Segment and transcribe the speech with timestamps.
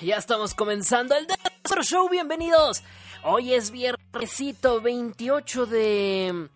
[0.00, 2.82] Ya estamos comenzando el Smother Show, bienvenidos.
[3.24, 6.48] Hoy es viernesito 28 de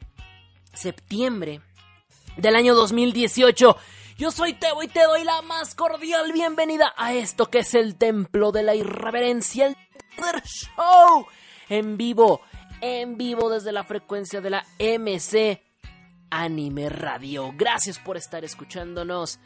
[0.73, 1.61] septiembre
[2.37, 3.77] del año 2018.
[4.17, 7.97] Yo soy Tebo y te doy la más cordial bienvenida a esto que es el
[7.97, 9.77] templo de la irreverencia, el
[10.17, 11.27] Tether Show.
[11.69, 12.43] En vivo,
[12.81, 15.63] en vivo desde la frecuencia de la MC
[16.31, 17.53] Anime Radio.
[17.57, 19.41] Gracias por estar escuchándonos.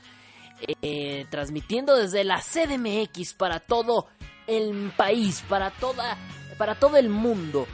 [0.82, 4.08] Eh, transmitiendo desde la CDMX para todo
[4.46, 6.16] el país, para toda,
[6.56, 7.66] para todo el mundo,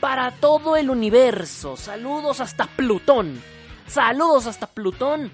[0.00, 1.76] para todo el universo.
[1.76, 3.42] Saludos hasta Plutón.
[3.86, 5.32] Saludos hasta Plutón.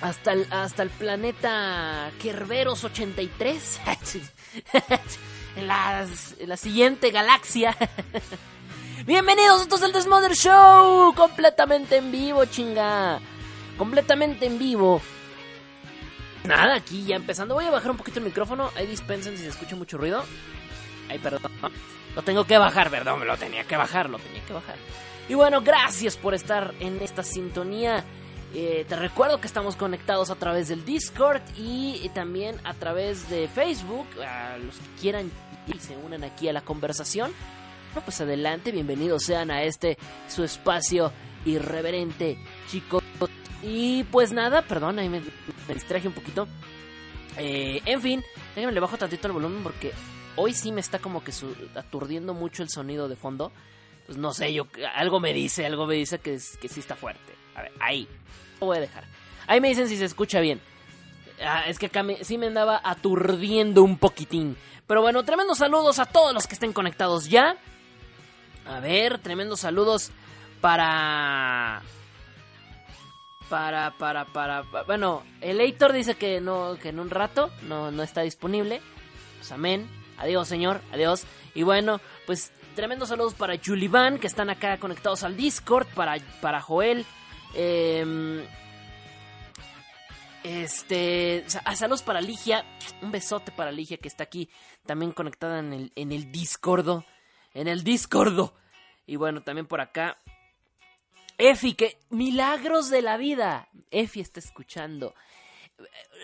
[0.00, 3.80] Hasta el, hasta el planeta Kerberos 83.
[5.56, 6.06] en, la,
[6.46, 7.76] la siguiente galaxia.
[9.06, 11.14] Bienvenidos, esto es el Desmother Show.
[11.14, 13.20] Completamente en vivo, chinga.
[13.76, 15.00] Completamente en vivo.
[16.48, 17.54] Nada, aquí ya empezando.
[17.54, 18.70] Voy a bajar un poquito el micrófono.
[18.74, 20.24] Ahí dispensen si se escucha mucho ruido.
[21.10, 21.52] Ay, perdón.
[22.16, 23.26] Lo tengo que bajar, perdón.
[23.26, 24.76] Lo tenía que bajar, lo tenía que bajar.
[25.28, 28.02] Y bueno, gracias por estar en esta sintonía.
[28.54, 33.46] Eh, te recuerdo que estamos conectados a través del Discord y también a través de
[33.46, 34.06] Facebook.
[34.26, 35.30] A los que quieran
[35.66, 37.30] y se unan aquí a la conversación.
[37.92, 39.98] Bueno, pues adelante, bienvenidos sean a este
[40.28, 41.12] su espacio
[41.44, 42.38] irreverente,
[42.70, 43.02] chicos.
[43.62, 45.22] Y pues nada, perdón, ahí me,
[45.72, 46.46] distraje un poquito.
[47.36, 48.24] Eh, en fin,
[48.54, 49.92] déjenme le bajo tantito el volumen porque
[50.36, 51.32] hoy sí me está como que
[51.74, 53.52] aturdiendo mucho el sonido de fondo.
[54.06, 57.34] Pues no sé, yo algo me dice, algo me dice que, que sí está fuerte.
[57.54, 58.08] A ver, ahí.
[58.60, 59.04] Lo voy a dejar.
[59.46, 60.60] Ahí me dicen si se escucha bien.
[61.44, 64.56] Ah, es que acá sí me andaba aturdiendo un poquitín.
[64.86, 67.56] Pero bueno, tremendos saludos a todos los que estén conectados ya.
[68.66, 70.10] A ver, tremendos saludos
[70.60, 71.82] para...
[73.48, 77.90] Para, para, para, pa- Bueno, el Heitor dice que no, que en un rato no,
[77.90, 78.80] no está disponible.
[79.38, 79.88] Pues amén.
[80.18, 80.80] Adiós, señor.
[80.92, 81.24] Adiós.
[81.54, 85.86] Y bueno, pues tremendos saludos para Julivan, que están acá conectados al Discord.
[85.94, 87.06] Para, para Joel.
[87.54, 88.42] em,
[90.44, 91.44] este.
[91.64, 92.64] ah, saludos para Ligia.
[93.02, 94.48] Un besote para Ligia que está aquí
[94.86, 97.04] también conectada en el, en el Discordo.
[97.54, 98.54] En el Discordo.
[99.06, 100.18] Y bueno, también por acá.
[101.38, 103.68] Efi, que milagros de la vida.
[103.90, 105.14] Efi está escuchando.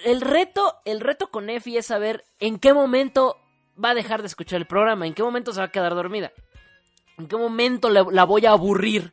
[0.05, 3.41] El reto, el reto con Efi es saber en qué momento
[3.83, 6.33] va a dejar de escuchar el programa, en qué momento se va a quedar dormida,
[7.17, 9.13] en qué momento la voy a aburrir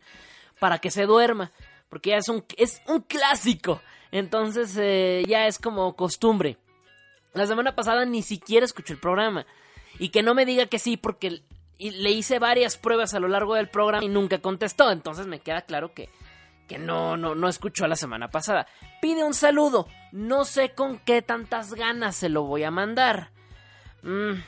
[0.60, 1.52] para que se duerma,
[1.90, 3.82] porque ya es un, es un clásico,
[4.12, 6.58] entonces eh, ya es como costumbre.
[7.34, 9.46] La semana pasada ni siquiera escuchó el programa
[9.98, 11.42] y que no me diga que sí porque
[11.82, 15.40] y le hice varias pruebas a lo largo del programa y nunca contestó, entonces me
[15.40, 16.10] queda claro que
[16.68, 18.66] que no, no, no escuchó la semana pasada.
[19.02, 19.88] Pide un saludo.
[20.14, 23.32] No sé con qué tantas ganas se lo voy a mandar.
[24.04, 24.40] Mm,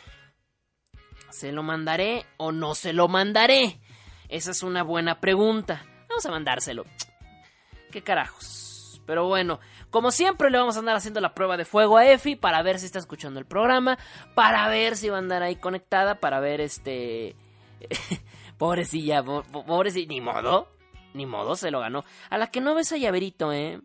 [1.29, 3.81] ¿Se lo mandaré o no se lo mandaré?
[4.29, 5.85] Esa es una buena pregunta.
[6.07, 6.85] Vamos a mandárselo.
[7.91, 9.01] ¿Qué carajos?
[9.05, 9.59] Pero bueno,
[9.93, 12.79] como siempre le vamos a andar haciendo la prueba de fuego a Efi para ver
[12.79, 13.97] si está escuchando el programa,
[14.35, 17.35] para ver si va a andar ahí conectada, para ver este...
[18.57, 20.67] Pobrecilla, po- po- pobrecilla, ni modo,
[21.13, 22.03] ni modo, se lo ganó.
[22.29, 23.79] A la que no ves a llaverito, ¿eh?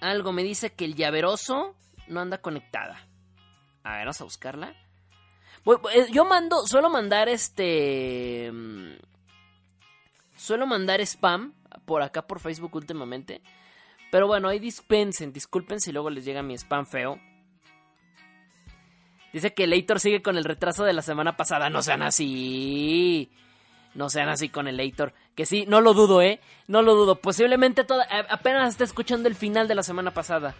[0.00, 1.74] Algo me dice que el llaveroso
[2.08, 3.06] no anda conectada.
[3.82, 4.74] A ver, vamos a buscarla.
[5.94, 8.50] Eh, Yo mando, suelo mandar este...
[8.52, 8.92] mm,
[10.36, 13.42] Suelo mandar spam por acá por Facebook últimamente.
[14.10, 17.20] Pero bueno, ahí dispensen, disculpen si luego les llega mi spam feo.
[19.32, 21.70] Dice que Leitor sigue con el retraso de la semana pasada.
[21.70, 23.30] No sean así.
[23.94, 25.14] No sean así con el Leitor.
[25.36, 26.40] Que sí, no lo dudo, ¿eh?
[26.66, 27.16] No lo dudo.
[27.20, 30.54] Posiblemente toda, a- apenas está escuchando el final de la semana pasada.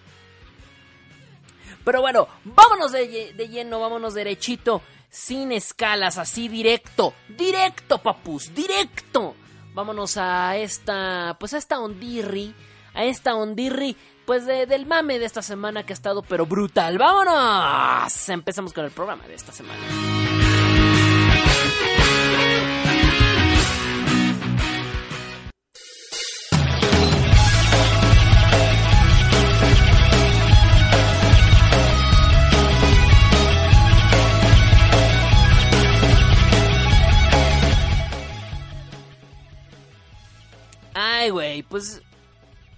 [1.84, 9.34] Pero bueno, vámonos de, de lleno, vámonos derechito, sin escalas, así directo, directo, papus, directo.
[9.72, 12.54] Vámonos a esta, pues a esta ondirri,
[12.94, 13.96] a esta ondirri,
[14.26, 16.98] pues del mame de esta semana que ha estado pero brutal.
[16.98, 18.28] ¡Vámonos!
[18.28, 19.80] Empezamos con el programa de esta semana.
[40.94, 42.02] Ay, güey, pues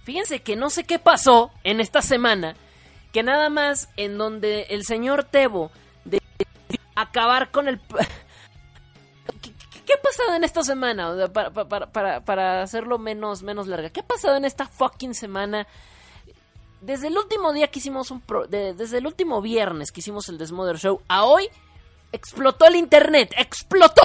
[0.03, 2.55] fíjense que no sé qué pasó en esta semana,
[3.11, 5.71] que nada más en donde el señor Tebo
[6.05, 6.21] de
[6.95, 7.79] acabar con el...
[9.41, 11.13] ¿Qué, ha pasado en esta semana?
[11.33, 11.51] Para,
[11.91, 13.89] para, para, hacerlo menos, menos larga.
[13.89, 15.67] ¿Qué ha pasado en esta fucking semana?
[16.79, 18.23] Desde el último día que hicimos un...
[18.49, 21.49] desde el último viernes que hicimos el Desmother Show a hoy,
[22.11, 23.33] explotó el internet.
[23.37, 24.03] ¡Explotó!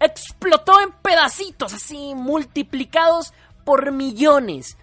[0.00, 3.32] explotó en pedacitos, así multiplicados
[3.64, 4.76] por millones,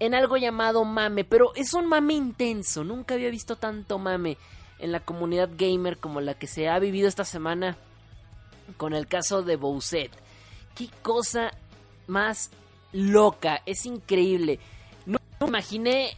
[0.00, 4.38] en algo llamado mame, pero es un mame intenso, nunca había visto tanto mame
[4.78, 7.76] en la comunidad gamer como la que se ha vivido esta semana
[8.78, 10.10] con el caso de Bowset.
[10.74, 11.52] Qué cosa
[12.06, 12.50] más
[12.92, 14.58] loca, es increíble.
[15.04, 16.16] No, imaginé,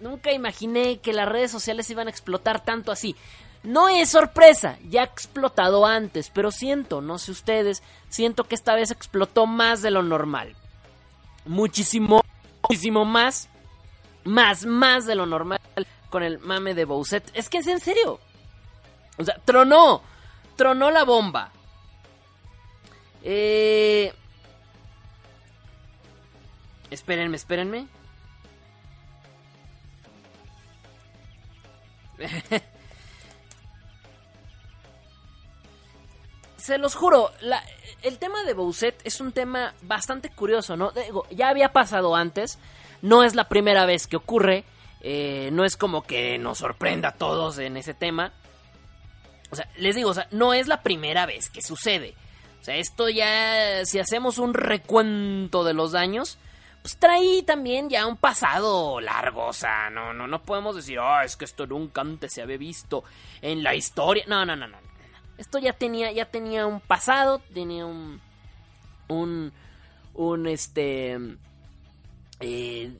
[0.00, 3.14] nunca imaginé que las redes sociales iban a explotar tanto así.
[3.62, 8.74] No es sorpresa, ya ha explotado antes, pero siento, no sé ustedes, siento que esta
[8.74, 10.56] vez explotó más de lo normal.
[11.44, 12.21] Muchísimo,
[12.72, 13.50] muchísimo más,
[14.24, 15.60] más, más de lo normal
[16.08, 17.30] con el mame de Bowset.
[17.34, 18.18] Es que es en serio.
[19.18, 20.02] O sea, tronó,
[20.56, 21.52] tronó la bomba.
[23.22, 24.10] Eh...
[26.90, 27.86] Espérenme, espérenme.
[36.62, 37.32] se los juro,
[38.02, 40.92] el tema de Bowset es un tema bastante curioso, ¿no?
[41.32, 42.60] ya había pasado antes,
[43.02, 44.64] no es la primera vez que ocurre,
[45.00, 48.32] eh, no es como que nos sorprenda a todos en ese tema.
[49.50, 52.14] O sea, les digo, o sea, no es la primera vez que sucede.
[52.60, 56.38] O sea, esto ya, si hacemos un recuento de los daños,
[56.80, 59.46] pues trae también ya un pasado largo.
[59.46, 62.56] O sea, no, no, no podemos decir, ah, es que esto nunca antes se había
[62.56, 63.02] visto
[63.40, 64.24] en la historia.
[64.28, 64.91] No, no, no, no.
[65.42, 68.20] Esto ya tenía, ya tenía un pasado, tenía un,
[69.08, 69.52] un,
[70.14, 71.18] un este,
[72.38, 72.92] eh,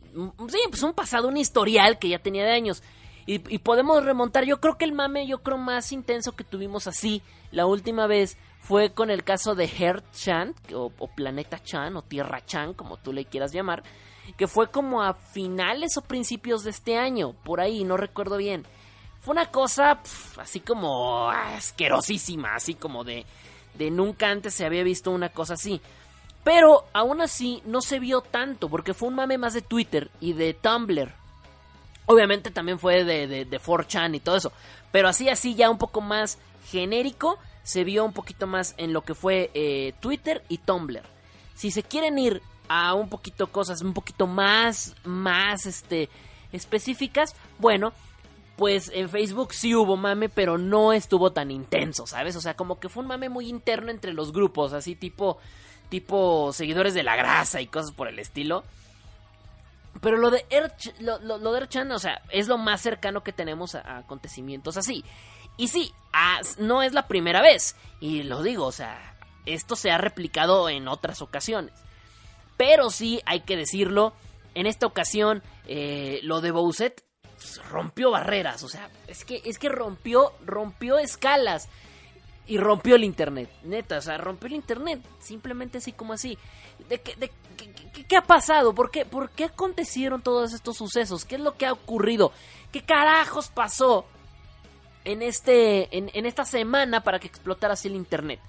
[0.48, 2.82] sí, pues un pasado, un historial que ya tenía de años.
[3.26, 7.22] Y, podemos remontar, yo creo que el mame, yo creo más intenso que tuvimos así
[7.52, 12.02] la última vez fue con el caso de Heart Chan, o, o, Planeta Chan, o
[12.02, 13.84] Tierra Chan, como tú le quieras llamar,
[14.36, 18.66] que fue como a finales o principios de este año, por ahí, no recuerdo bien.
[19.22, 20.00] Fue una cosa
[20.38, 23.24] así como asquerosísima, así como de,
[23.74, 25.80] de nunca antes se había visto una cosa así.
[26.44, 30.32] Pero aún así no se vio tanto, porque fue un mame más de Twitter y
[30.32, 31.12] de Tumblr.
[32.06, 34.52] Obviamente también fue de, de, de 4chan y todo eso.
[34.90, 36.38] Pero así, así ya un poco más
[36.68, 41.02] genérico, se vio un poquito más en lo que fue eh, Twitter y Tumblr.
[41.54, 46.08] Si se quieren ir a un poquito cosas un poquito más, más, este,
[46.52, 47.92] específicas, bueno,
[48.62, 52.36] pues en Facebook sí hubo mame, pero no estuvo tan intenso, ¿sabes?
[52.36, 55.38] O sea, como que fue un mame muy interno entre los grupos, así tipo,
[55.88, 58.62] tipo seguidores de la grasa y cosas por el estilo.
[60.00, 60.46] Pero lo de,
[61.00, 65.04] lo, de Erchan, o sea, es lo más cercano que tenemos a, acontecimientos así.
[65.56, 65.92] Y sí,
[66.58, 67.74] no es la primera vez.
[67.98, 71.74] Y lo digo, o sea, esto se ha replicado en otras ocasiones.
[72.56, 74.12] Pero sí, hay que decirlo,
[74.54, 77.02] en esta ocasión, eh, lo de Bowset
[77.70, 81.68] rompió barreras, o sea, es que, es que rompió, rompió escalas
[82.46, 86.36] y rompió el internet, neta, o sea, rompió el internet, simplemente así como así.
[86.88, 87.30] ¿De, de,
[88.08, 88.74] qué, ha pasado?
[88.74, 91.24] ¿Por qué, ¿Por qué acontecieron todos estos sucesos?
[91.24, 92.32] ¿Qué es lo que ha ocurrido?
[92.72, 94.06] ¿Qué carajos pasó
[95.04, 98.40] en, este, en, en esta semana para que explotara así el internet?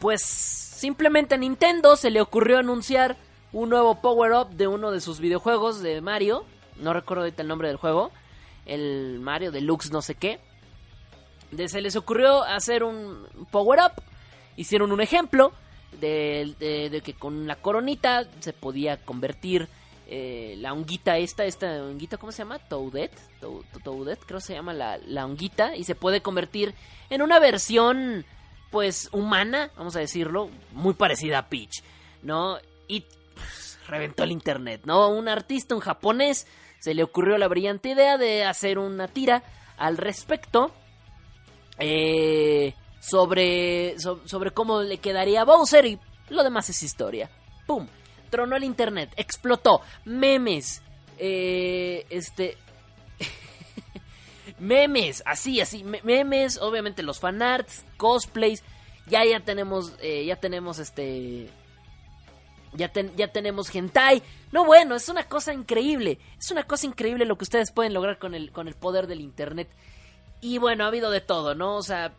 [0.00, 3.16] Pues simplemente a Nintendo se le ocurrió anunciar
[3.52, 6.44] un nuevo power-up de uno de sus videojuegos de Mario.
[6.76, 8.10] No recuerdo ahorita el nombre del juego.
[8.66, 10.40] El Mario Deluxe no sé qué.
[11.50, 13.92] De, se les ocurrió hacer un power-up.
[14.56, 15.52] Hicieron un ejemplo
[16.00, 19.68] de, que con la coronita se podía convertir
[20.06, 22.58] eh, la honguita esta, esta honguita, ¿cómo se llama?
[22.58, 23.16] Toadette,
[23.84, 26.74] Toadette creo que se llama la, la honguita, y se puede convertir
[27.10, 28.24] en una versión,
[28.72, 31.84] pues, humana, vamos a decirlo, muy parecida a Peach,
[32.22, 32.58] ¿no?
[32.88, 33.04] Y
[33.86, 35.08] reventó el internet, ¿no?
[35.10, 36.46] Un artista, un japonés,
[36.78, 39.42] se le ocurrió la brillante idea de hacer una tira
[39.76, 40.72] al respecto
[41.78, 47.30] eh, sobre, sobre cómo le quedaría a Bowser y lo demás es historia.
[47.66, 47.86] ¡Pum!
[48.30, 50.82] Tronó el internet, explotó, memes,
[51.18, 52.56] eh, este...
[54.58, 58.62] memes, así, así, memes, obviamente los fanarts, cosplays,
[59.06, 61.50] ya ya tenemos, eh, ya tenemos este...
[62.72, 64.22] Ya, ya tenemos hentai.
[64.52, 66.18] No, bueno, es una cosa increíble.
[66.38, 69.20] Es una cosa increíble lo que ustedes pueden lograr con el, con el poder del
[69.20, 69.68] internet.
[70.40, 71.76] Y bueno, ha habido de todo, ¿no?
[71.76, 72.14] O sea,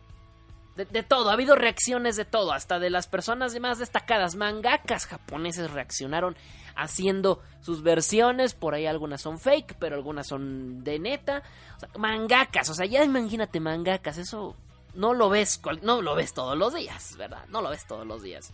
[0.76, 5.70] de, todo, ha habido reacciones de todo, hasta de las personas más destacadas, mangakas japoneses
[5.70, 6.34] reaccionaron
[6.74, 11.42] haciendo sus versiones, por ahí algunas son fake, pero algunas son de neta,
[11.76, 14.56] o sea, mangakas, o sea, ya imagínate mangakas, eso
[14.94, 17.44] no lo ves, no lo ves todos los días, ¿verdad?
[17.48, 18.52] No lo ves todos los días.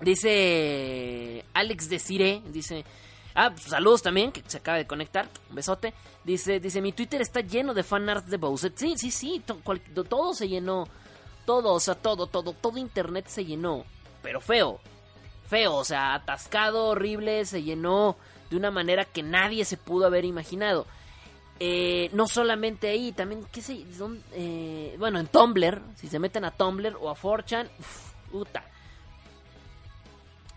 [0.00, 2.84] Dice Alex Desire, dice,
[3.40, 5.28] Ah, pues, saludos también, que se acaba de conectar.
[5.48, 5.94] Un besote.
[6.24, 8.72] Dice, dice, mi Twitter está lleno de fanarts de Bowser.
[8.74, 9.40] Sí, sí, sí,
[10.08, 10.88] todo se llenó.
[11.46, 13.84] Todo, o sea, todo, todo, todo internet se llenó.
[14.24, 14.80] Pero feo.
[15.48, 18.16] Feo, o sea, atascado, horrible, se llenó
[18.50, 20.86] de una manera que nadie se pudo haber imaginado.
[21.60, 23.84] Eh, no solamente ahí, también, qué sé,
[24.32, 27.68] eh, bueno, en Tumblr, si se meten a Tumblr o a 4chan,
[28.32, 28.64] puta.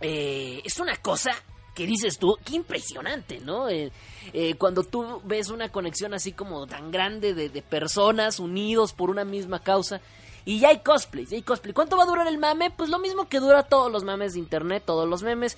[0.01, 1.31] Eh, es una cosa
[1.73, 3.69] que dices tú, qué impresionante, ¿no?
[3.69, 3.91] Eh,
[4.33, 9.23] eh, cuando tú ves una conexión así como tan grande de, personas unidos por una
[9.23, 10.01] misma causa.
[10.43, 11.73] Y ya hay cosplays, ya hay cosplay.
[11.73, 12.71] ¿Cuánto va a durar el mame?
[12.71, 15.57] Pues lo mismo que dura todos los mames de internet, todos los memes.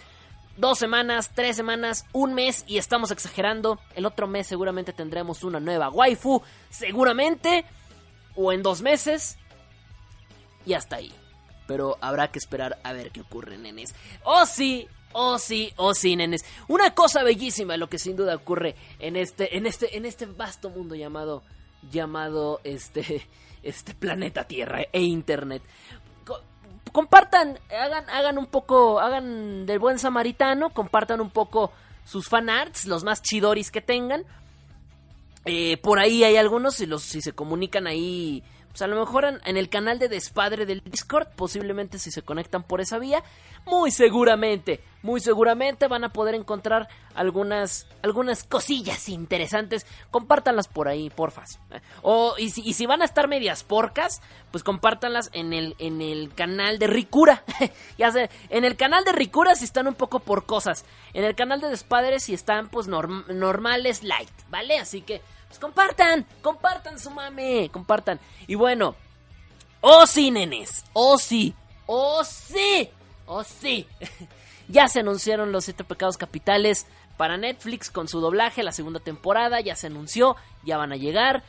[0.57, 3.79] Dos semanas, tres semanas, un mes y estamos exagerando.
[3.95, 7.65] El otro mes seguramente tendremos una nueva waifu, seguramente.
[8.35, 9.37] O en dos meses.
[10.65, 11.13] Y hasta ahí.
[11.67, 13.95] Pero habrá que esperar a ver qué ocurre, nenes.
[14.23, 14.87] ¡Oh sí!
[15.13, 16.43] Oh sí, oh sí, nenes.
[16.67, 20.71] Una cosa bellísima lo que sin duda ocurre en este, en este, en este vasto
[20.71, 21.43] mundo llamado,
[21.91, 23.27] llamado este,
[23.63, 25.61] este planeta Tierra e Internet.
[26.91, 31.71] compartan, hagan, hagan un poco, hagan del buen samaritano, compartan un poco
[32.05, 34.25] sus fanarts, los más chidoris que tengan.
[35.45, 38.43] Eh, por ahí hay algunos, si, los, si se comunican ahí
[38.73, 42.63] pues a lo mejor en, el canal de despadre del Discord, posiblemente si se conectan
[42.63, 43.23] por esa vía,
[43.67, 49.85] muy seguramente, muy seguramente van a poder encontrar algunas, algunas cosillas interesantes.
[50.09, 51.59] Compártanlas por ahí, porfas.
[52.01, 56.79] O, y si, van a estar medias porcas, pues compártanlas en el, en el canal
[56.79, 57.43] de Ricura.
[57.99, 60.83] ya sé, en el canal de Ricura si están un poco por cosas.
[61.13, 64.79] En el canal de despadre si están pues normales light, ¿vale?
[64.79, 65.21] Así que
[65.53, 68.19] pues compartan, compartan su mame, compartan.
[68.47, 68.95] Y bueno,
[69.81, 71.53] oh sí, nenes, oh sí,
[71.85, 72.89] oh sí,
[73.27, 73.87] oh sí.
[74.67, 79.61] ya se anunciaron los siete pecados capitales para Netflix con su doblaje, la segunda temporada,
[79.61, 81.43] ya se anunció, ya van a llegar.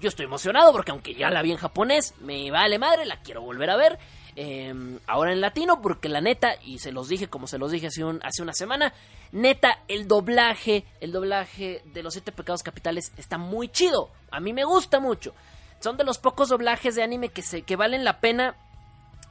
[0.00, 3.40] Yo estoy emocionado porque aunque ya la vi en japonés, me vale madre, la quiero
[3.40, 3.98] volver a ver.
[4.38, 7.86] Em, ahora en latino, porque la neta, y se los dije como se los dije
[7.86, 8.92] hace, una semana,
[9.32, 14.10] neta, el doblaje, el doblaje de los siete pecados capitales está muy chido.
[14.30, 15.34] A mí me gusta mucho.
[15.80, 18.56] Son de los pocos doblajes de anime que, se, valen la pena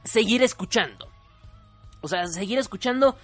[0.02, 1.08] seguir escuchando.
[2.00, 3.16] O sea, seguir escuchando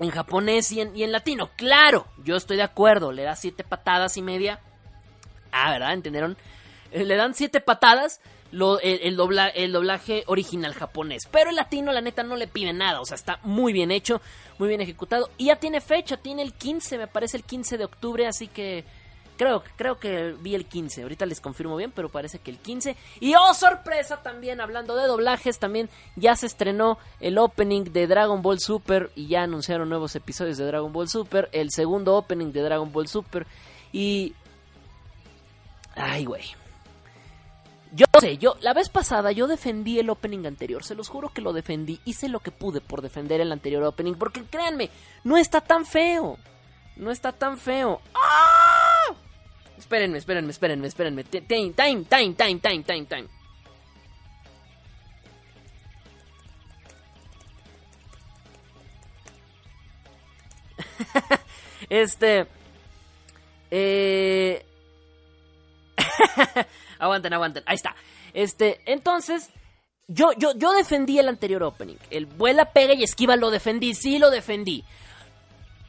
[0.00, 1.50] en japonés y en, y en latino.
[1.56, 4.60] Claro, yo estoy de acuerdo, le da siete patadas y media.
[5.52, 5.92] Ah, ¿verdad?
[5.92, 6.38] ¿Entendieron?
[6.92, 11.28] Eh, le dan siete patadas el, doblaje original japonés.
[11.30, 13.00] Pero el latino, la neta, no le pide nada.
[13.00, 14.20] O sea, está muy bien hecho,
[14.58, 15.30] muy bien ejecutado.
[15.36, 18.26] Y ya tiene fecha, tiene el 15, me parece el 15 de octubre.
[18.26, 18.84] Así que
[19.36, 21.02] creo, creo que vi el 15.
[21.02, 22.96] Ahorita les confirmo bien, pero parece que el 15.
[23.20, 28.42] Y oh, sorpresa también, hablando de doblajes, también ya se estrenó el opening de Dragon
[28.42, 29.10] Ball Super.
[29.14, 31.48] Y ya anunciaron nuevos episodios de Dragon Ball Super.
[31.52, 33.46] El segundo opening de Dragon Ball Super.
[33.92, 34.34] Y...
[35.94, 36.44] Ay, güey.
[37.92, 41.40] Yo sé, yo la vez pasada yo defendí el opening anterior, se los juro que
[41.40, 44.90] lo defendí, hice lo que pude por defender el anterior opening, porque créanme,
[45.24, 46.38] no está tan feo,
[46.96, 48.00] no está tan feo.
[48.14, 49.14] ¡Ah!
[49.78, 53.28] Espérenme, espérenme, espérenme, espérenme, time, time, time, time, time, time, time.
[61.88, 62.46] este...
[63.70, 64.64] Eh...
[66.98, 67.62] aguanten, aguanten.
[67.66, 67.94] Ahí está.
[68.34, 69.50] Este, entonces,
[70.06, 71.96] yo, yo, yo defendí el anterior opening.
[72.10, 73.94] El vuela, pega y esquiva lo defendí.
[73.94, 74.84] Sí lo defendí.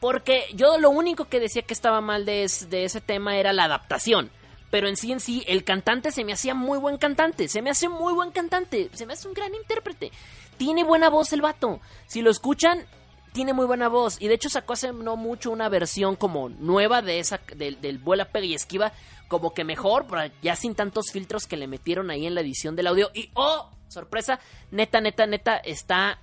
[0.00, 3.64] Porque yo lo único que decía que estaba mal de, de ese tema era la
[3.64, 4.30] adaptación.
[4.70, 7.48] Pero en sí en sí, el cantante se me hacía muy buen cantante.
[7.48, 8.88] Se me hace muy buen cantante.
[8.92, 10.12] Se me hace un gran intérprete.
[10.56, 11.80] Tiene buena voz el vato.
[12.06, 12.86] Si lo escuchan,
[13.32, 14.20] tiene muy buena voz.
[14.20, 17.98] Y de hecho sacó hace no mucho una versión como nueva de esa, del, del
[17.98, 18.92] vuela, pega y esquiva.
[19.28, 20.06] Como que mejor,
[20.42, 23.10] ya sin tantos filtros que le metieron ahí en la edición del audio.
[23.14, 26.18] Y oh, sorpresa, neta, neta, neta, está.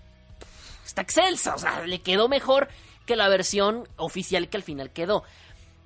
[0.86, 1.56] Está excelsa.
[1.56, 2.68] O sea, le quedó mejor
[3.06, 5.24] que la versión oficial que al final quedó.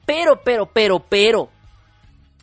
[0.05, 1.49] Pero, pero, pero, pero.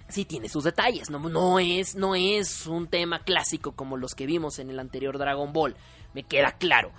[0.09, 1.11] Sí tiene sus detalles.
[1.11, 5.19] No, no, es, no es un tema clásico como los que vimos en el anterior
[5.19, 5.77] Dragon Ball.
[6.15, 6.93] Me queda claro.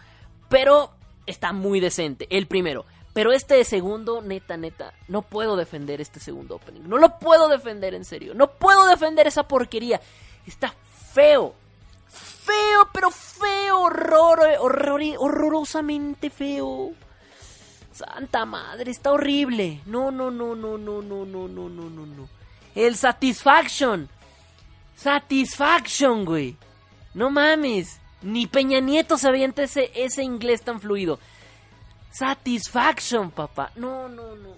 [0.50, 0.92] Pero
[1.30, 2.28] está muy decente.
[2.30, 2.86] El primero.
[3.14, 6.82] Pero este segundo, neta, neta, no puedo defender este segundo opening.
[6.88, 8.34] No lo puedo defender en serio.
[8.34, 10.00] No puedo defender esa porquería.
[10.46, 10.74] Está
[11.14, 11.56] feo.
[12.08, 13.82] Feo, pero feo.
[13.82, 16.92] Horror, horror, horrorosamente feo.
[17.92, 19.82] Santa madre, está horrible.
[19.86, 22.30] No, no, no, no, no, no, no, no, no, no, no.
[22.76, 24.08] El Satisfaction.
[24.96, 26.56] Satisfaction, güey.
[27.14, 27.99] No mames.
[28.22, 31.20] Ni Peña Nieto se avienta ese, inglés tan fluido.
[32.12, 33.72] Satisfaction, papá.
[33.76, 34.56] No, no, no.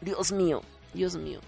[0.00, 0.62] Dios mío,
[0.92, 1.40] Dios mío.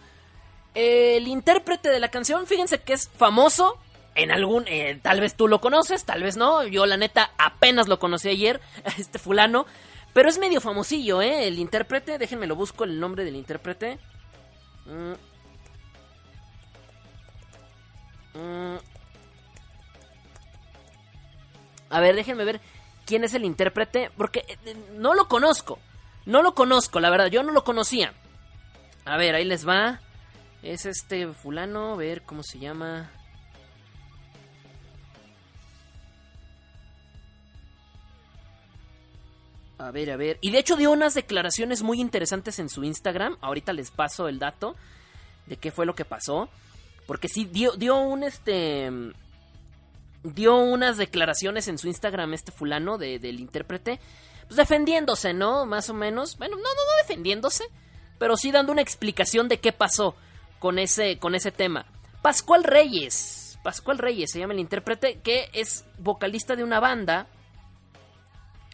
[0.75, 3.78] El intérprete de la canción, fíjense que es famoso.
[4.14, 4.64] En algún.
[4.69, 6.64] Eh, tal vez tú lo conoces, tal vez no.
[6.64, 8.61] Yo, la neta, apenas lo conocí ayer.
[8.99, 9.66] Este fulano.
[10.12, 11.49] Pero es medio famosillo, ¿eh?
[11.49, 12.19] El intérprete.
[12.19, 13.99] Déjenme lo busco el nombre del intérprete.
[14.85, 15.12] Mm.
[18.35, 18.92] Mm.
[21.93, 22.61] A ver, déjenme ver
[23.05, 25.79] quién es el intérprete, porque eh, eh, no lo conozco.
[26.25, 28.15] No lo conozco, la verdad, yo no lo conocía.
[29.05, 30.01] A ver, ahí les va.
[30.63, 33.11] Es este fulano, a ver cómo se llama.
[39.79, 40.39] A ver, a ver.
[40.41, 43.37] Y de hecho dio unas declaraciones muy interesantes en su Instagram.
[43.43, 44.77] Ahorita les paso el dato
[45.47, 46.49] de qué fue lo que pasó.
[47.07, 49.13] Porque sí, dio, dio un este
[50.23, 54.00] dio unas declaraciones en su Instagram este fulano de, del intérprete,
[54.47, 55.67] pues defendiéndose, ¿no?
[55.67, 56.37] Más o menos.
[56.38, 57.64] Bueno, no, no, no defendiéndose,
[58.19, 60.14] pero sí dando una explicación de qué pasó
[60.59, 61.87] con ese, con ese tema.
[62.23, 67.27] Pascual Reyes, Pascual Reyes se llama el intérprete, que es vocalista de una banda.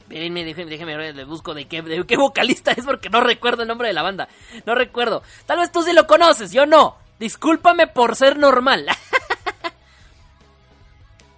[0.08, 3.68] Déjenme, déjenme, déjenme le busco de qué, de qué vocalista es porque no recuerdo el
[3.68, 4.28] nombre de la banda.
[4.64, 5.22] No recuerdo.
[5.46, 6.96] Tal vez tú sí lo conoces, yo no.
[7.18, 8.86] Discúlpame por ser normal.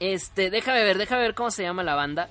[0.01, 2.31] Este, déjame ver, déjame ver cómo se llama la banda.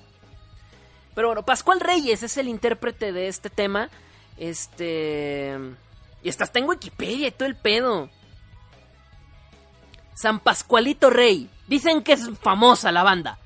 [1.14, 3.88] Pero bueno, Pascual Reyes es el intérprete de este tema.
[4.36, 5.56] Este.
[6.22, 8.10] Y estás en Wikipedia y todo el pedo.
[10.14, 11.48] San Pascualito Rey.
[11.66, 13.38] Dicen que es famosa la banda.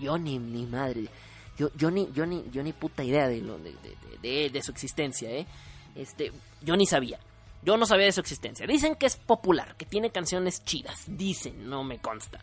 [0.00, 1.08] Yo ni, ni madre.
[1.56, 5.30] Yo, yo, ni, yo, ni, yo ni puta idea de, lo, de, de, su existencia,
[5.30, 5.46] ¿eh?
[5.94, 7.18] Este, yo ni sabía.
[7.62, 8.66] Yo no sabía de su existencia.
[8.66, 11.04] Dicen que es popular, que tiene canciones chidas.
[11.06, 12.40] Dicen, no me consta.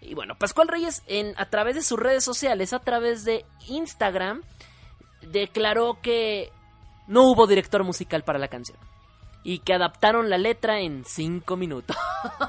[0.00, 1.02] Y bueno, Pascual Reyes
[1.36, 4.42] a través de sus redes sociales, a través de Instagram,
[5.20, 6.50] declaró que
[7.06, 8.78] no hubo director musical para la canción.
[9.42, 11.96] Y que adaptaron la letra en 5 minutos.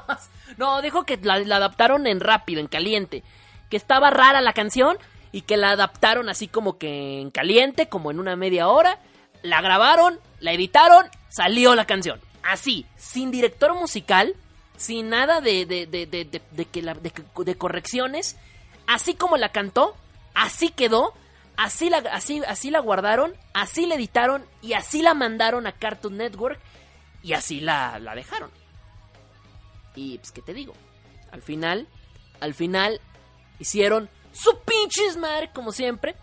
[0.56, 3.22] no, dijo que la, adaptaron en rápido, en caliente.
[3.70, 4.98] Que estaba rara la canción
[5.30, 8.98] y que la adaptaron así como que en caliente, como en una media hora.
[9.42, 12.20] La grabaron, la editaron, salió la canción.
[12.42, 14.34] Así, sin director musical
[14.82, 18.36] sin nada de, de, de, de, que la, de, correcciones,
[18.88, 19.94] así como la cantó,
[20.34, 21.14] así quedó,
[21.56, 26.16] así la, así, así la guardaron, así la editaron y así la mandaron a Cartoon
[26.16, 26.58] Network
[27.22, 28.50] y así la, la dejaron.
[29.94, 30.74] Y pues, ¿qué te digo?
[31.30, 31.86] Al final,
[32.40, 33.00] al final,
[33.60, 36.16] hicieron su pinche smart, como siempre.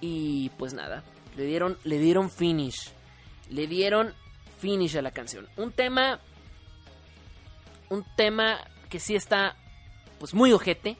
[0.00, 1.02] Y pues nada,
[1.36, 2.92] le dieron, le dieron finish.
[3.50, 4.14] Le dieron
[4.60, 5.48] finish a la canción.
[5.56, 6.20] Un tema
[7.94, 9.56] un tema que sí está
[10.18, 10.96] pues muy ojete.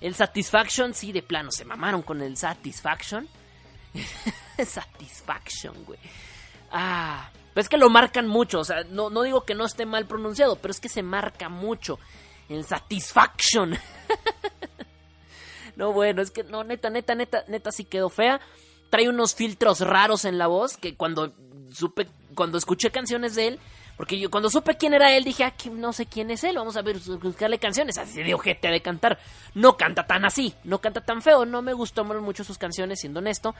[0.00, 3.28] El Satisfaction, sí, de plano, se mamaron con el Satisfaction.
[4.64, 5.98] satisfaction, güey.
[6.70, 9.84] Ah, pero es que lo marcan mucho, o sea, no, no digo que no esté
[9.84, 11.98] mal pronunciado, pero es que se marca mucho.
[12.48, 13.78] El Satisfaction.
[15.76, 18.40] no, bueno, es que no, neta, neta, neta, neta, sí quedó fea.
[18.90, 21.34] Trae unos filtros raros en la voz que cuando
[21.70, 23.60] supe, cuando escuché canciones de él,
[23.96, 26.76] porque yo cuando supe quién era él dije, ah, no sé quién es él, vamos
[26.76, 29.18] a ver, buscarle canciones, así de ojete de cantar.
[29.54, 33.20] No canta tan así, no canta tan feo, no me gustó mucho sus canciones, siendo
[33.20, 33.54] honesto,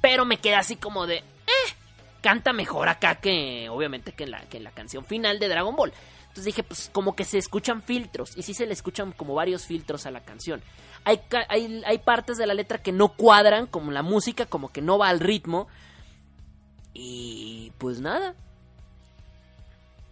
[0.00, 1.74] pero me queda así como de, eh,
[2.20, 5.92] canta mejor acá que, obviamente, que la, que la canción final de Dragon Ball.
[6.22, 9.66] Entonces dije, pues como que se escuchan filtros, y sí se le escuchan como varios
[9.66, 10.62] filtros a la canción.
[11.04, 14.80] Hay, hay, hay partes de la letra que no cuadran, como la música, como que
[14.80, 15.68] no va al ritmo.
[16.94, 18.34] Y pues nada,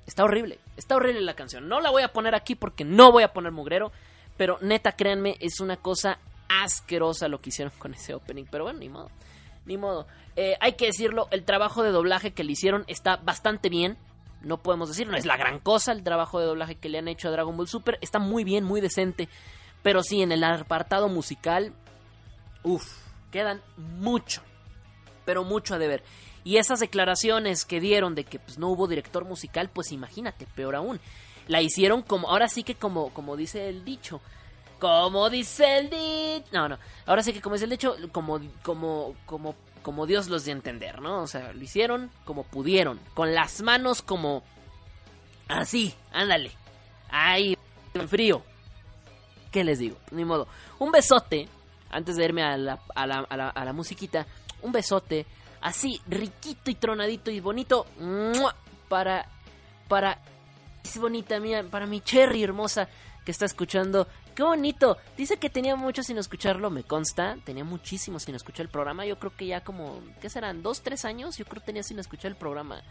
[0.07, 1.69] Está horrible, está horrible la canción.
[1.69, 3.93] No la voy a poner aquí porque no voy a poner mugrero,
[4.37, 8.45] pero neta, créanme, es una cosa asquerosa lo que hicieron con ese opening.
[8.51, 9.11] Pero bueno, ni modo.
[9.65, 10.07] Ni modo.
[10.37, 13.97] Eh, hay que decirlo, el trabajo de doblaje que le hicieron está bastante bien.
[14.41, 17.07] No podemos decir, no es la gran cosa el trabajo de doblaje que le han
[17.07, 17.99] hecho a Dragon Ball Super.
[18.01, 19.29] Está muy bien, muy decente.
[19.83, 21.73] Pero sí, en el apartado musical,
[22.65, 22.85] uff,
[23.31, 24.43] quedan mucho,
[25.25, 26.03] pero mucho a deber.
[26.45, 30.75] Y esas declaraciones que dieron de que pues, no hubo director musical, pues imagínate, peor
[30.75, 31.01] aún.
[31.49, 34.21] La hicieron como, ahora sí que como, como dice el dicho.
[34.79, 36.49] Como dice el dicho.
[36.53, 36.79] No, no.
[37.07, 40.57] Ahora sí que como dice el dicho, como, como, como, como Dios los dio a
[40.57, 41.23] entender, ¿no?
[41.23, 42.99] O sea, lo hicieron como pudieron.
[43.15, 44.43] Con las manos como.
[45.49, 46.51] Así, ándale.
[47.11, 47.57] Ahí,
[47.95, 48.43] en frío.
[49.53, 49.99] ¿Qué les digo?
[50.11, 50.49] Ni modo.
[50.79, 51.49] Un besote.
[51.91, 54.27] Antes de irme a la, a la, a la, a la musiquita.
[54.63, 55.27] Un besote
[55.63, 57.87] así riquito y tronadito y bonito
[58.89, 59.27] para
[59.89, 60.19] para
[60.85, 62.89] es bonita mía para mi cherry hermosa
[63.25, 64.09] que está escuchando.
[64.35, 68.71] Qué bonito dice que tenía mucho sin escucharlo me consta tenía muchísimo sin escuchar el
[68.71, 71.83] programa yo creo que ya como qué serán dos tres años yo creo que tenía
[71.83, 72.83] sin escuchar el programa.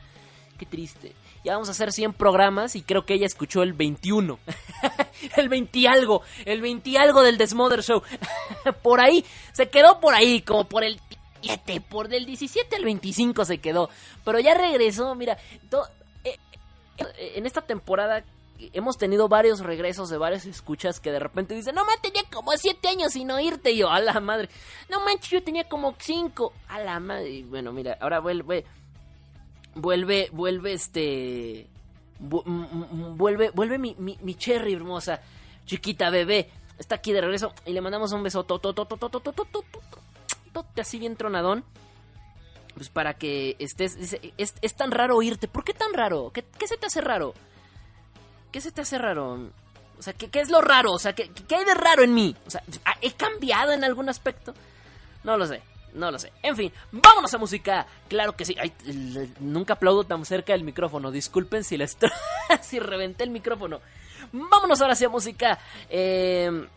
[0.58, 1.16] Qué triste.
[1.44, 4.38] Ya vamos a hacer 100 programas y creo que ella escuchó el 21
[5.38, 8.04] el 20 algo el 20 algo del Desmother Show.
[8.84, 11.02] Por ahí se quedó por ahí como por el
[11.90, 13.90] por del 17 al 25 se quedó.
[14.24, 15.38] Pero ya regresó, mira.
[16.24, 16.38] Eh,
[16.98, 18.24] eh, en esta temporada
[18.74, 22.52] hemos tenido varios regresos de varias escuchas que de repente dicen, no manches, tenía como
[22.56, 23.72] 7 años sin oírte.
[23.72, 24.50] Y yo, a la madre.
[24.90, 26.54] No manches, yo tenía como 5.
[26.68, 27.44] A la madre.
[27.48, 28.66] Bueno, mira, ahora vuelve.
[29.76, 31.68] Vuelve, vuelve este.
[32.20, 35.22] Vuelve, vuelve mi, mi, mi cherry hermosa,
[35.66, 36.52] chiquita bebé.
[36.78, 38.44] Está aquí de regreso y le mandamos un beso
[40.78, 41.64] así bien tronadón.
[42.76, 43.96] Pues para que estés.
[44.38, 45.48] Es, es, tan raro oírte.
[45.48, 46.32] ¿Por qué tan raro?
[46.34, 47.34] ¿Qué, se te hace raro?
[48.52, 49.50] ¿Qué se te hace raro?
[50.00, 50.94] O sea, ¿qué, qué es lo raro?
[50.94, 52.36] O sea, ¿qué, ¿qué, hay de raro en mí?
[52.48, 52.64] O sea,
[53.02, 54.54] ¿he cambiado en algún aspecto?
[55.24, 55.62] No lo sé,
[55.94, 56.32] no lo sé.
[56.42, 57.86] En fin, vámonos a música.
[58.08, 58.56] Claro que sí.
[59.40, 61.12] nunca aplaudo tan cerca del micrófono.
[61.12, 61.98] Disculpen si les
[62.62, 63.82] si reventé el micrófono.
[64.32, 65.60] Vámonos ahora hacia música.
[65.90, 66.68] Eh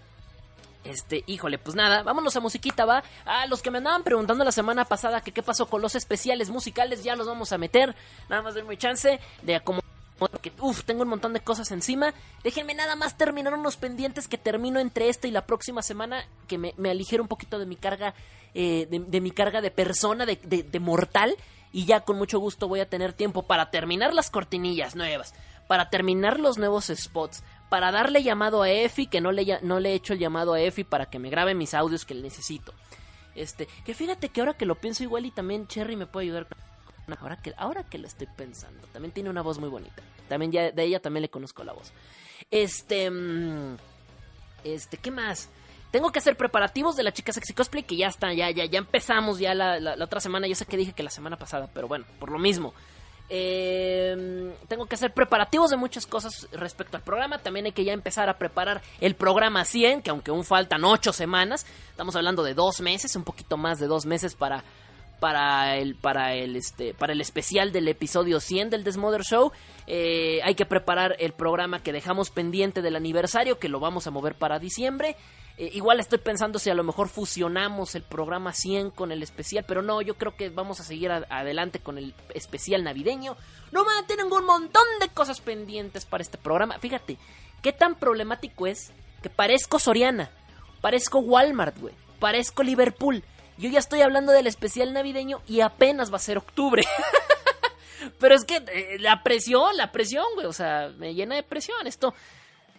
[0.84, 3.02] este, híjole, pues nada, vámonos a musiquita, va.
[3.24, 6.50] A los que me andaban preguntando la semana pasada que qué pasó con los especiales
[6.50, 7.94] musicales, ya los vamos a meter.
[8.28, 9.80] Nada más denme chance de como
[10.18, 12.14] porque uff, tengo un montón de cosas encima.
[12.42, 16.58] Déjenme nada más terminar unos pendientes que termino entre esta y la próxima semana, que
[16.58, 18.14] me, me un poquito de mi carga,
[18.54, 21.36] eh, de, mi carga de persona, de, de mortal.
[21.72, 25.34] Y ya con mucho gusto voy a tener tiempo para terminar las cortinillas nuevas,
[25.66, 29.90] para terminar los nuevos spots, para darle llamado a Efi, que no le, no le
[29.90, 32.72] he hecho el llamado a Efi para que me grabe mis audios que le necesito.
[33.35, 36.46] Este, que fíjate que ahora que lo pienso igual y también Cherry me puede ayudar
[37.20, 38.87] ahora que ahora que lo estoy pensando.
[38.92, 40.03] También tiene una voz muy bonita.
[40.29, 41.92] También ya de ella también le conozco la voz.
[42.50, 43.77] Este mm,
[44.62, 45.48] este, ¿qué más?
[45.90, 48.79] Tengo que hacer preparativos de la chica sexy cosplay que ya está, ya ya ya
[48.79, 51.88] empezamos ya la, la otra semana, yo sé que dije que la semana pasada, pero
[51.88, 52.74] bueno, por lo mismo.
[53.30, 57.38] Eh, tengo que hacer preparativos de muchas cosas respecto al programa.
[57.38, 61.12] También hay que ya empezar a preparar el programa 100, que aunque aún faltan 8
[61.12, 64.62] semanas, estamos hablando de 2 meses, un poquito más de 2 meses para,
[65.20, 69.52] para, el, para, el, este, para el especial del episodio 100 del Desmother Show.
[69.87, 74.10] Eh, hay que preparar el programa que dejamos pendiente del aniversario, que lo vamos a
[74.10, 75.16] mover para diciembre.
[75.56, 79.64] Eh, igual estoy pensando si a lo mejor fusionamos el programa 100 con el especial,
[79.66, 83.36] pero no, yo creo que vamos a seguir adelante con el especial navideño.
[83.70, 86.78] No a tener un montón de cosas pendientes para este programa.
[86.80, 87.18] Fíjate,
[87.62, 90.30] qué tan problemático es que parezco Soriana,
[90.80, 93.22] parezco Walmart, güey, parezco Liverpool.
[93.56, 96.84] Yo ya estoy hablando del especial navideño y apenas va a ser octubre.
[98.18, 101.86] pero es que eh, la presión, la presión, güey, o sea, me llena de presión.
[101.86, 102.12] Esto,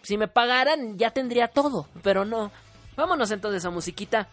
[0.02, 2.52] si me pagaran, ya tendría todo, pero no.
[2.96, 4.28] Vámonos entonces a musiquita.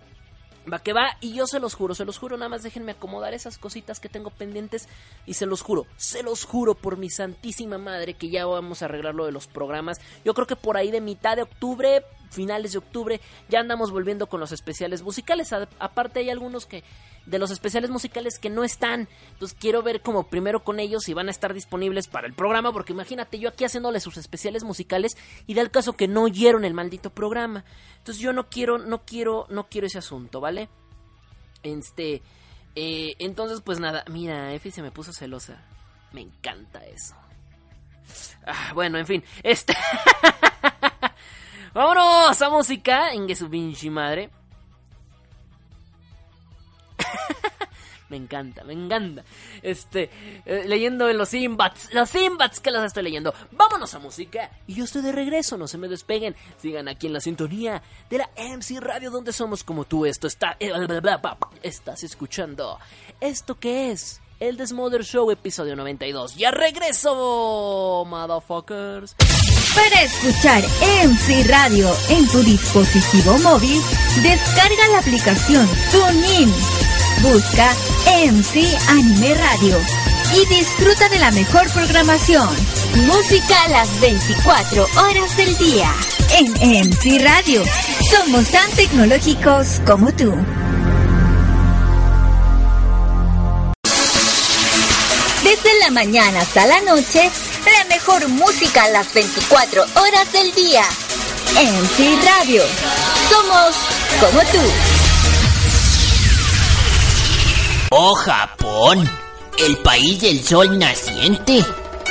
[0.72, 3.34] Va que va, y yo se los juro, se los juro, nada más déjenme acomodar
[3.34, 4.88] esas cositas que tengo pendientes
[5.26, 8.86] y se los juro, se los juro por mi santísima madre que ya vamos a
[8.86, 10.00] arreglar lo de los programas.
[10.24, 14.28] Yo creo que por ahí de mitad de octubre, finales de octubre, ya andamos volviendo
[14.28, 15.54] con los especiales musicales.
[15.54, 16.84] aparte hay algunos que
[17.26, 19.08] de los especiales musicales que no están.
[19.32, 22.72] Entonces quiero ver como primero con ellos si van a estar disponibles para el programa,
[22.72, 25.16] porque imagínate yo aquí haciéndole sus especiales musicales
[25.48, 27.64] y da el caso que no oyeron el maldito programa.
[27.98, 30.70] Entonces yo no quiero, no quiero, no quiero ese asunto, ¿vale?
[31.64, 32.22] Este,
[32.76, 35.64] eh, entonces pues nada, mira, Efi se me puso celosa.
[36.12, 37.16] Me encanta eso.
[38.46, 39.74] Ah, bueno, en fin, este...
[41.74, 43.50] Vámonos a música que su
[43.90, 44.30] madre.
[48.10, 49.24] Me encanta, me encanta.
[49.64, 50.12] Este,
[50.46, 53.34] eh, leyendo en los Simbats, los Simbats que las estoy leyendo.
[53.54, 54.52] Vámonos a música.
[54.68, 56.36] Y yo estoy de regreso, no se me despeguen.
[56.60, 57.82] Sigan aquí en la sintonía
[58.12, 60.06] de la MC Radio, donde somos como tú.
[60.06, 60.58] Esto está.
[60.60, 60.72] Eh,
[61.64, 62.78] estás escuchando.
[63.20, 64.22] ¿Esto qué es?
[64.40, 66.36] El Desmother Show, episodio 92.
[66.36, 69.16] ¡Ya regreso, motherfuckers!
[69.76, 70.64] Para escuchar
[71.06, 73.82] MC Radio en tu dispositivo móvil,
[74.22, 76.54] descarga la aplicación TuneIn.
[77.22, 77.74] Busca
[78.28, 79.78] MC Anime Radio
[80.36, 82.50] y disfruta de la mejor programación.
[83.08, 85.92] Música a las 24 horas del día.
[86.38, 87.64] En MC Radio,
[88.10, 90.34] somos tan tecnológicos como tú.
[95.84, 97.30] La mañana hasta la noche,
[97.66, 100.84] la mejor música a las 24 horas del día.
[101.58, 102.64] En Radio.
[103.30, 103.76] Somos
[104.22, 104.60] como tú.
[107.90, 109.10] Oh Japón,
[109.58, 111.66] el país del sol naciente,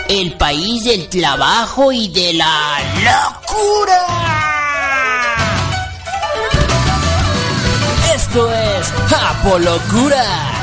[0.08, 4.06] el país del trabajo y de la locura.
[8.14, 10.61] Esto es Japolocura.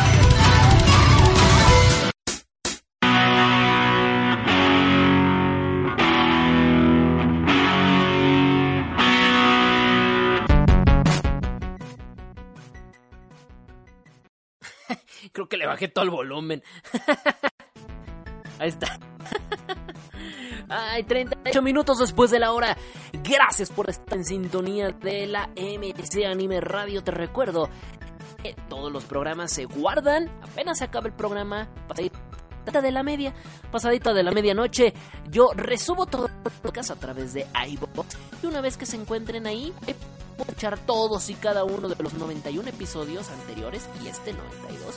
[15.32, 16.64] Creo que le bajé todo el volumen.
[18.60, 19.00] Ahí está.
[20.70, 22.78] Ay, 38 minutos después de la hora.
[23.24, 27.04] Gracias por estar en sintonía de la MC Anime Radio.
[27.04, 27.70] Te recuerdo
[28.44, 30.30] que todos los programas se guardan.
[30.42, 31.70] Apenas se acaba el programa.
[32.70, 33.34] Pasadita de la media.
[33.72, 34.94] Pasadita de la medianoche.
[35.32, 36.30] Yo resubo todo
[36.62, 38.16] podcast a través de iVoox.
[38.44, 39.74] Y una vez que se encuentren ahí,
[40.38, 44.96] puedo echar todos y cada uno de los 91 episodios anteriores y este 92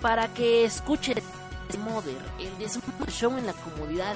[0.00, 4.14] para que escuchen el Mother, el Show en la comodidad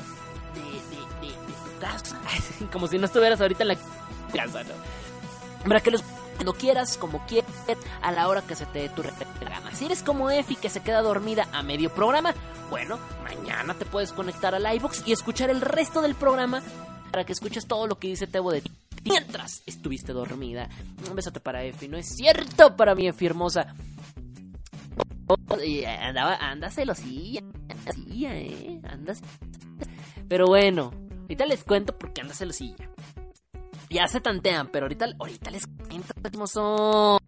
[0.54, 2.18] de, de, de, tu casa.
[2.72, 3.76] como si no estuvieras ahorita en la
[4.32, 5.68] casa, ¿no?
[5.68, 6.02] Para que los
[6.35, 7.51] cuando quieras, como quieras,
[8.01, 9.75] a la hora que se te dé tu gana.
[9.75, 12.35] Si eres como Efi que se queda dormida a medio programa,
[12.71, 16.62] bueno, mañana te puedes conectar al iBox y escuchar el resto del programa
[17.11, 18.71] para que escuches todo lo que dice Tebo de ti
[19.05, 20.68] mientras estuviste dormida.
[21.09, 23.75] Un besote para Efi, no es cierto para mi Efi hermosa.
[26.01, 27.42] Andaba, anda celosilla,
[28.25, 29.21] eh, andas.
[30.29, 30.92] Pero bueno,
[31.23, 32.88] ahorita les cuento por qué anda celosilla.
[33.92, 37.20] Ya se tantean, pero ahorita, ahorita les cuento.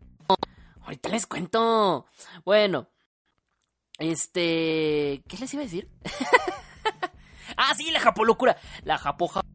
[0.81, 2.07] Ahorita les cuento.
[2.45, 2.89] Bueno,
[3.99, 5.23] este.
[5.29, 5.91] ¿Qué les iba a decir?
[7.59, 8.57] ah, sí, la Japo locura.
[8.83, 9.47] La Japo Japo.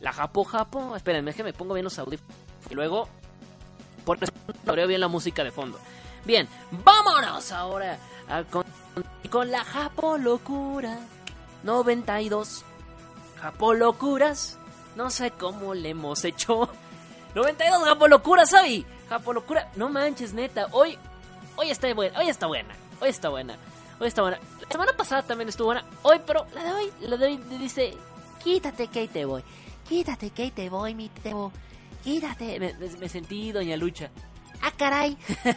[0.00, 0.94] La Japo Japo.
[0.94, 2.36] Espérenme, es que me pongo bien los audífonos.
[2.70, 3.08] Y luego.
[4.04, 4.18] Por
[4.86, 5.80] bien la música de fondo.
[6.24, 6.48] Bien,
[6.84, 7.98] vámonos ahora
[8.50, 8.64] con,
[9.30, 10.98] con, la Japo Locura
[11.62, 12.64] 92.
[13.40, 14.58] Japo Locuras,
[14.96, 16.68] no sé cómo le hemos hecho.
[17.34, 18.84] 92 Japo Locuras hoy.
[19.08, 20.66] Japo Locura, no manches, neta.
[20.72, 20.98] Hoy,
[21.54, 23.56] hoy está buena, hoy está buena, hoy está buena,
[24.00, 24.38] hoy está buena.
[24.62, 25.84] La semana pasada también estuvo buena.
[26.02, 27.94] Hoy, pero la de hoy, la de hoy dice,
[28.42, 29.44] quítate que te voy.
[29.88, 31.52] Quítate que te voy, mi tebo.
[32.02, 32.58] Quítate.
[32.58, 34.10] Me, me sentí Doña Lucha.
[34.62, 35.16] ¡Ah, caray!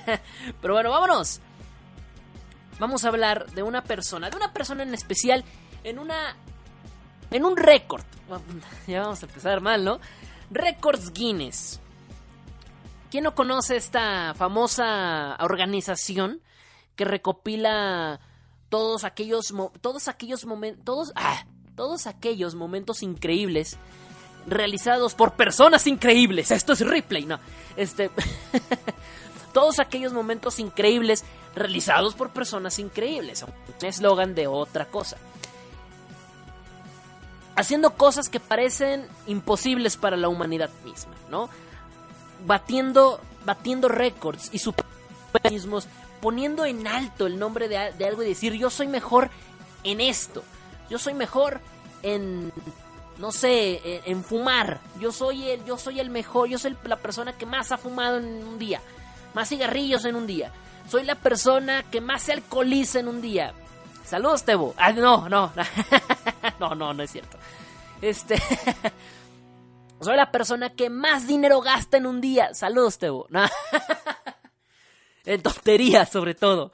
[0.62, 1.40] Pero bueno, vámonos.
[2.80, 5.44] Vamos a hablar de una persona, de una persona en especial,
[5.84, 6.36] en una.
[7.32, 8.04] En un récord.
[8.88, 10.00] Ya vamos a empezar mal, ¿no?
[10.52, 11.80] Records Guinness.
[13.12, 16.42] ¿Quién no conoce esta famosa organización
[16.96, 18.20] que recopila
[18.70, 21.44] todos aquellos todos aquellos momentos todos ah,
[21.76, 23.80] todos aquellos momentos increíbles
[24.46, 26.52] realizados por personas increíbles.
[26.52, 27.40] Esto es replay, no.
[27.76, 28.12] Este
[29.54, 31.24] todos aquellos momentos increíbles
[31.56, 33.46] realizados por personas increíbles.
[33.82, 35.18] Eslogan de otra cosa.
[37.60, 41.50] Haciendo cosas que parecen imposibles para la humanidad misma, ¿no?
[42.46, 44.62] Batiendo, batiendo récords y
[45.52, 45.88] mismos,
[46.22, 49.30] poniendo en alto el nombre de, de algo y decir, yo soy mejor
[49.84, 50.42] en esto.
[50.90, 51.60] Yo soy mejor
[52.02, 52.54] en
[53.18, 54.80] no sé, en, fumar.
[55.00, 58.18] Yo soy el, yo soy el mejor, yo soy la persona que más ha fumado
[58.18, 58.82] en un día,
[59.34, 60.54] más cigarrillos en un día.
[60.90, 63.54] Soy la persona que más se alcoholiza en un día.
[64.10, 64.74] Saludos, Tebo.
[64.76, 65.54] Ah, no, no,
[66.60, 67.38] no, no, no es cierto.
[68.02, 68.42] Este,
[70.02, 72.56] soy la persona que más dinero gasta en un día.
[72.56, 73.28] Saludos, Tebo.
[75.26, 76.72] en tonterías, sobre todo.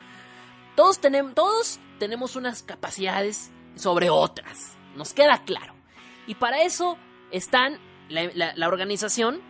[0.78, 4.78] Todos tenemos, todos tenemos unas capacidades sobre otras.
[4.96, 5.76] Nos queda claro.
[6.28, 6.98] Y para eso
[7.32, 9.42] están la, organización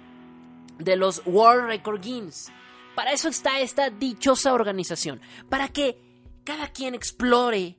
[0.79, 2.51] de los World Record Games.
[2.95, 5.99] Para eso está esta dichosa organización, para que
[6.45, 7.77] cada quien explore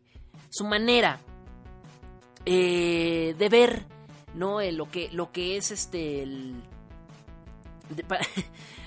[0.50, 1.20] su manera
[2.44, 3.86] eh, de ver,
[4.34, 4.60] ¿no?
[4.60, 6.22] Eh, lo, que, lo que es este...
[6.22, 6.62] El,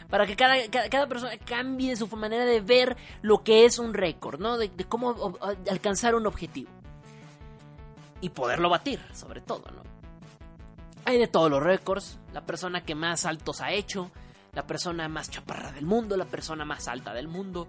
[0.10, 0.56] para, que cada,
[0.90, 4.58] cada, persona cambie su manera de ver lo que es un récord, ¿no?
[4.58, 5.38] De, cómo
[5.70, 6.70] alcanzar un objetivo.
[8.22, 9.84] Y poderlo batir, sobre todo, ¿no?
[11.06, 14.12] Hay de todos los récords, la persona que más altos ha hecho,
[14.54, 17.68] la persona más chaparra del mundo, la persona más alta del mundo.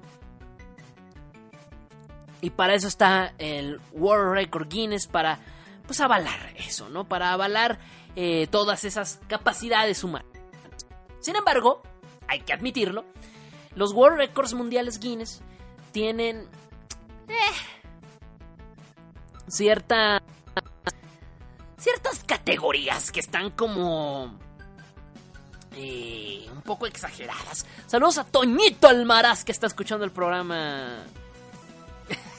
[2.40, 5.38] Y para eso está el World Record Guinness, para
[5.87, 7.07] pues avalar eso, ¿no?
[7.07, 7.79] Para avalar
[8.16, 10.31] eh, todas esas capacidades humanas.
[11.20, 11.83] Sin embargo,
[12.29, 13.05] hay que admitirlo,
[13.74, 15.42] los World Records Mundiales Guinness
[15.92, 16.48] tienen
[17.29, 17.35] eh,
[19.48, 20.22] cierta
[21.76, 24.38] ciertas categorías que están como
[25.76, 27.66] eh, un poco exageradas.
[27.87, 31.05] Saludos a Toñito Almaraz que está escuchando el programa.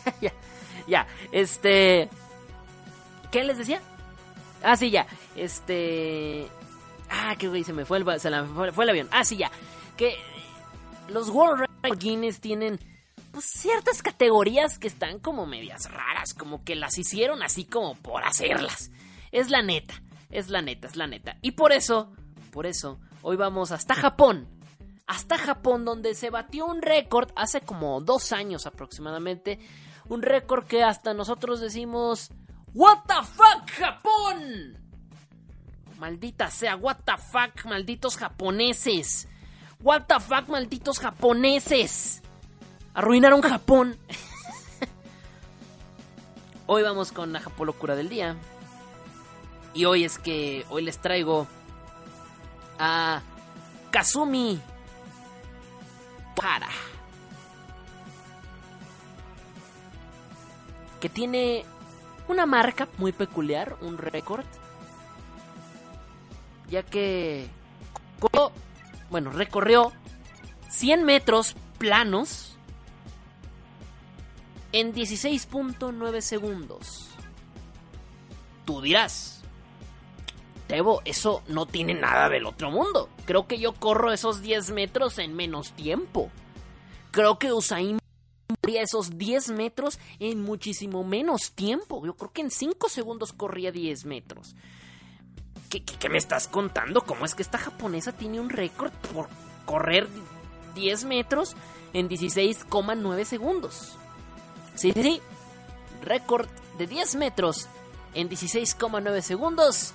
[0.22, 0.34] ya,
[0.88, 2.10] ya, este...
[3.32, 3.82] ¿Qué les decía?
[4.64, 5.08] Ah, sí, ya.
[5.36, 6.48] Este...
[7.10, 8.30] Ah, qué güey, se me fue el, se
[8.74, 9.10] fue, el avión.
[9.12, 9.52] Ah, sí, ya.
[9.98, 10.16] Que
[11.10, 11.68] los World
[12.00, 12.80] Guinness tienen
[13.32, 18.24] pues, ciertas categorías que están como medias raras, como que las hicieron así como por
[18.24, 18.92] hacerlas.
[19.32, 19.94] Es la neta,
[20.30, 21.38] es la neta, es la neta.
[21.42, 22.12] Y por eso,
[22.52, 24.48] por eso, hoy vamos hasta Japón.
[25.08, 29.60] Hasta Japón, donde se batió un récord hace como dos años aproximadamente.
[30.10, 32.32] Un récord que hasta nosotros decimos,
[32.74, 34.78] ¿What the fuck, Japón?
[36.00, 39.28] Maldita sea, what the fuck, malditos japoneses.
[39.82, 42.22] What the fuck, malditos japoneses.
[42.94, 43.98] Arruinaron Japón.
[46.66, 48.36] Hoy vamos con la Japolocura del día.
[49.74, 51.48] Y hoy es que hoy les traigo
[52.80, 53.22] a
[53.92, 54.60] Kazumi
[56.36, 56.68] Para.
[61.02, 61.66] Que tiene
[62.30, 64.46] una marca muy peculiar, un récord.
[66.70, 67.48] Ya que...
[69.10, 69.92] Bueno, recorrió
[70.70, 72.56] 100 metros planos
[74.72, 77.10] en 16.9 segundos.
[78.64, 79.42] Tú dirás,
[81.04, 83.10] eso no tiene nada del otro mundo.
[83.26, 86.32] Creo que yo corro esos 10 metros en menos tiempo.
[87.12, 88.00] Creo que Usain
[88.62, 92.06] corría esos 10 metros en muchísimo menos tiempo.
[92.06, 94.56] Yo creo que en 5 segundos corría 10 metros.
[95.70, 97.02] ¿Qué, ¿Qué, me estás contando?
[97.02, 99.30] ¿Cómo es que esta japonesa tiene un récord por
[99.66, 100.08] correr
[100.76, 101.56] 10 metros
[101.94, 103.98] en 16,9 segundos?
[104.76, 105.22] Sí, sí, sí.
[106.04, 106.48] Récord
[106.78, 107.68] de 10 metros
[108.14, 109.94] en 16,9 segundos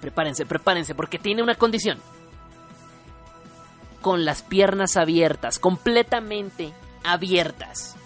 [0.00, 1.98] Prepárense, prepárense, porque tiene una condición.
[4.00, 6.72] Con las piernas abiertas, completamente
[7.04, 7.96] abiertas.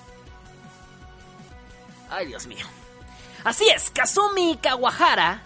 [2.11, 2.67] Ay, Dios mío.
[3.45, 5.43] Así es, Kazumi Kawahara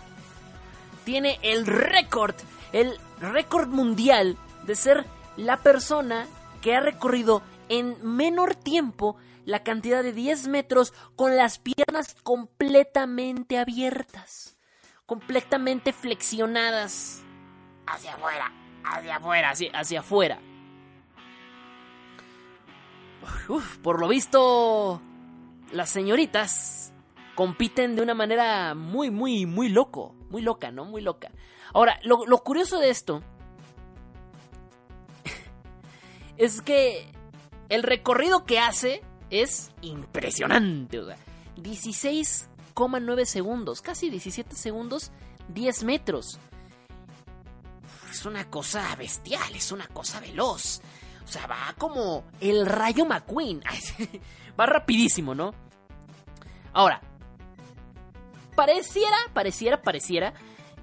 [1.05, 2.35] tiene el récord,
[2.73, 5.05] el récord mundial de ser
[5.37, 6.27] la persona
[6.61, 13.59] que ha recorrido en menor tiempo la cantidad de 10 metros con las piernas completamente
[13.59, 14.59] abiertas
[15.09, 17.23] completamente flexionadas
[17.87, 18.53] hacia afuera,
[18.85, 20.39] hacia afuera, hacia, hacia afuera.
[23.83, 25.01] Por lo visto,
[25.73, 26.93] las señoritas
[27.35, 30.85] compiten de una manera muy, muy, muy loco, muy loca, ¿no?
[30.85, 31.31] Muy loca.
[31.73, 33.23] Ahora, lo, curioso de esto
[36.37, 37.11] es que
[37.69, 40.99] el recorrido que hace es impresionante.
[40.99, 41.17] O sea,
[41.57, 42.49] 16
[43.01, 45.11] 9 segundos, casi 17 segundos,
[45.49, 46.39] 10 metros.
[48.11, 50.81] Es una cosa bestial, es una cosa veloz.
[51.29, 53.63] O sea, va como el rayo McQueen.
[54.59, 55.53] va rapidísimo, ¿no?
[56.73, 57.03] Ahora,
[58.57, 60.33] pareciera, pareciera, pareciera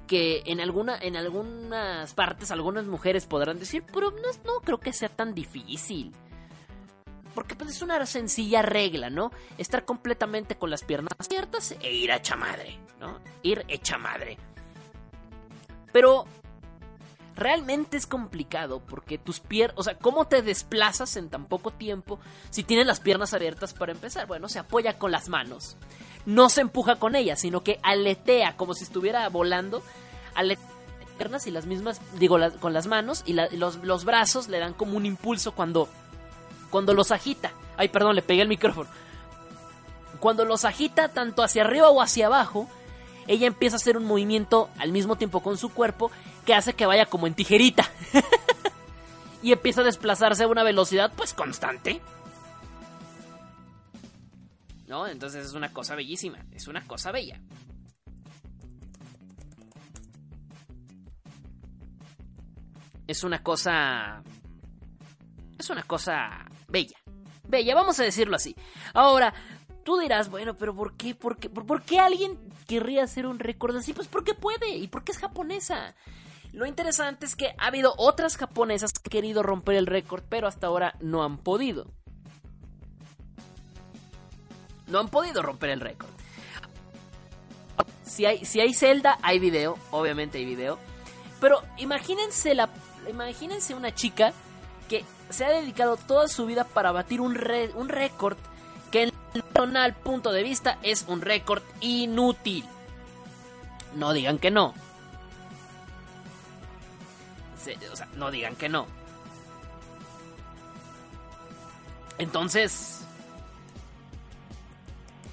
[0.05, 4.93] que en, alguna, en algunas partes algunas mujeres podrán decir, pero no, no creo que
[4.93, 6.11] sea tan difícil.
[7.33, 9.31] Porque pues, es una sencilla regla, ¿no?
[9.57, 13.19] Estar completamente con las piernas abiertas e ir hecha madre, ¿no?
[13.41, 14.37] Ir hecha madre.
[15.91, 16.25] Pero
[17.35, 22.19] realmente es complicado porque tus piernas, o sea, ¿cómo te desplazas en tan poco tiempo
[22.49, 24.27] si tienes las piernas abiertas para empezar?
[24.27, 25.77] Bueno, se apoya con las manos.
[26.25, 29.83] No se empuja con ellas, sino que aletea como si estuviera volando.
[30.33, 30.75] Aletea
[31.17, 34.97] piernas y las mismas, digo, con las manos y los, los brazos le dan como
[34.97, 35.87] un impulso cuando
[36.69, 37.53] cuando los agita.
[37.77, 38.89] Ay, perdón, le pegué el micrófono.
[40.19, 42.67] Cuando los agita tanto hacia arriba o hacia abajo,
[43.27, 46.11] ella empieza a hacer un movimiento al mismo tiempo con su cuerpo
[46.45, 47.89] que hace que vaya como en tijerita.
[49.41, 52.01] y empieza a desplazarse a una velocidad pues constante.
[54.87, 55.07] ¿No?
[55.07, 57.41] Entonces es una cosa bellísima, es una cosa bella.
[63.07, 64.23] Es una cosa...
[65.57, 66.97] Es una cosa bella.
[67.47, 68.55] Bella, vamos a decirlo así.
[68.93, 69.33] Ahora,
[69.83, 71.15] tú dirás, bueno, pero ¿por qué?
[71.15, 72.37] ¿Por qué, por, qué alguien
[72.67, 73.93] querría hacer un récord así?
[73.93, 75.95] Pues porque puede y porque es japonesa.
[76.55, 80.47] Lo interesante es que ha habido otras japonesas que han querido romper el récord, pero
[80.47, 81.85] hasta ahora no han podido.
[84.87, 86.09] No han podido romper el récord.
[88.05, 90.79] Si hay, si hay Zelda, hay video, obviamente hay video.
[91.41, 92.69] Pero imagínense la
[93.09, 94.31] imagínense una chica
[94.87, 97.37] que se ha dedicado toda su vida para batir un,
[97.75, 98.37] un récord
[98.91, 102.63] que en el personal punto de vista es un récord inútil.
[103.93, 104.73] No digan que no.
[107.91, 108.87] O sea, no digan que no.
[112.17, 113.05] Entonces,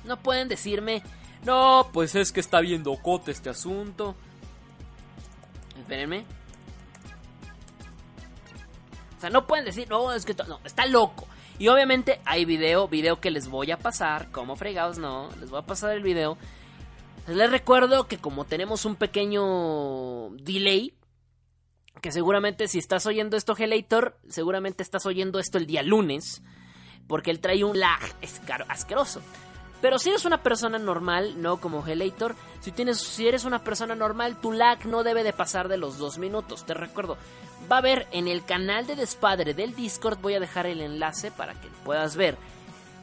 [0.04, 1.02] no pueden decirme,
[1.44, 4.14] no, pues es que está viendo cote este asunto.
[5.78, 6.24] Espérenme.
[9.16, 11.26] O sea, no pueden decir, no, es que está loco.
[11.58, 15.60] Y obviamente hay video, video que les voy a pasar, como fregados, no, les voy
[15.60, 16.36] a pasar el video.
[17.28, 20.92] Les recuerdo que como tenemos un pequeño delay,
[22.02, 26.42] que seguramente si estás oyendo esto, Gelator, seguramente estás oyendo esto el día lunes,
[27.06, 28.00] porque él trae un lag
[28.68, 29.22] asqueroso.
[29.80, 33.94] Pero si eres una persona normal, no como Helator, si, tienes, si eres una persona
[33.94, 36.66] normal, tu lag no debe de pasar de los dos minutos.
[36.66, 37.16] Te recuerdo,
[37.70, 41.30] va a haber en el canal de despadre del Discord, voy a dejar el enlace
[41.30, 42.36] para que puedas ver.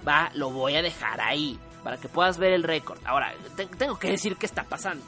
[0.06, 3.00] Va, lo voy a dejar ahí, para que puedas ver el récord.
[3.06, 3.34] Ahora,
[3.78, 5.06] tengo que decir qué está pasando.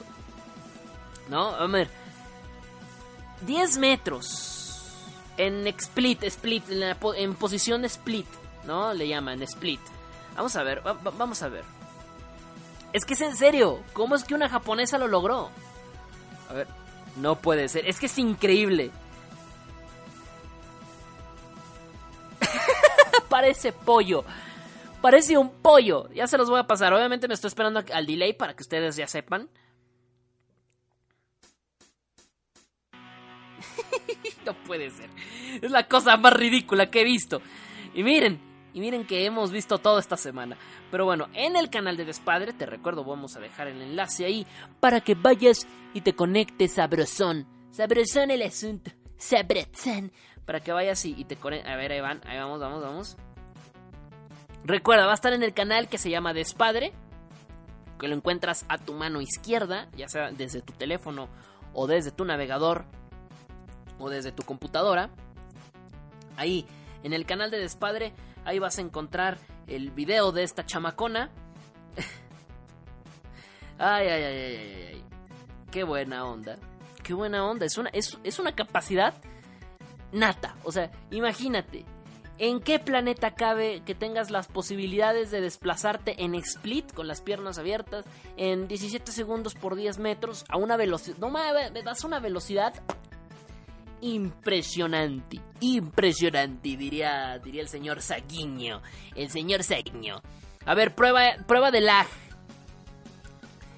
[1.30, 1.50] ¿No?
[1.56, 2.01] A ver.
[3.46, 4.48] 10 metros.
[5.38, 8.28] En split, split, en, posición split,
[8.66, 8.94] ¿no?
[8.94, 9.80] Le llaman split.
[10.36, 11.64] Vamos a ver, vamos a ver.
[12.94, 15.50] Es que es en serio, ¿cómo es que una japonesa lo logró?
[16.50, 16.68] A ver,
[17.16, 18.92] no puede ser, es que es increíble.
[23.30, 24.26] Parece pollo.
[25.02, 26.10] Parece un pollo.
[26.14, 26.94] Ya se los voy a pasar.
[26.94, 29.50] Obviamente me estoy esperando al delay para que ustedes ya sepan.
[34.46, 35.10] no puede ser.
[35.62, 37.42] Es la cosa más ridícula que he visto.
[37.94, 38.40] Y miren,
[38.74, 40.58] y miren que hemos visto todo esta semana.
[40.90, 44.48] Pero bueno, en el canal de Despadre, te recuerdo, vamos a dejar el enlace ahí
[44.80, 47.48] para que vayas y te conectes sabrosón.
[47.72, 48.92] Sabrosón el asunto.
[49.18, 50.12] Sabrosón.
[50.46, 51.70] Para que vayas y, te conectes.
[51.70, 53.18] A ver, ahí van, ahí vamos, vamos, vamos.
[54.64, 56.94] Recuerda, va a estar en el canal que se llama Despadre.
[58.00, 61.30] Que lo encuentras a tu mano izquierda, ya sea desde tu teléfono
[61.74, 62.86] o desde tu navegador
[64.02, 65.10] o desde tu computadora.
[66.38, 66.66] Ahí,
[67.04, 68.14] en el canal de Despadre
[68.46, 69.38] Ahí vas a encontrar
[69.68, 71.30] el video de esta chamacona.
[73.78, 75.04] ay, ay, ay, ay, ay.
[75.70, 76.58] Qué buena onda.
[77.04, 77.66] Qué buena onda.
[77.66, 79.14] Es una, es, es una capacidad
[80.12, 80.56] nata.
[80.64, 81.86] O sea, imagínate.
[82.40, 87.60] ¿En qué planeta cabe que tengas las posibilidades de desplazarte en split con las piernas
[87.60, 88.04] abiertas
[88.36, 91.18] en 17 segundos por 10 metros a una velocidad?
[91.20, 92.74] No me das una velocidad
[94.02, 98.82] impresionante, impresionante, diría, diría el señor Saguiño,
[99.16, 100.22] el señor Saguiño.
[100.66, 102.08] A ver, prueba, prueba de lag.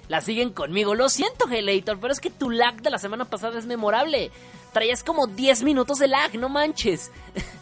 [0.08, 0.94] La siguen conmigo.
[0.94, 4.30] Lo siento, Helator, pero es que tu lag de la semana pasada es memorable.
[4.72, 7.10] Traías como 10 minutos de lag, no manches.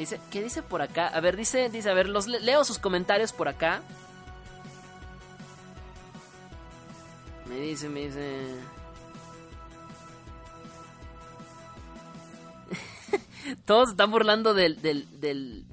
[0.00, 1.08] Dice, ¿qué dice por acá?
[1.08, 3.82] A ver, dice, dice, a ver, los leo sus comentarios por acá.
[7.60, 8.58] Me dice, me dice.
[13.66, 15.66] Todos están burlando del, del,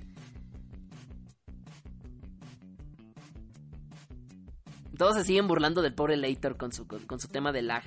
[4.98, 7.84] Todos se siguen burlando del pobre Later con su, con, su tema de lag.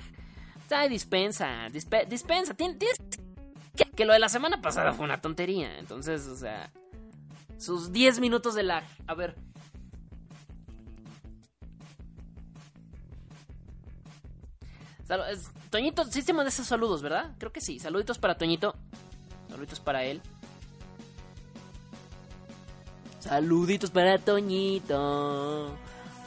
[0.71, 2.55] Ay, dispensa, dispensa.
[2.55, 5.77] Que, que lo de la semana pasada fue una tontería.
[5.77, 6.71] Entonces, o sea,
[7.59, 8.83] sus 10 minutos de lag.
[9.05, 9.35] A ver,
[15.69, 17.31] Toñito, sí se manda esos saludos, ¿verdad?
[17.37, 17.79] Creo que sí.
[17.79, 18.75] Saluditos para Toñito.
[19.49, 20.21] Saluditos para él.
[23.19, 25.75] Saluditos para Toñito.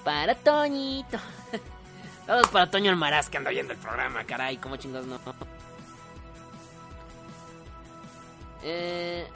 [0.05, 1.19] Para Toñito.
[2.27, 4.57] Saludos para Toño Almaraz que anda viendo el programa, caray.
[4.59, 5.19] ¿Cómo chingados no?
[8.63, 9.27] Eh,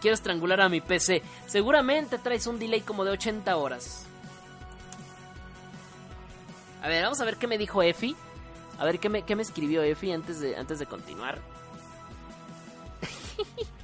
[0.00, 1.22] quiero estrangular a mi PC.
[1.46, 4.06] Seguramente traes un delay como de 80 horas.
[6.82, 8.14] A ver, vamos a ver qué me dijo Efi.
[8.78, 11.38] A ver qué me, qué me escribió Efi antes de, antes de continuar.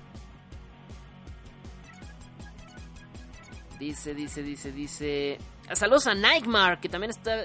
[3.78, 5.38] dice, dice, dice, dice.
[5.72, 7.44] Saludos a Nightmare, que también está.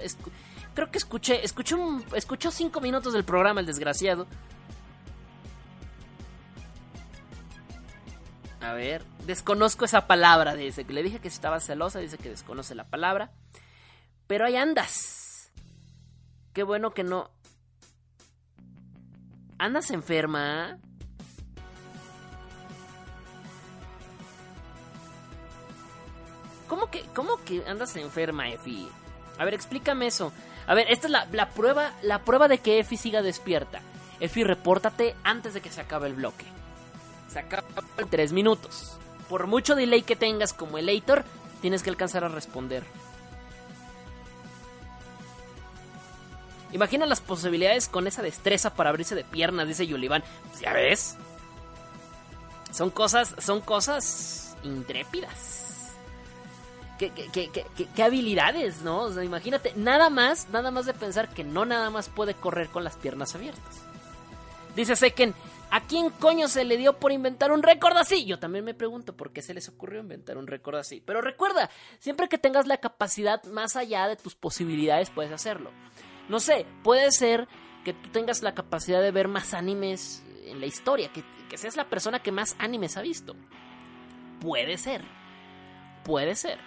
[0.74, 4.26] creo que escuché, escuché un, escuchó cinco minutos del programa, el desgraciado.
[8.62, 12.86] A ver, desconozco esa palabra, dice le dije que estaba celosa, dice que desconoce la
[12.86, 13.32] palabra.
[14.26, 15.52] Pero ahí andas.
[16.52, 17.30] Qué bueno que no.
[19.58, 20.78] ¿Andas enferma?
[26.68, 28.90] ¿Cómo que, cómo que andas enferma, Efi?
[29.38, 30.34] A ver, explícame eso.
[30.68, 33.82] A ver, esta es la, la, prueba, la prueba de que Efi siga despierta.
[34.20, 36.46] Efi, repórtate antes de que se acabe el bloque.
[37.30, 38.98] Se acaba en 3 minutos.
[39.30, 41.24] Por mucho delay que tengas como el Elator,
[41.62, 42.84] tienes que alcanzar a responder.
[46.72, 50.24] Imagina las posibilidades con esa destreza para abrirse de piernas, dice Yuliván.
[50.50, 51.18] Pues ya ves.
[52.72, 55.94] Son cosas, son cosas intrépidas.
[56.98, 59.02] ¿Qué, qué, qué, qué, habilidades, ¿no?
[59.02, 62.70] O sea, imagínate, nada más, nada más de pensar que no nada más puede correr
[62.70, 63.82] con las piernas abiertas.
[64.78, 65.34] Dice Seken,
[65.72, 68.26] ¿a quién coño se le dio por inventar un récord así?
[68.26, 71.02] Yo también me pregunto por qué se les ocurrió inventar un récord así.
[71.06, 75.72] Pero recuerda, siempre que tengas la capacidad más allá de tus posibilidades, puedes hacerlo.
[76.30, 77.48] No sé, puede ser
[77.84, 81.76] que tú tengas la capacidad de ver más animes en la historia, que, que seas
[81.76, 83.36] la persona que más animes ha visto.
[84.42, 85.04] Puede ser.
[86.04, 86.60] Puede ser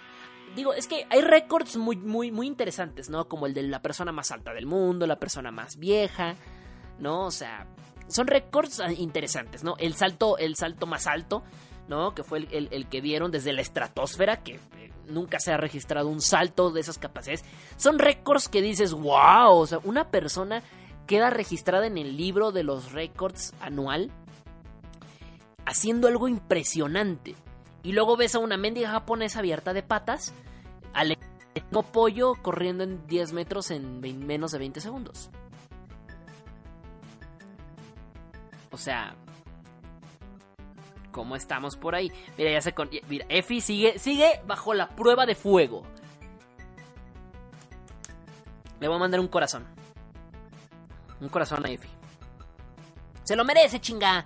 [0.55, 3.27] digo, es que hay récords muy, muy, muy interesantes, ¿no?
[3.27, 6.35] Como el de la persona más alta del mundo, la persona más vieja,
[6.99, 7.25] ¿no?
[7.25, 7.67] O sea,
[8.07, 9.75] son récords interesantes, ¿no?
[9.77, 11.43] El salto, el salto más alto,
[12.13, 16.21] Que fue el, que dieron desde la estratosfera, que eh, nunca se ha registrado un
[16.21, 17.43] salto de esas capacidades.
[17.77, 20.61] Son récords que dices, wow, o sea, una persona
[21.07, 24.11] queda registrada en el libro de los récords anual
[25.65, 27.35] haciendo algo impresionante.
[27.81, 30.33] Y luego ves a una mendiga japonesa abierta de patas,
[30.93, 31.17] al
[31.91, 35.29] pollo corriendo en 10 metros en menos de 20 segundos.
[38.71, 39.15] O sea,
[41.11, 42.11] ¿cómo estamos por ahí?
[42.37, 42.89] Mira, ya se con...
[43.07, 45.83] Mira, Efi sigue, sigue bajo la prueba de fuego.
[48.79, 49.65] Le voy a mandar un corazón.
[51.19, 51.89] Un corazón a Efi.
[53.23, 54.25] Se lo merece, chinga.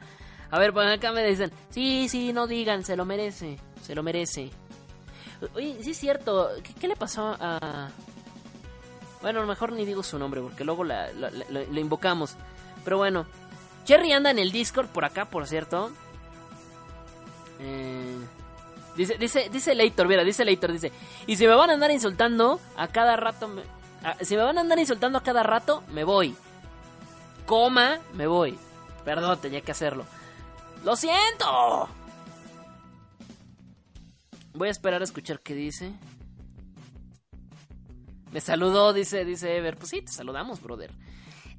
[0.51, 4.03] A ver, por acá me dicen, sí, sí, no digan, se lo merece, se lo
[4.03, 4.51] merece.
[5.55, 7.89] Oye, sí es cierto, ¿qué, le pasó a...?
[9.21, 11.09] Bueno, mejor ni digo su nombre porque luego la,
[11.75, 12.35] invocamos.
[12.83, 13.25] Pero bueno,
[13.85, 15.91] Cherry anda en el Discord por acá, por cierto.
[17.63, 18.19] Eh,
[18.97, 20.91] dice, dice, dice Leitor, mira, dice Leitor, dice,
[21.25, 23.49] y si me van a andar insultando a cada rato,
[24.21, 26.35] si me van a andar insultando a cada rato, me voy.
[27.45, 28.57] Coma, me voy.
[29.05, 30.05] Perdón, tenía que hacerlo.
[30.83, 31.89] ¡Lo siento!
[34.53, 35.93] Voy a esperar a escuchar qué dice.
[38.31, 39.77] Me saludó, dice, dice Ever.
[39.77, 40.91] Pues sí, te saludamos, brother.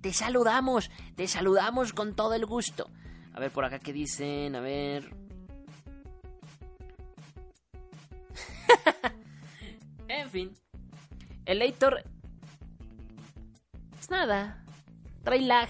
[0.01, 2.91] Te saludamos, te saludamos con todo el gusto.
[3.33, 5.24] A ver por acá qué dicen, a ver.
[10.35, 10.53] Fin.
[11.47, 11.63] El.
[11.63, 11.75] Es
[14.11, 14.63] nada.
[15.23, 15.69] Trae lag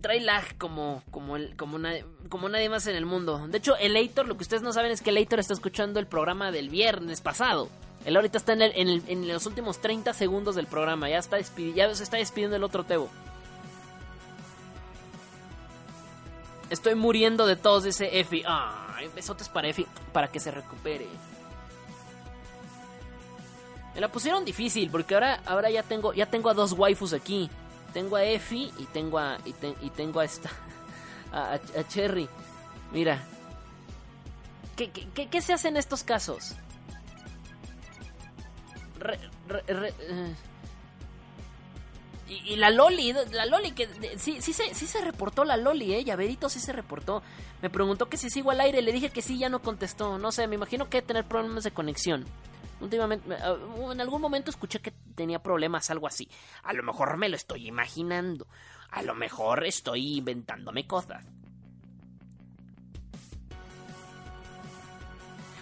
[0.00, 3.46] trae lag como, como, el, como, nadie más en el mundo.
[3.48, 6.00] De hecho, el Eitor, lo que ustedes no saben es que el Eitor está escuchando
[6.00, 7.68] el programa del viernes pasado.
[8.06, 11.10] Él ahorita está en, el, los últimos 30 segundos del programa.
[11.10, 13.10] Ya, está ya se está despidiendo el otro Tebo.
[16.70, 18.42] Estoy muriendo de todos, dice Efi.
[18.46, 21.06] Ay, besotes para Efi, para que se recupere.
[23.94, 27.50] Me la pusieron difícil porque ahora, ahora ya tengo ya tengo a dos waifus aquí.
[27.92, 29.38] Tengo a Effie y tengo a.
[29.44, 30.50] Y, tengo a esta.
[31.32, 32.28] A, Cherry.
[32.92, 33.22] Mira.
[34.76, 36.54] ¿Qué, se hace en estos casos?
[39.68, 40.34] Eh.
[42.28, 46.02] y, la Loli, la Loli que sí, sí, se, sí se reportó la Loli, eh,
[46.02, 47.22] Llaverito sí se reportó.
[47.60, 50.18] Me preguntó que si sigo al aire, le dije que sí, ya no contestó.
[50.18, 52.24] No sé, me imagino que tener problemas de conexión.
[52.80, 53.56] Últimamente, ah,
[53.92, 56.28] en algún momento escuché que tenía problemas, algo así.
[56.62, 58.46] A lo mejor me lo estoy imaginando.
[58.90, 61.24] A lo mejor estoy inventándome cosas.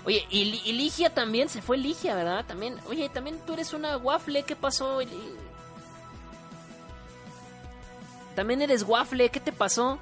[0.05, 2.47] Oye, y, Ligia también, se fue Ligia, ¿verdad?
[2.47, 5.01] También, oye, también tú eres una waffle, ¿qué pasó?
[8.35, 9.99] También eres waffle, ¿qué te pasó?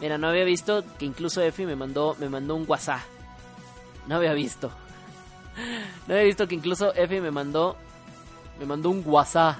[0.00, 3.00] Mira, no había visto que incluso Efi me mandó, me mandó un WhatsApp.
[4.06, 4.70] No había visto.
[6.06, 7.76] No había visto que incluso Efi me mandó,
[8.58, 9.56] me mandó un WhatsApp.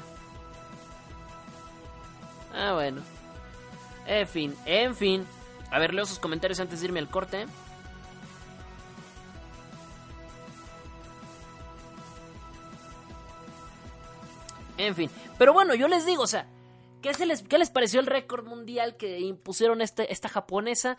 [2.55, 3.01] Ah, bueno.
[4.07, 5.27] En fin, en fin.
[5.71, 7.47] A ver, leo sus comentarios antes de irme al corte.
[14.77, 15.11] En fin.
[15.39, 16.47] Pero bueno, yo les digo, o sea,
[17.13, 20.97] ¿qué, les, pareció el récord mundial que impusieron este, esta japonesa?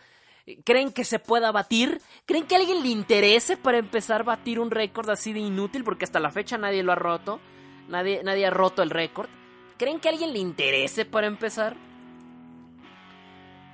[0.64, 2.00] ¿Creen que se pueda batir?
[2.24, 5.82] ¿Creen que a alguien le interese para empezar a batir un récord así de inútil?
[5.82, 7.40] Porque hasta la fecha nadie lo ha roto.
[7.88, 9.28] Nadie, nadie ha roto el récord.
[9.76, 11.76] ¿Creen que a alguien le interese para empezar?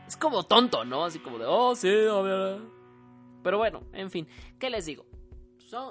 [0.09, 1.05] Es como tonto, ¿no?
[1.05, 2.59] Así como de, oh, sí, a.
[3.43, 4.27] Pero bueno, en fin,
[4.59, 5.05] ¿qué les digo?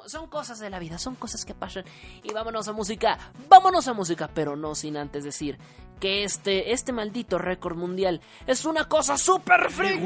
[0.05, 1.85] Son, cosas de la vida, son cosas que pasan.
[2.21, 3.17] Y vámonos a música,
[3.49, 5.57] vámonos a música, pero no sin antes decir
[5.99, 10.03] que este, este maldito récord mundial es una cosa súper freak.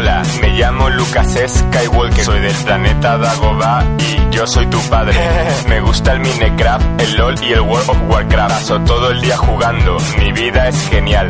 [0.00, 5.12] Hola, me llamo Lucas Skywalker, soy del planeta Dagobah y yo soy tu padre.
[5.68, 8.50] Me gusta el Minecraft, el LOL y el World of Warcraft.
[8.50, 11.28] Paso todo el día jugando, mi vida es genial.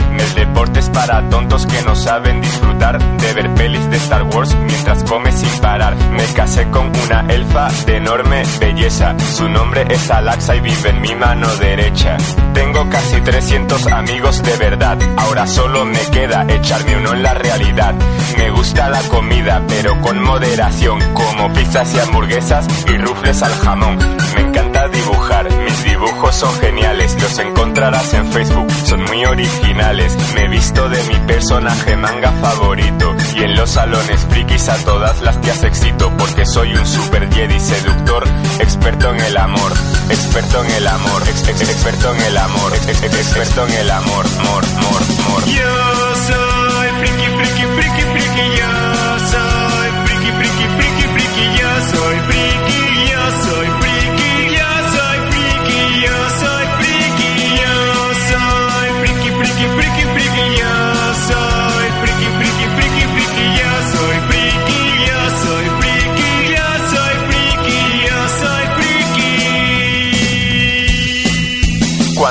[0.61, 5.03] Deporte es para tontos que no saben disfrutar de ver pelis de Star Wars mientras
[5.05, 5.97] come sin parar.
[6.13, 9.15] Me casé con una elfa de enorme belleza.
[9.37, 12.19] Su nombre es Alaxa y vive en mi mano derecha.
[12.53, 14.99] Tengo casi 300 amigos de verdad.
[15.17, 17.95] Ahora solo me queda echarme uno en la realidad.
[18.37, 23.99] Me gusta la comida, pero con moderación, como pizzas y hamburguesas y rufles al jamón.
[24.35, 30.17] Me encanta dibujar, mis dibujos son geniales, los encontrarás en Facebook, son muy originales.
[30.35, 35.37] Me visto de mi personaje manga favorito y en los salones frikis a todas las
[35.37, 38.25] has éxito, porque soy un super Jedi seductor,
[38.59, 39.73] experto en el amor,
[40.11, 45.45] experto en el amor, experto en el amor, experto en el amor, amor, amor.
[45.47, 46.00] Yo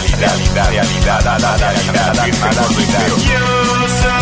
[0.00, 2.64] realidad, realidad, realidad, realidad, realidad, realidad.
[2.74, 4.19] Friki,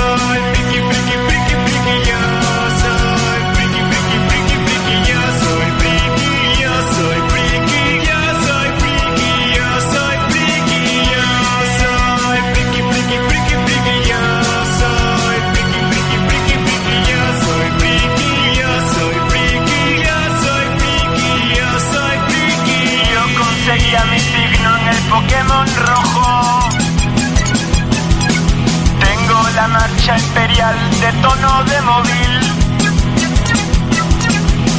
[30.17, 32.33] imperial de tono de móvil.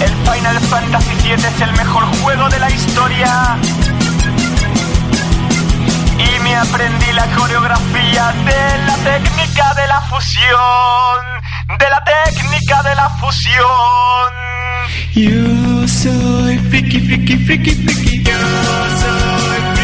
[0.01, 3.57] El Final Fantasy VII es el mejor juego de la historia.
[6.17, 11.19] Y me aprendí la coreografía de la técnica de la fusión.
[11.77, 14.29] De la técnica de la fusión.
[15.13, 18.23] Yo soy friki, friki, friki, friki.
[18.23, 18.37] Yo
[18.99, 19.78] soy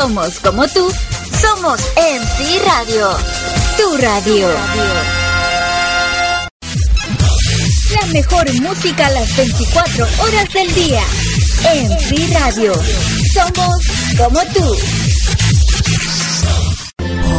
[0.00, 0.90] somos como tú,
[1.42, 3.10] somos MC Radio.
[3.76, 4.48] Tu radio.
[7.92, 11.02] La mejor música a las 24 horas del día.
[11.74, 12.72] MC Radio.
[13.34, 13.76] Somos
[14.16, 14.76] como tú.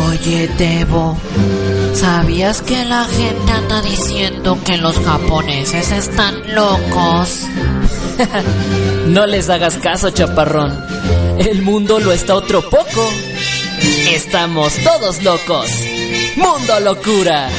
[0.09, 1.17] Oye, Debo,
[1.95, 7.39] ¿sabías que la gente anda diciendo que los japoneses están locos?
[9.07, 10.90] no les hagas caso, chaparrón.
[11.41, 13.09] El mundo lo está otro poco.
[14.07, 15.71] Estamos todos locos.
[16.35, 17.49] Mundo locura.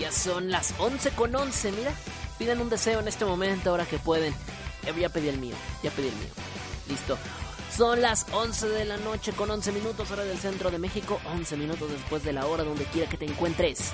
[0.00, 1.92] Ya son las 11 con 11, mira.
[2.38, 4.34] Piden un deseo en este momento ahora que pueden.
[4.98, 6.30] Ya pedí el mío, ya pedí el mío.
[6.88, 7.18] Listo.
[7.76, 11.56] Son las 11 de la noche con 11 minutos hora del centro de México, 11
[11.56, 13.90] minutos después de la hora donde quiera que te encuentres.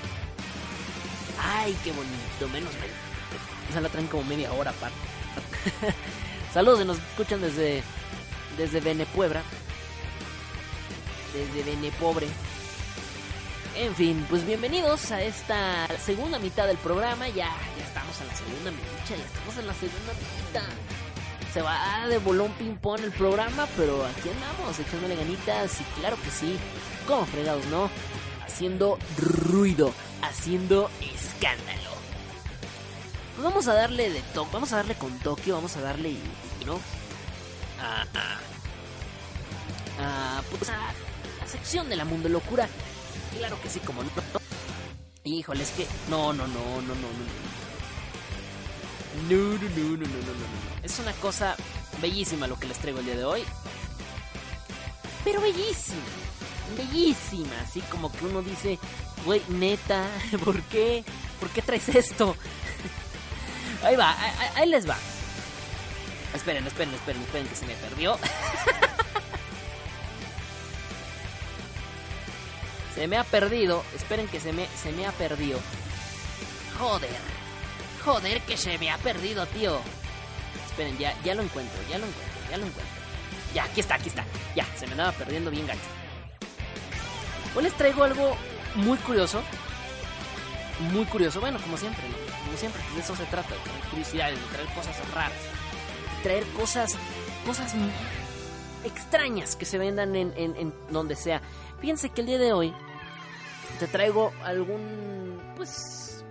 [1.41, 2.95] Ay, qué bonito, menos menos.
[3.69, 4.95] O sea, la traen como media hora aparte.
[6.53, 7.81] Saludos, nos escuchan desde
[8.55, 9.41] desde Venepuebra.
[11.33, 12.27] Desde Venepobre.
[13.75, 17.29] En fin, pues bienvenidos a esta segunda mitad del programa.
[17.29, 21.00] Ya, ya estamos en la segunda mitad, ya estamos en la segunda mitad
[21.53, 26.31] se va de bolón ping-pong el programa, pero aquí andamos echándole ganitas y claro que
[26.31, 26.57] sí,
[27.07, 27.89] como fregados, ¿no?
[28.45, 31.91] Haciendo ruido, haciendo escándalo.
[33.35, 36.15] Pues vamos a darle de toque, vamos a darle con Tokio, vamos a darle,
[36.65, 36.79] ¿no?
[37.81, 38.05] A,
[39.99, 42.69] a, a, pues a la sección de la mundo locura.
[43.37, 44.09] Claro que sí, como no.
[45.23, 47.60] Híjole, es que no, no, no, no, no, no.
[49.29, 50.05] No, no, no, no, no, no, no.
[50.83, 51.55] Es una cosa
[52.01, 53.43] bellísima lo que les traigo el día de hoy.
[55.23, 56.01] Pero bellísima.
[56.77, 57.59] Bellísima.
[57.61, 58.79] Así como que uno dice,
[59.25, 60.07] güey, neta,
[60.43, 61.03] ¿por qué?
[61.39, 62.35] ¿Por qué traes esto?
[63.83, 64.97] ahí va, ahí, ahí, les va.
[66.33, 68.17] Esperen, esperen, esperen, esperen que se me perdió.
[72.95, 73.83] se me ha perdido.
[73.93, 75.59] Esperen que se me, se me ha perdido.
[76.79, 77.40] Joder.
[78.03, 79.79] Joder, que se me ha perdido, tío.
[80.67, 82.95] Esperen, ya, ya lo encuentro, ya lo encuentro, ya lo encuentro.
[83.53, 84.25] Ya, aquí está, aquí está.
[84.55, 85.79] Ya, se me andaba perdiendo bien gacho.
[87.55, 88.35] Hoy les traigo algo
[88.75, 89.43] muy curioso.
[90.91, 91.39] Muy curioso.
[91.41, 92.15] Bueno, como siempre, ¿no?
[92.45, 95.33] Como siempre, de eso se trata, de traer curiosidades, de traer cosas raras.
[96.17, 96.95] De traer cosas,
[97.45, 97.75] cosas
[98.83, 101.41] extrañas que se vendan en, en, en donde sea.
[101.79, 102.73] Fíjense que el día de hoy
[103.79, 106.23] te traigo algún, pues,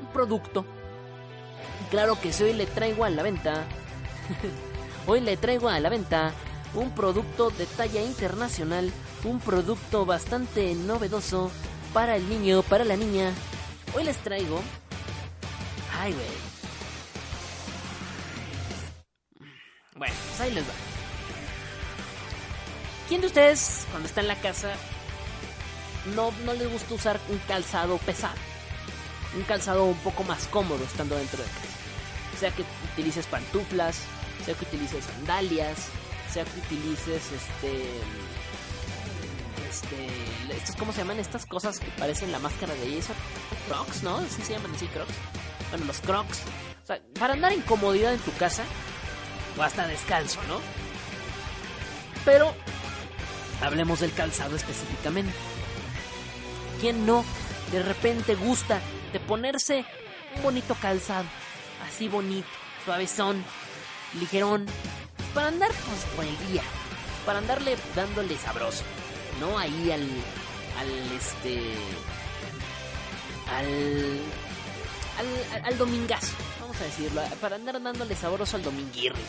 [0.00, 0.66] un producto
[1.90, 3.64] claro que sí, hoy le traigo a la venta.
[5.06, 6.32] hoy le traigo a la venta
[6.74, 8.92] un producto de talla internacional,
[9.24, 11.50] un producto bastante novedoso
[11.92, 13.32] para el niño, para la niña.
[13.94, 14.60] Hoy les traigo.
[15.98, 16.26] Ay, güey.
[19.94, 20.72] Bueno, pues ahí les va.
[23.08, 24.74] ¿Quién de ustedes, cuando está en la casa,
[26.14, 28.34] no, no les gusta usar un calzado pesado?
[29.36, 31.76] Un calzado un poco más cómodo estando dentro de casa
[32.36, 33.96] sea que utilices pantuflas,
[34.44, 35.88] sea que utilices sandalias,
[36.32, 37.90] sea que utilices este
[39.68, 43.12] este estos cómo se llaman estas cosas que parecen la máscara de eso,
[43.68, 44.16] Crocs, ¿no?
[44.18, 45.14] Así se llaman así Crocs.
[45.70, 46.42] Bueno, los Crocs.
[46.82, 48.62] O sea, para andar en comodidad en tu casa
[49.58, 50.60] o hasta descalzo, ¿no?
[52.24, 52.54] Pero
[53.62, 55.34] hablemos del calzado específicamente.
[56.80, 57.24] ¿Quién no
[57.72, 58.80] de repente gusta
[59.12, 59.84] de ponerse
[60.36, 61.26] un bonito calzado?
[61.86, 62.48] así bonito,
[62.84, 63.42] suavezón,
[64.18, 64.66] ligerón,
[65.34, 66.62] para andar pues por el día,
[67.24, 68.84] para andarle dándole sabroso,
[69.40, 69.58] ¿no?
[69.58, 70.02] Ahí al,
[70.78, 71.74] al este,
[73.54, 74.20] al,
[75.18, 79.20] al, al domingazo, vamos a decirlo, para andar dándole sabroso al dominguirri.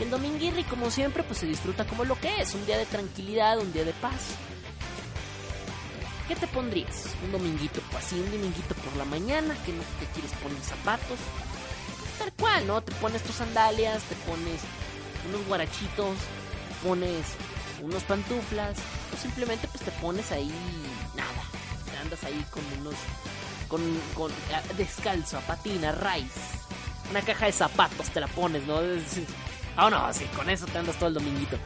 [0.00, 3.58] El dominguirri, como siempre, pues se disfruta como lo que es, un día de tranquilidad,
[3.58, 4.34] un día de paz.
[6.30, 7.06] ¿Qué te pondrías?
[7.24, 11.18] Un dominguito, pues así, un dominguito por la mañana, que no te quieres poner zapatos,
[12.20, 12.80] tal cual, ¿no?
[12.80, 14.60] Te pones tus sandalias, te pones
[15.28, 16.16] unos guarachitos,
[16.84, 17.26] pones
[17.82, 18.78] unos pantuflas,
[19.12, 20.54] o simplemente pues te pones ahí
[21.16, 21.42] nada,
[21.90, 22.94] te andas ahí con unos,
[23.66, 23.80] con,
[24.14, 24.30] con
[24.76, 26.38] descalzo, a patina, rice,
[27.10, 28.78] una caja de zapatos te la pones, ¿no?
[29.76, 31.58] Ah, no, sí, con eso te andas todo el dominguito.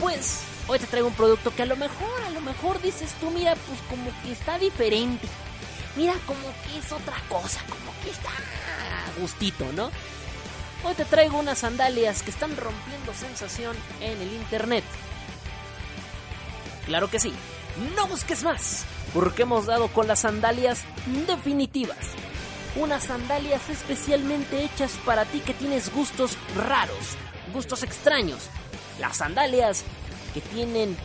[0.00, 3.30] Pues, hoy te traigo un producto que a lo mejor, a lo mejor dices tú,
[3.30, 5.26] mira, pues como que está diferente.
[5.96, 8.30] Mira, como que es otra cosa, como que está
[9.20, 9.90] gustito, ¿no?
[10.84, 14.84] Hoy te traigo unas sandalias que están rompiendo sensación en el internet.
[16.86, 17.32] Claro que sí.
[17.96, 20.82] No busques más, porque hemos dado con las sandalias
[21.26, 21.96] definitivas.
[22.76, 27.16] Unas sandalias especialmente hechas para ti que tienes gustos raros,
[27.52, 28.48] gustos extraños.
[29.00, 29.84] Las sandalias
[30.34, 30.96] que tienen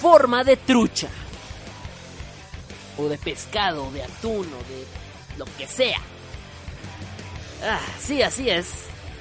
[0.00, 1.08] forma de trucha.
[2.98, 4.86] O de pescado, de atún, o de
[5.38, 6.00] lo que sea.
[7.62, 8.66] Ah, sí, así es.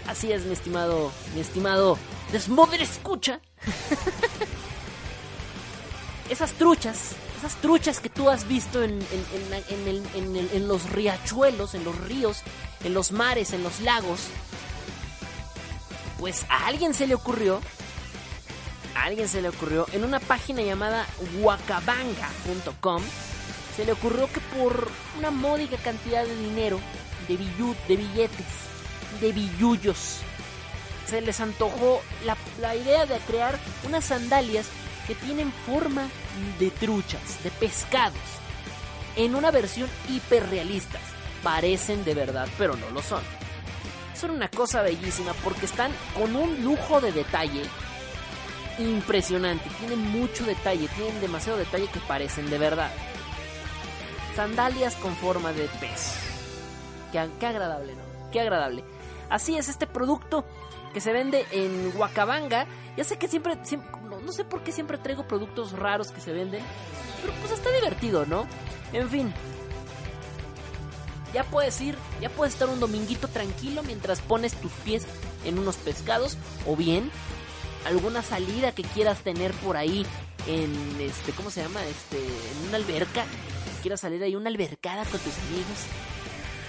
[0.07, 1.99] Así es, mi estimado, mi estimado
[2.31, 3.41] Desmoder escucha.
[6.29, 8.99] esas truchas, esas truchas que tú has visto en,
[10.53, 12.43] en, los riachuelos, en los ríos,
[12.83, 14.27] en los mares, en los lagos.
[16.19, 17.61] Pues a alguien se le ocurrió,
[18.99, 21.05] a alguien se le ocurrió en una página llamada
[21.41, 23.01] wakabanga.com,
[23.75, 26.79] se le ocurrió que por una módica cantidad de dinero,
[27.27, 28.45] de, de billetes,
[29.21, 30.17] de billullos,
[31.07, 34.67] se les antojó la, la idea de crear unas sandalias
[35.07, 36.07] que tienen forma
[36.59, 38.19] de truchas, de pescados,
[39.15, 40.99] en una versión hiperrealista.
[41.41, 43.23] Parecen de verdad, pero no lo son.
[44.13, 47.63] Son una cosa bellísima porque están con un lujo de detalle
[48.79, 49.69] impresionante.
[49.79, 52.91] Tienen mucho detalle, tienen demasiado detalle que parecen de verdad.
[54.35, 56.15] Sandalias con forma de pez.
[57.11, 58.31] Qué, qué agradable, ¿no?
[58.31, 58.83] Qué agradable.
[59.29, 60.45] Así es este producto
[60.93, 62.67] que se vende en Huacabanga.
[62.97, 63.57] Ya sé que siempre,
[64.23, 66.63] no, sé por qué siempre traigo productos raros que se venden,
[67.21, 68.47] pero pues está divertido, ¿no?
[68.93, 69.33] En fin.
[71.33, 75.05] Ya puedes ir, ya puedes estar un dominguito tranquilo mientras pones tus pies
[75.45, 77.11] en unos pescados o bien
[77.85, 80.05] alguna salida que quieras tener por ahí
[80.47, 81.83] en este, ¿cómo se llama?
[81.85, 83.25] Este, en una alberca.
[83.81, 85.85] Quieras salir ahí una albercada con tus amigos.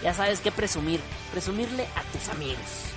[0.02, 1.00] Ya sabes qué presumir,
[1.32, 2.90] presumirle a tus amigos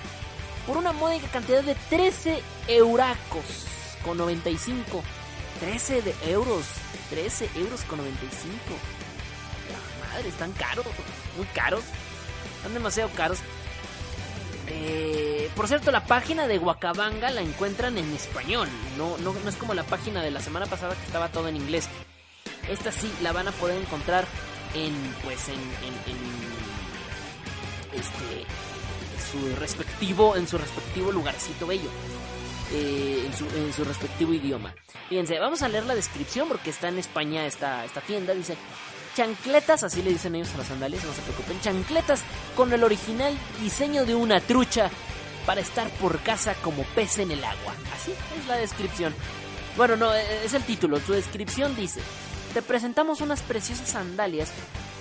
[0.66, 3.66] por una módica cantidad de 13 euracos
[4.04, 5.04] con 95.
[5.60, 6.66] 13 de euros.
[7.10, 8.58] 13 euros con 95.
[9.70, 10.86] La madre, están caros.
[11.38, 11.84] Muy caros.
[12.58, 13.40] Están demasiado caros.
[14.68, 18.68] Eh, por cierto, la página de Huacabanga la encuentran en español.
[18.98, 21.90] No, no, es como la página de la semana pasada que estaba todo en inglés.
[22.70, 24.26] Esta sí la van a poder encontrar
[24.74, 24.94] en,
[25.24, 25.60] pues, en,
[27.94, 28.46] este,
[29.32, 31.90] su respectivo, en su respectivo lugarcito bello.
[32.72, 34.74] Eh, en, su, en, su, respectivo idioma.
[35.10, 38.34] Fíjense, vamos a leer la descripción porque está en España esta, esta tienda.
[38.34, 38.58] Dice,
[39.16, 42.22] chancletas, así le dicen ellos a las sandalias, no se preocupen, chancletas
[42.56, 44.90] con el original diseño de una trucha
[45.46, 47.74] para estar por casa como pez en el agua.
[47.94, 49.14] Así es la descripción.
[49.76, 51.00] Bueno, no, e, es el título.
[51.00, 52.02] Su descripción dice,
[52.54, 54.52] te presentamos unas preciosas sandalias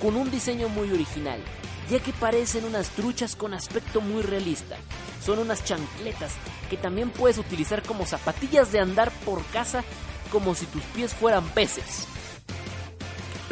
[0.00, 1.40] con un diseño muy original
[1.88, 4.76] ya que parecen unas truchas con aspecto muy realista.
[5.24, 6.32] Son unas chancletas
[6.70, 9.84] que también puedes utilizar como zapatillas de andar por casa
[10.30, 12.06] como si tus pies fueran peces.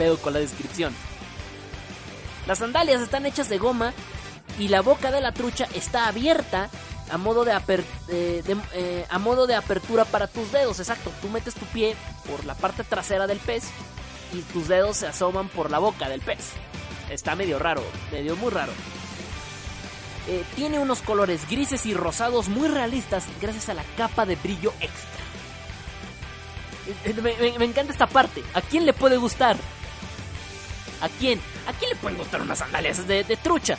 [0.00, 0.94] Pedo con la descripción.
[2.46, 3.92] Las sandalias están hechas de goma
[4.58, 6.70] y la boca de la trucha está abierta
[7.10, 7.52] a modo de,
[8.08, 8.42] eh,
[8.72, 10.80] eh, a modo de apertura para tus dedos.
[10.80, 11.96] Exacto, tú metes tu pie
[12.26, 13.64] por la parte trasera del pez
[14.32, 16.52] y tus dedos se asoman por la boca del pez.
[17.10, 18.72] Está medio raro, medio muy raro.
[20.28, 24.72] Eh, tiene unos colores grises y rosados muy realistas gracias a la capa de brillo
[24.80, 25.20] extra.
[27.04, 27.14] Eh,
[27.58, 28.42] me, encanta esta parte.
[28.54, 29.58] ¿A quién le puede gustar?
[31.00, 31.40] ¿A quién?
[31.66, 33.78] ¿A quién le pueden gustar unas sandalias de, trucha?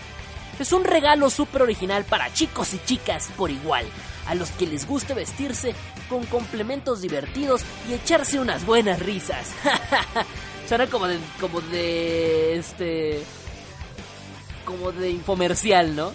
[0.60, 3.86] Es un regalo súper original para chicos y chicas por igual,
[4.28, 5.74] a los que les guste vestirse
[6.10, 9.50] con complementos divertidos y echarse unas buenas risas.
[10.68, 13.24] Suena como de, como de, este,
[14.66, 16.12] como de infomercial, ¿no?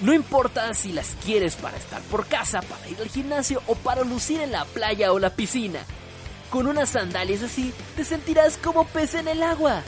[0.00, 4.02] No importa si las quieres para estar por casa, para ir al gimnasio o para
[4.02, 5.80] lucir en la playa o la piscina.
[6.50, 9.82] Con unas sandalias así, te sentirás como pez en el agua.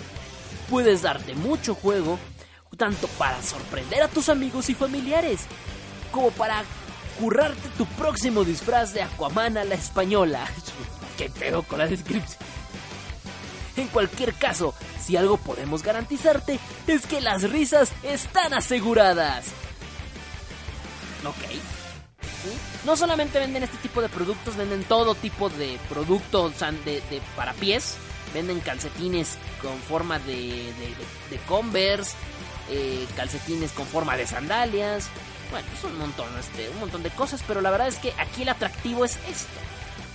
[0.70, 2.18] Puedes darte mucho juego,
[2.76, 5.42] tanto para sorprender a tus amigos y familiares,
[6.10, 6.64] como para
[7.18, 10.46] currarte tu próximo disfraz de Aquaman a la española.
[11.18, 12.38] ¿Qué pedo con la descripción?
[13.76, 19.46] En cualquier caso, si algo podemos garantizarte es que las risas están aseguradas.
[21.24, 21.60] Ok.
[22.84, 26.52] No solamente venden este tipo de productos, venden todo tipo de productos
[26.84, 27.02] de,
[27.34, 27.96] para pies.
[28.36, 30.70] Venden calcetines con forma de,
[31.30, 32.14] de, Converse,
[32.70, 35.08] eh, calcetines con forma de sandalias.
[35.50, 38.42] Bueno, es un montón, este, un montón de cosas, pero la verdad es que aquí
[38.42, 39.58] el atractivo es esto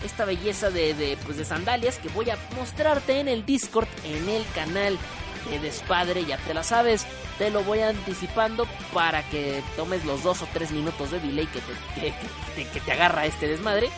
[0.05, 4.29] esta belleza de, de, pues de sandalias que voy a mostrarte en el Discord, en
[4.29, 4.97] el canal
[5.49, 7.05] de Despadre, ya te la sabes,
[7.37, 11.59] te lo voy anticipando para que tomes los dos o tres minutos de delay que
[11.59, 12.13] te,
[12.63, 13.89] que, te agarra este desmadre.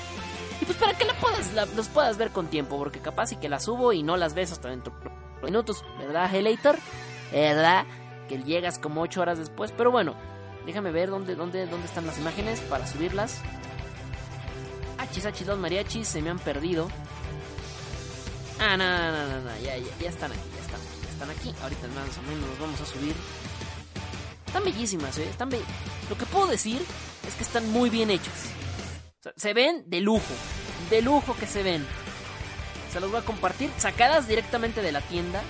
[0.63, 3.49] Y pues para que la puedas, los puedas ver con tiempo, porque capaz y que
[3.49, 6.77] las subo y no las ves hasta dentro de minutos, ¿verdad, Helator?
[7.33, 7.85] ¿Verdad?
[8.29, 10.15] Que llegas como 8 horas después, pero bueno,
[10.65, 13.41] déjame ver dónde, dónde, dónde están las imágenes para subirlas.
[14.99, 16.87] Achis, achis, los mariachis se me han perdido.
[18.61, 21.53] Ah, no, no, no, no, ya, ya, ya están aquí, ya están, ya están aquí.
[21.61, 23.15] Ahorita más o menos los vamos a subir.
[24.47, 25.27] Están bellísimas, ¿eh?
[25.29, 25.59] Están be
[26.09, 26.81] Lo que puedo decir
[27.27, 28.62] es que están muy bien hechas.
[29.35, 30.33] Se ven de lujo,
[30.89, 31.85] de lujo que se ven.
[32.91, 35.41] Se los voy a compartir, sacadas directamente de la tienda.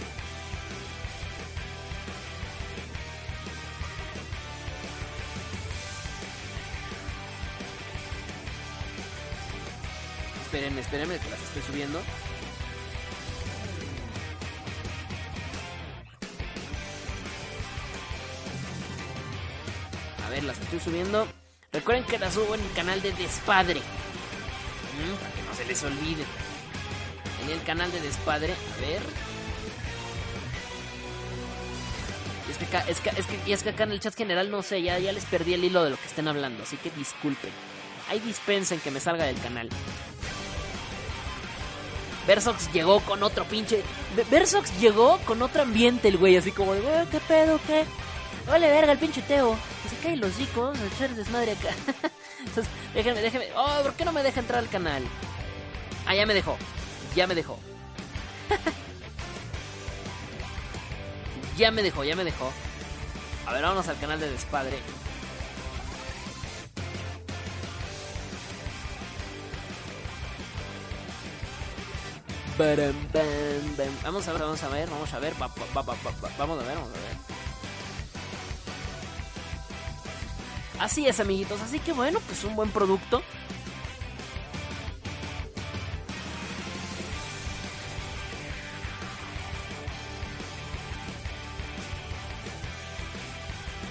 [10.45, 11.99] Espérenme, espérenme que las estoy subiendo.
[20.25, 21.42] A ver, las estoy subiendo.
[21.73, 23.81] Recuerden que las subo en el canal de Despadre.
[25.19, 26.23] Para que no se les olvide.
[27.43, 28.53] En el canal de Despadre.
[28.53, 29.01] A ver.
[32.87, 35.55] Es que, es que acá en el chat general no sé, ya, ya les perdí
[35.55, 36.61] el hilo de lo que estén hablando.
[36.61, 37.49] Así que disculpen.
[38.09, 39.69] Ahí dispensen que me salga del canal.
[42.27, 43.81] Versox llegó con otro pinche.
[44.29, 47.85] Versox llegó con otro ambiente, el güey, así como de, ¿qué pedo, qué?
[48.47, 49.57] Vale, verga, el pinche Teo.
[49.89, 51.69] Se cae los chicos, a echar desmadre acá.
[52.93, 53.47] Déjenme, déjenme.
[53.55, 55.03] Oh, ¿por qué no me deja entrar al canal?
[56.05, 56.57] Ah, ya me dejó.
[57.15, 57.57] Ya me dejó.
[61.57, 62.51] ya me dejó, ya me dejó.
[63.45, 64.77] A ver, vámonos al canal de Despadre.
[74.03, 75.63] Vamos a ver, vamos a ver, vamos a ver, vamos a
[76.37, 77.42] ver, vamos a ver.
[80.79, 83.23] Así es, amiguitos, así que bueno, pues un buen producto.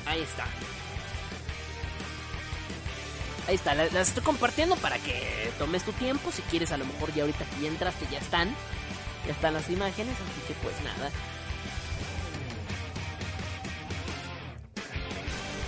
[0.07, 0.45] Ahí está.
[3.49, 6.31] Ahí está, las, estoy compartiendo para que tomes tu tiempo.
[6.31, 8.55] Si quieres, a lo mejor ya ahorita que entraste, ya están.
[9.27, 11.11] Ya están las imágenes, así que pues nada.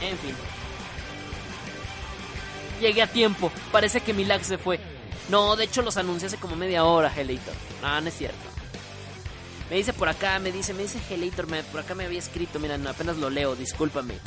[0.03, 0.54] En fin.
[2.85, 3.51] Llegué a tiempo.
[3.73, 4.79] Parece que mi lag se fue.
[5.31, 7.55] No, de hecho los anuncié hace como media hora, Helator.
[7.81, 8.37] No, no es cierto.
[9.71, 12.79] Me dice por acá, me dice, me dice Helator, por acá me había escrito, mira,
[12.87, 14.19] apenas lo leo, discúlpame.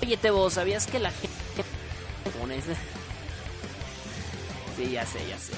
[0.00, 1.34] Oye, Tebo, ¿sabías que la gente
[4.76, 5.52] Sí, ya sé, ya sé.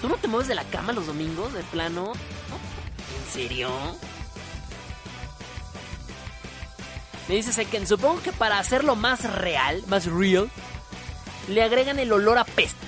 [0.00, 2.14] ¿Tú no te mueves de la cama los domingos, de plano?
[2.14, 3.70] ¿En serio?
[7.28, 10.50] Me dice Seken, supongo que para hacerlo más real, más real,
[11.48, 12.86] le agregan el olor a peste.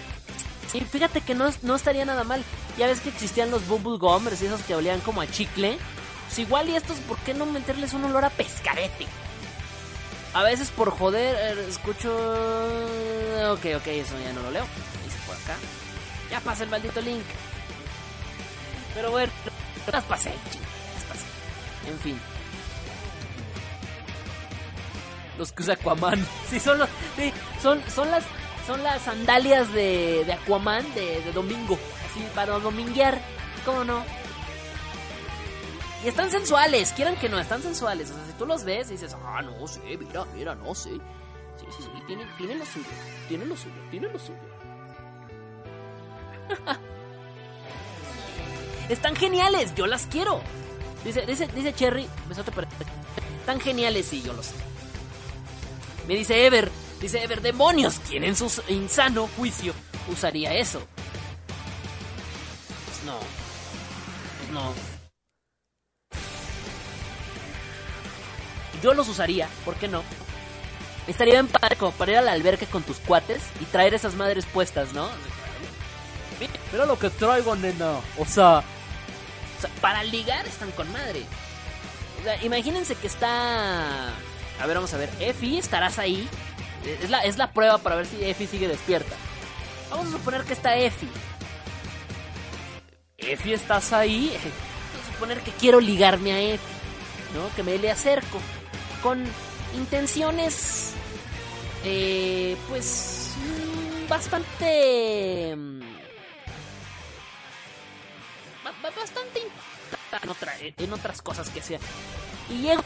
[0.73, 2.43] Y fíjate que no, no estaría nada mal.
[2.77, 5.79] Ya ves que existían los bubble gummers y esos que olían como a chicle.
[6.27, 9.07] Pues igual y estos, ¿por qué no meterles un olor a pescarete?
[10.33, 12.13] A veces por joder, eh, escucho.
[13.53, 14.67] Ok, ok, eso ya no lo leo.
[15.05, 15.57] Dice por acá.
[16.29, 17.23] Ya pasa el maldito link.
[18.95, 19.33] Pero bueno,
[19.93, 21.25] las pasé, las pasé.
[21.89, 22.21] En fin.
[25.39, 26.27] Los que usa Aquaman.
[26.51, 27.33] Sí, son los, sí,
[27.63, 28.25] son, son las
[28.67, 31.79] son las sandalias de, de Aquaman de, de domingo.
[32.11, 33.21] Así para dominguear.
[33.65, 34.03] ¿Cómo no?
[36.05, 38.11] Y están sensuales, quieran que no, están sensuales.
[38.11, 40.91] O sea, si tú los ves dices, ah, no sé, mira, mira, no sé.
[40.91, 42.87] Sí, sí, sí, tienen, tienen lo suyo,
[43.27, 44.39] tienen lo suyo, tienen lo suyo.
[48.91, 50.43] están geniales, yo las quiero.
[51.05, 52.07] Dice, dice, dice Cherry,
[52.55, 52.69] para...
[53.41, 54.55] Están geniales, sí, yo lo sé.
[56.07, 59.73] Me dice Ever, dice Ever, demonios, ¿quién en su insano juicio
[60.09, 60.87] usaría eso?
[62.87, 63.19] Pues no.
[64.39, 64.75] Pues no.
[68.83, 70.03] Yo los usaría, ¿por qué no?
[71.07, 74.47] Estaría en padre para ir a la alberca con tus cuates y traer esas madres
[74.47, 75.09] puestas, ¿no?
[76.73, 78.01] Mira lo que traigo, nena.
[78.19, 81.23] O sea, o sea, para ligar están con madre.
[82.21, 84.13] O sea, imagínense que está.
[84.61, 85.11] A ver, vamos a ver.
[85.21, 86.29] Efi, estarás ahí.
[87.03, 89.15] Es la, es la prueba para ver si Efi sigue despierta.
[89.91, 91.09] Vamos a suponer que está Efi.
[93.19, 94.29] Efi, ¿estás ahí?
[94.93, 96.65] Vamos a suponer que quiero ligarme a Efi.
[97.35, 97.55] ¿No?
[97.57, 98.41] Que me le acerco
[99.03, 99.25] con
[99.75, 100.93] intenciones,
[101.85, 105.55] eh, pues, mm, bastante...
[105.57, 105.81] Mm,
[108.97, 109.41] bastante
[110.61, 111.79] en, en otras cosas que sea.
[112.49, 112.83] Y llego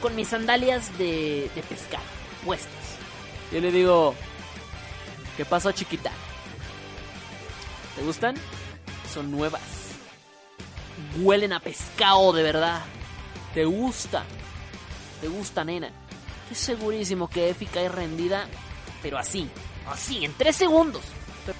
[0.00, 2.02] con mis sandalias de, de pescar
[2.44, 2.72] puestas.
[3.52, 4.14] Yo le digo,
[5.38, 6.10] ¿Qué pasó, chiquita?
[7.94, 8.34] ¿Te gustan?
[9.14, 9.62] Son nuevas.
[11.20, 12.82] Huelen a pescado de verdad.
[13.54, 14.24] ¿Te gusta?
[15.20, 15.92] ¿Te gusta, nena?
[16.50, 18.48] Estoy segurísimo que Efi cae rendida,
[19.00, 19.48] pero así,
[19.88, 21.04] así, en tres segundos.
[21.46, 21.56] Pero,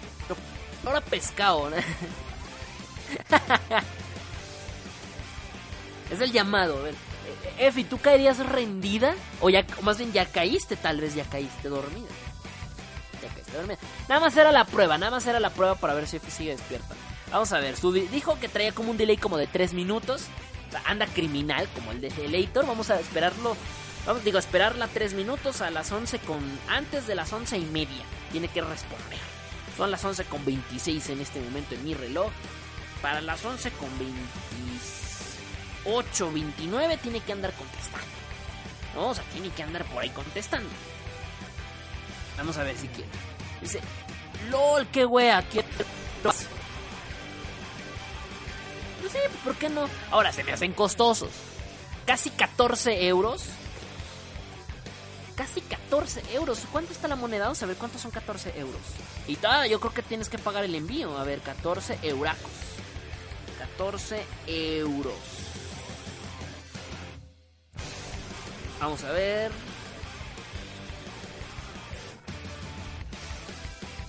[0.84, 1.70] ahora pescado.
[6.10, 6.78] es el llamado.
[6.78, 6.96] A ver.
[7.58, 9.14] Efi, ¿tú caerías rendida?
[9.40, 12.08] O ya, más bien ya caíste, tal vez ya caíste dormida.
[13.22, 13.78] Ya caíste dormida.
[14.08, 16.50] Nada más era la prueba, nada más era la prueba para ver si Efi sigue
[16.52, 16.94] despierta.
[17.30, 20.24] Vamos a ver, su, dijo que traía como un delay como de 3 minutos.
[20.84, 22.66] Anda criminal como el de Elator.
[22.66, 23.56] Vamos a esperarlo.
[24.06, 26.38] Vamos, digo, esperarla 3 minutos a las 11 con.
[26.68, 28.04] Antes de las 11 y media.
[28.32, 29.18] Tiene que responder.
[29.76, 32.30] Son las 11 con 26 en este momento en mi reloj.
[33.02, 34.18] Para las 11 con 28,
[35.84, 38.06] 29 tiene que andar contestando.
[38.94, 39.08] ¿No?
[39.08, 40.68] O sea, tiene que andar por ahí contestando.
[42.36, 43.10] Vamos a ver si quiere.
[43.60, 43.80] Dice,
[44.50, 45.68] LOL, qué wea, quiero...
[46.22, 46.32] No
[49.08, 49.88] sé, ¿por qué no?
[50.10, 51.30] Ahora se me hacen costosos.
[52.04, 53.44] Casi 14 euros.
[55.36, 56.62] Casi 14 euros.
[56.72, 57.44] ¿Cuánto está la moneda?
[57.44, 58.80] Vamos a ver cuántos son 14 euros.
[59.26, 61.16] Y todavía yo creo que tienes que pagar el envío.
[61.16, 62.50] A ver, 14 euracos.
[63.58, 65.14] 14 euros.
[68.80, 69.50] Vamos a ver.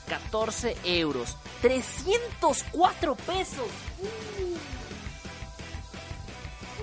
[0.07, 1.37] 14 euros.
[1.61, 3.67] 304 pesos.
[3.99, 4.57] Uh.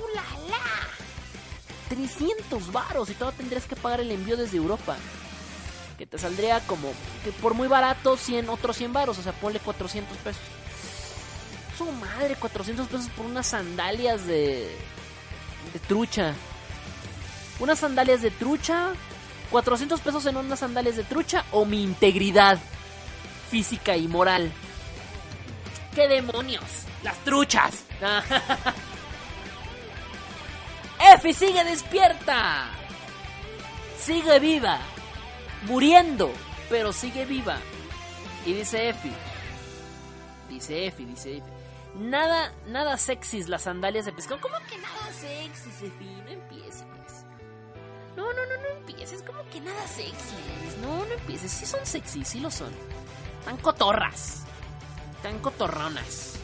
[0.05, 0.59] ¡Ulala!
[1.89, 4.97] 300 varos y todavía tendrías que pagar el envío desde Europa.
[5.99, 6.93] Que te saldría como
[7.25, 10.43] que por muy barato 100 otros 100 varos, o sea, ponle 400 pesos.
[11.79, 14.77] Su madre, 400 pesos por unas sandalias de
[15.73, 16.35] de trucha.
[17.59, 18.93] Unas sandalias de trucha,
[19.51, 22.59] 400 pesos en unas sandalias de trucha o mi integridad
[23.51, 24.53] física y moral.
[25.95, 26.63] ¿Qué demonios?
[27.03, 27.85] Las truchas.
[31.15, 32.69] Efi sigue despierta.
[33.99, 34.79] Sigue viva.
[35.63, 36.31] Muriendo,
[36.69, 37.59] pero sigue viva.
[38.45, 39.13] Y dice Efi.
[40.49, 41.51] Dice Efi, dice Efi.
[41.97, 44.41] Nada, nada sexys las sandalias de pescado.
[44.41, 46.05] ¿Cómo que nada sexys, Efi?
[46.05, 46.86] No empieces.
[48.17, 49.23] No, no, no, no empieces.
[49.23, 50.79] ¿Cómo que nada sexys?
[50.81, 51.53] No, no empieces.
[51.53, 52.73] Sí son sexys, sí lo son.
[53.41, 54.43] Están cotorras.
[55.17, 56.35] Están cotorronas.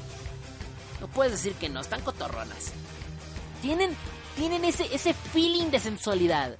[1.00, 2.72] No puedes decir que no, están cotorronas.
[3.62, 3.96] Tienen,
[4.36, 6.56] tienen ese, ese feeling de sensualidad.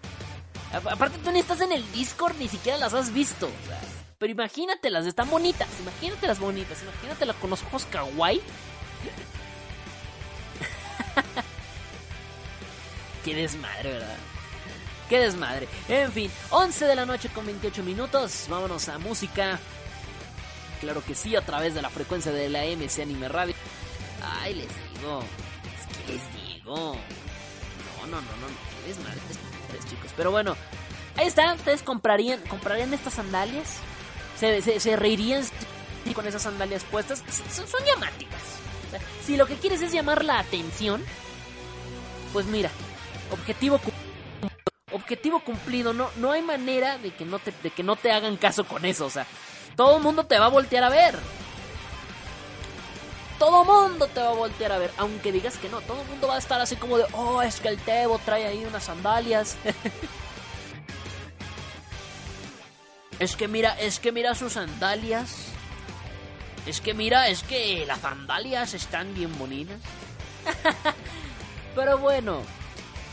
[0.73, 3.51] Aparte tú ni estás en el Discord, ni siquiera las has visto.
[4.19, 5.69] Pero imagínatelas, están bonitas.
[5.81, 6.83] Imagínatelas bonitas.
[6.83, 8.41] Imagínatelas con los ojos kawaii.
[13.25, 14.17] Qué desmadre, ¿verdad?
[15.09, 15.69] Qué desmadre.
[15.89, 18.47] En fin, 11 de la noche con 28 minutos.
[18.49, 19.59] Vámonos a música.
[20.81, 23.55] Claro que sí, a través de la frecuencia de la MC Anime Radio.
[24.41, 25.23] Ay, les digo.
[25.79, 26.75] Es que les digo.
[26.77, 28.83] No, no, no, no, no.
[28.83, 29.21] Qué desmadre
[29.69, 30.11] tres chicos.
[30.17, 30.57] Pero bueno,
[31.17, 31.55] ahí está.
[31.55, 33.77] ¿Ustedes comprarían, comprarían estas sandalias?
[34.39, 35.45] ¿Se, se, se reirían
[36.15, 37.23] con esas sandalias puestas?
[37.55, 38.41] Son, son llamáticas.
[39.25, 41.03] Si lo que quieres es llamar la atención,
[42.33, 42.71] pues mira,
[43.31, 43.81] objetivo
[44.93, 45.93] objetivo cumplido.
[45.93, 48.84] No, no hay manera de que no te, de que no te hagan caso con
[48.84, 49.07] eso.
[49.07, 49.26] O sea,
[49.76, 51.18] todo el mundo te va a voltear a ver.
[53.38, 54.93] Todo el mundo te va a voltear a ver.
[54.99, 57.61] Aunque digas que no, todo el mundo va a estar así como de, oh, es
[57.61, 59.57] que el Tebo trae ahí unas sandalias.
[63.18, 65.47] es que mira, es que mira sus sandalias.
[66.66, 69.78] Es que mira, es que las sandalias están bien bonitas.
[71.74, 72.43] Pero bueno,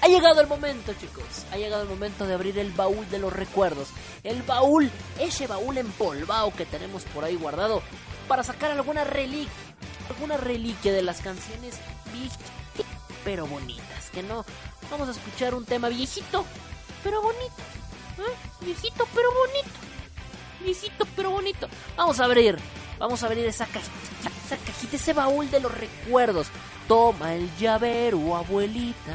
[0.02, 1.46] ha llegado el momento, chicos.
[1.52, 3.90] Ha llegado el momento de abrir el baúl de los recuerdos.
[4.24, 4.90] El baúl,
[5.20, 7.82] ese baúl empolvado que tenemos por ahí guardado
[8.28, 9.52] para sacar alguna reliquia,
[10.10, 11.76] alguna reliquia de las canciones
[13.24, 14.10] pero bonitas.
[14.12, 14.46] Que no,
[14.90, 16.46] vamos a escuchar un tema viejito,
[17.04, 17.62] pero bonito.
[18.20, 18.66] ¿eh?
[18.66, 19.70] Viejito, pero bonito.
[20.64, 21.68] Viejito, pero bonito.
[21.96, 22.58] Vamos a abrir,
[22.98, 26.48] vamos a abrir esa cajita, esa cajita, ese baúl de los recuerdos.
[26.88, 29.14] Toma el llavero, abuelita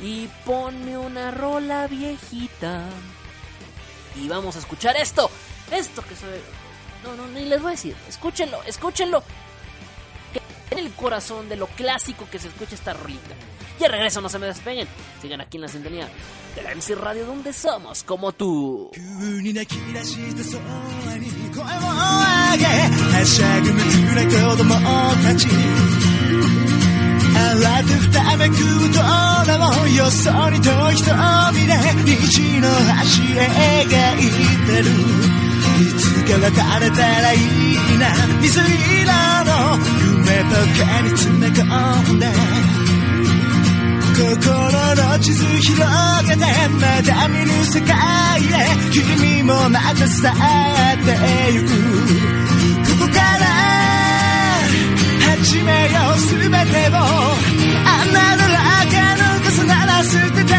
[0.00, 2.82] y ponme una rola viejita.
[4.14, 5.30] Y vamos a escuchar esto.
[5.70, 6.40] Esto que soy.
[7.04, 7.96] No, no, ni les voy a decir.
[8.08, 9.22] Escúchenlo, escúchenlo.
[10.70, 13.34] En el corazón de lo clásico que se escucha esta rolita.
[13.78, 14.88] Ya regreso, no se me despeguen.
[15.20, 16.08] Sigan aquí en la sintonía
[16.54, 18.90] de la MC Radio donde somos como tú.
[27.36, 28.54] 慌てふためく
[28.94, 34.28] 空をよそにと瞳で虹の端へ描い
[34.66, 35.26] てる
[35.78, 36.46] いつか別
[36.80, 37.38] れたらいい
[37.98, 38.08] な
[38.40, 38.64] 水色
[39.44, 39.50] の
[40.02, 42.26] 夢とかに詰め込んで
[44.16, 44.56] 心
[44.94, 45.82] の地図広
[46.26, 46.40] げて
[46.80, 47.90] まだ見ぬ世界
[48.44, 50.34] へ君もまた去っ
[51.04, 52.55] てゆく
[55.38, 57.04] 始めよう全てをあ
[58.06, 60.54] なたら赤の傘なら捨てて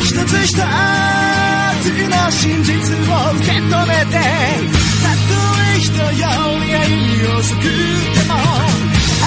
[0.00, 4.18] 一つ一つの真実を受け止めて
[5.00, 6.26] たとえ人よ
[6.58, 7.68] り歩み遅くて
[8.28, 8.34] も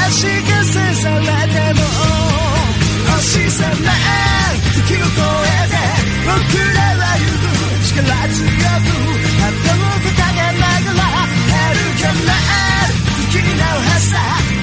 [0.05, 1.81] 足かせされても
[3.15, 3.87] 星さま
[4.73, 5.07] 時を越
[5.43, 5.79] えて
[6.27, 6.35] 僕
[6.75, 8.59] らは行く力強く
[9.39, 12.43] 旗を掲げながら歩けない
[13.31, 13.73] 月の
[14.13, 14.62] that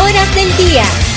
[0.00, 1.07] horas del día.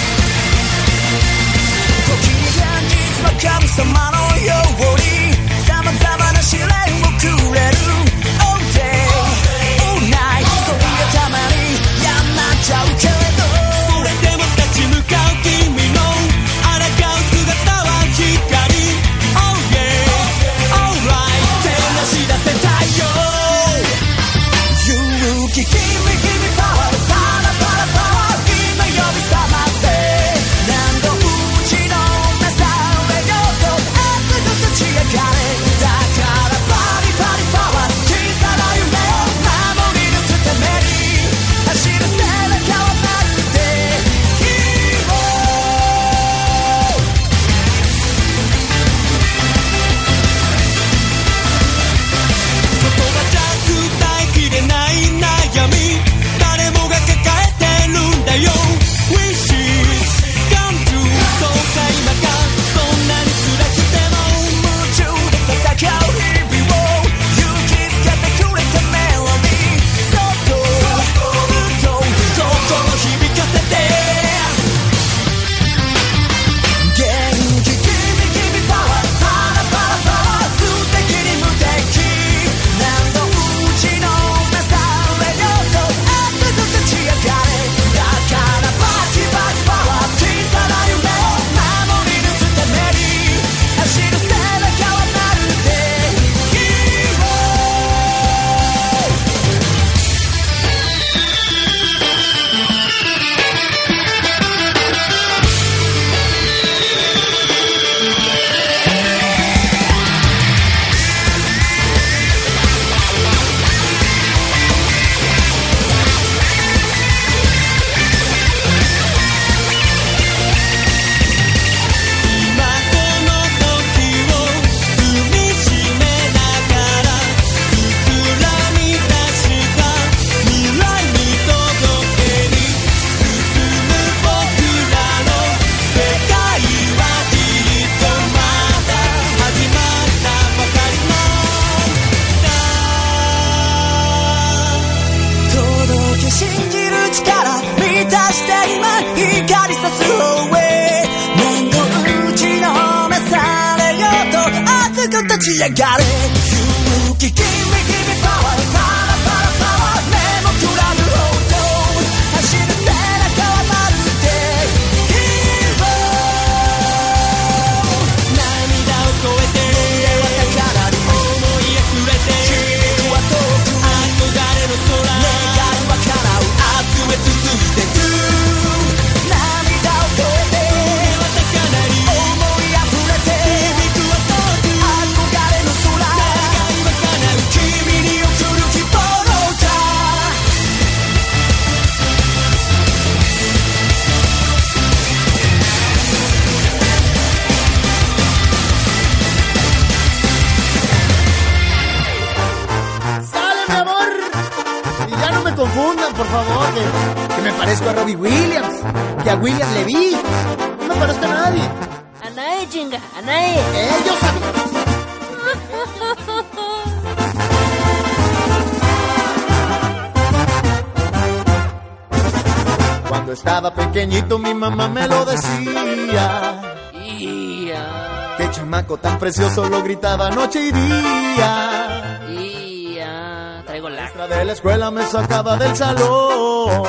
[229.34, 232.20] Precioso lo gritaba noche y día.
[232.30, 233.64] ia.
[233.66, 236.84] Traigo La maestra de la escuela me sacaba del salón.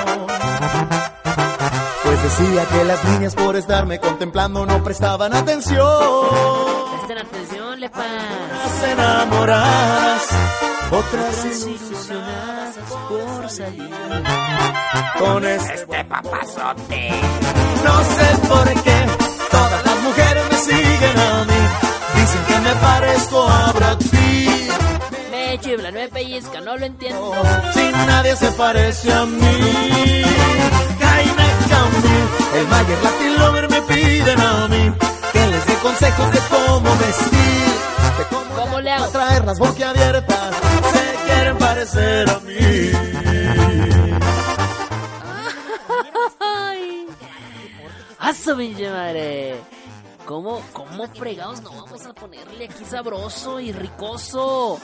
[2.02, 5.86] Pues decía que las niñas por estarme contemplando no prestaban atención.
[6.96, 8.02] Presten atención, lepa.
[8.50, 10.22] Unas enamoradas,
[10.90, 12.76] otras ilusionadas
[13.08, 13.94] por salir.
[15.20, 17.10] con este Este papazote.
[17.84, 18.81] No sé por
[26.64, 27.32] no lo entiendo.
[27.74, 30.22] Si nadie se parece a mí.
[31.00, 32.24] Jaime Camil,
[32.56, 34.92] el Mayer Latin Lover me piden a mí.
[35.32, 37.72] Que les dé consejos de cómo vestir.
[38.18, 39.08] De cómo, ¿Cómo le hago?
[39.08, 40.54] traer las boquiabiertas.
[40.92, 42.92] Se quieren parecer a mí.
[46.40, 47.06] Ay.
[48.18, 49.56] ¡A su pinche madre!
[50.26, 54.78] ¿Cómo, ¿Cómo fregados no vamos a ponerle aquí sabroso y ricoso?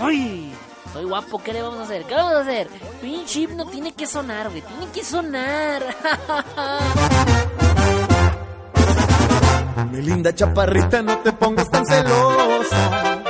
[0.00, 0.54] ¡Ay!
[0.92, 2.04] Soy guapo, ¿qué le vamos a hacer?
[2.04, 2.68] ¿Qué vamos a hacer?
[3.00, 4.60] Pinche himno tiene que sonar, güey.
[4.60, 5.82] Tiene que sonar.
[9.90, 13.22] Mi linda chaparrita, no te pongas tan celosa.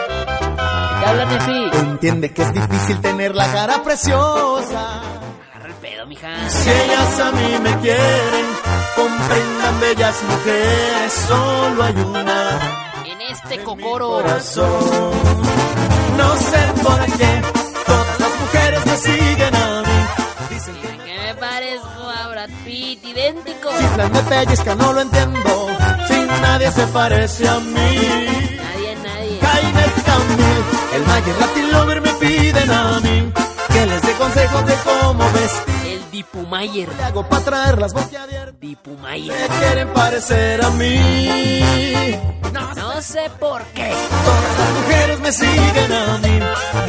[1.00, 1.70] ¿Qué habla, Tefi?
[1.78, 5.02] Entiende que es difícil tener la cara preciosa.
[5.54, 6.48] Agarra el pedo, mija.
[6.48, 8.46] Si ellas a mí me quieren,
[8.96, 12.91] comprendan bellas mujeres, solo hay una
[13.32, 14.08] este cocoro.
[14.10, 15.10] corazón.
[16.16, 17.42] No sé por qué
[17.86, 19.98] todas las mujeres me siguen a mí.
[20.50, 23.70] Dicen que me parezco a Brad Pitt, idéntico.
[23.78, 25.68] chiflan de pellizca, no lo entiendo.
[26.08, 27.72] Si nadie se parece a mí.
[27.72, 29.38] Nadie, nadie.
[29.40, 30.60] Jaime Camil,
[30.94, 33.32] el Mayer Latin Lover me piden a mí
[33.72, 35.71] que les dé consejos de cómo vestir.
[36.12, 36.88] Dipumayer.
[36.90, 38.60] ¿Qué hago para traerlas boquiabiertas?
[38.60, 39.34] Dipumayer.
[39.34, 41.64] Me quieren parecer a mí.
[42.76, 43.90] No sé por qué.
[44.24, 46.40] Todas las mujeres me siguen a mí.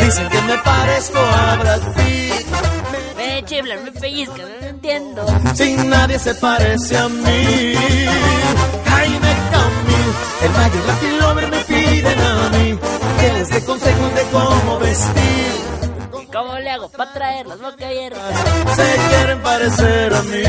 [0.03, 2.45] Dicen que me parezco a Brad Pitt.
[3.15, 5.25] Me chiflan, me pellizcan, no lo entiendo.
[5.55, 7.73] Si nadie se parece a mí.
[8.85, 10.09] Jaime Camil,
[10.43, 12.79] el Mayer Latin Lover me piden a mí
[13.21, 15.72] que les dé consejos de cómo vestir.
[16.33, 18.75] ¿Y cómo le hago para traerlas boca abierta?
[18.75, 20.41] Se quieren parecer a mí.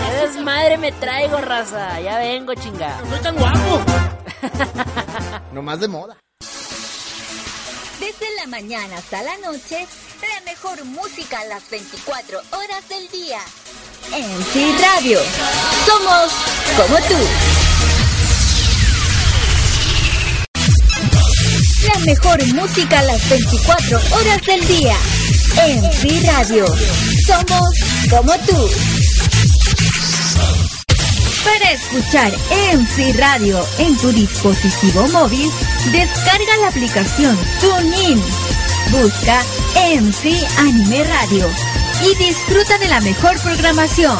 [0.00, 2.00] ¡Qué desmadre me traigo, raza!
[2.00, 3.00] Ya vengo, chinga.
[3.02, 3.80] No soy tan guapo.
[5.52, 6.16] No más de moda.
[8.00, 9.86] Desde la mañana hasta la noche,
[10.20, 13.38] la mejor música a las 24 horas del día.
[14.12, 15.20] En Sí Radio.
[15.86, 16.32] Somos
[16.76, 17.61] como tú.
[21.86, 24.94] La mejor música a las 24 horas del día.
[25.66, 26.64] En Sí Radio.
[27.26, 27.70] Somos
[28.08, 28.70] como tú.
[31.44, 32.32] Para escuchar
[32.74, 35.50] MC Radio en tu dispositivo móvil,
[35.90, 38.22] descarga la aplicación TuneIn.
[38.90, 39.42] Busca
[39.74, 41.50] MC Anime Radio
[42.04, 44.18] y disfruta de la mejor programación.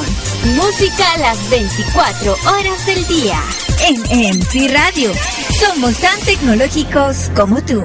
[0.57, 3.41] Música a las 24 horas del día.
[3.85, 3.97] En
[4.37, 5.11] MC Radio.
[5.59, 7.83] Somos tan tecnológicos como tú.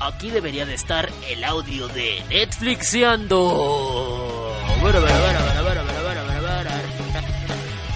[0.00, 4.54] Aquí debería de estar el audio de Netflixiando.
[4.80, 5.84] Bueno, bueno, bueno, bueno, bueno,
[6.40, 6.70] bueno.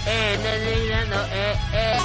[0.07, 1.97] Eh, Netflixiando, eh, eh.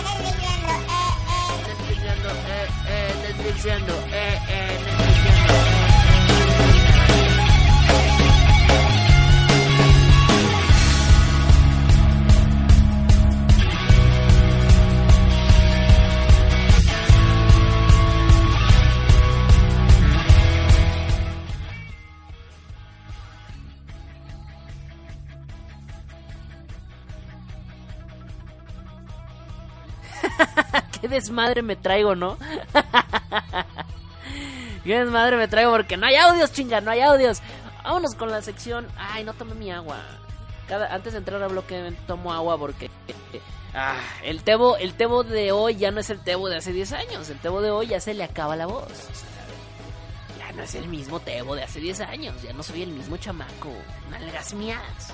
[1.68, 4.10] Netflixiando, eh, eh, Netflixiando, eh, eh,
[31.11, 32.39] desmadre me traigo, ¿no?
[34.85, 37.43] qué desmadre me traigo porque no hay audios, chinga, no hay audios.
[37.85, 38.87] Vámonos con la sección.
[38.97, 39.99] Ay, no tomé mi agua.
[40.69, 42.91] Cada, antes de entrar al bloque tomo agua porque
[43.75, 46.93] ah, el tebo, el tebo de hoy ya no es el tebo de hace 10
[46.93, 47.29] años.
[47.29, 48.85] El tebo de hoy ya se le acaba la voz.
[48.85, 52.41] O sea, ya no es el mismo tebo de hace 10 años.
[52.43, 53.71] Ya no soy el mismo chamaco.
[54.11, 55.12] Nalgas mías.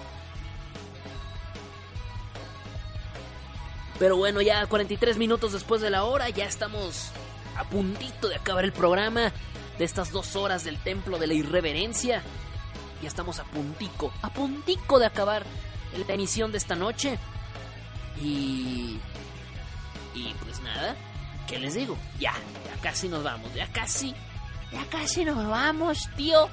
[3.98, 7.10] Pero bueno, ya 43 minutos después de la hora, ya estamos
[7.56, 9.32] a puntito de acabar el programa
[9.78, 12.23] de estas dos horas del templo de la irreverencia.
[13.01, 15.44] Ya estamos a puntico, a puntico de acabar
[16.06, 17.18] la emisión de esta noche.
[18.20, 18.98] Y...
[20.14, 20.97] Y pues nada,
[21.47, 21.97] ¿qué les digo?
[22.18, 24.14] Ya, ya casi nos vamos, ya casi,
[24.73, 26.48] ya casi nos vamos, tío.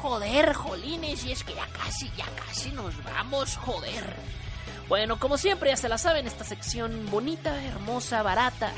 [0.00, 4.16] Joder, jolines, y es que ya casi, ya casi nos vamos, joder.
[4.88, 8.72] Bueno, como siempre, ya se la saben, esta sección bonita, hermosa, barata,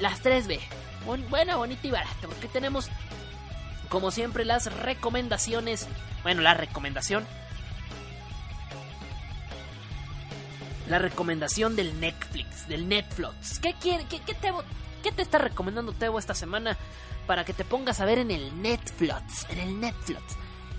[0.00, 0.60] las 3B.
[1.30, 2.90] buena, bonita y barata, porque tenemos,
[3.88, 5.88] como siempre, las recomendaciones.
[6.22, 7.26] Bueno, la recomendación.
[10.88, 13.58] La recomendación del Netflix, del Netflix.
[13.58, 14.52] ¿Qué, quiere, qué, qué, te,
[15.02, 16.76] qué te está recomendando Tebo esta semana
[17.26, 19.46] para que te pongas a ver en el Netflix?
[19.48, 20.22] En el Netflix.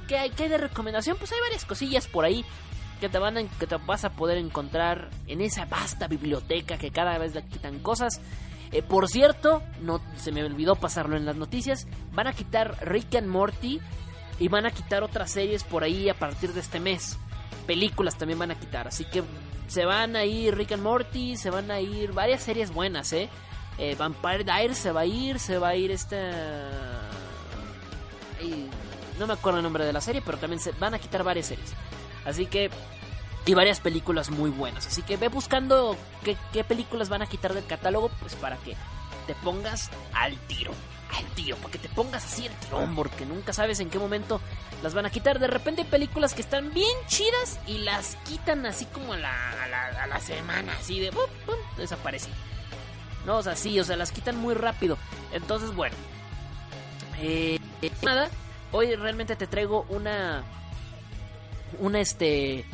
[0.08, 1.18] ¿Qué hay, ¿Qué hay de recomendación?
[1.18, 2.46] Pues hay varias cosillas por ahí
[3.04, 3.42] que te, van a,
[3.86, 8.22] vas a poder encontrar en esa vasta biblioteca que cada vez le quitan cosas.
[8.72, 13.16] Eh, por cierto, no se me olvidó pasarlo en las noticias, van a quitar Rick
[13.16, 13.82] and Morty
[14.40, 17.18] y van a quitar otras series por ahí a partir de este mes.
[17.68, 19.22] Películas también van a quitar, así que
[19.68, 23.30] se van a ir Rick and Morty, se van a ir varias series buenas, ¿eh?
[23.80, 26.32] eh Vampire Diaries se va a ir, se va a ir esta...
[29.20, 31.48] no me acuerdo el nombre de la serie, pero también se van a quitar varias
[31.48, 31.74] series.
[32.26, 32.70] Así que
[33.46, 34.88] y varias películas muy buenas.
[34.88, 38.76] Así que ve buscando qué, películas van a quitar del catálogo, pues para que
[39.28, 40.72] te pongas al tiro.
[41.16, 44.42] Al tiro, para que te pongas así el tirón, porque nunca sabes en qué momento
[44.82, 45.38] las van a quitar.
[45.38, 49.52] De repente hay películas que están bien chidas y las quitan así como a la,
[50.02, 52.34] a la, semana, así de pum, pum, desaparecen.
[53.28, 54.98] No, o sea, sí, o sea, las quitan muy rápido.
[55.34, 55.96] Entonces, bueno.
[57.20, 57.60] Eh,
[58.02, 58.30] nada,
[58.72, 60.44] hoy realmente te traigo una
[61.80, 62.66] una este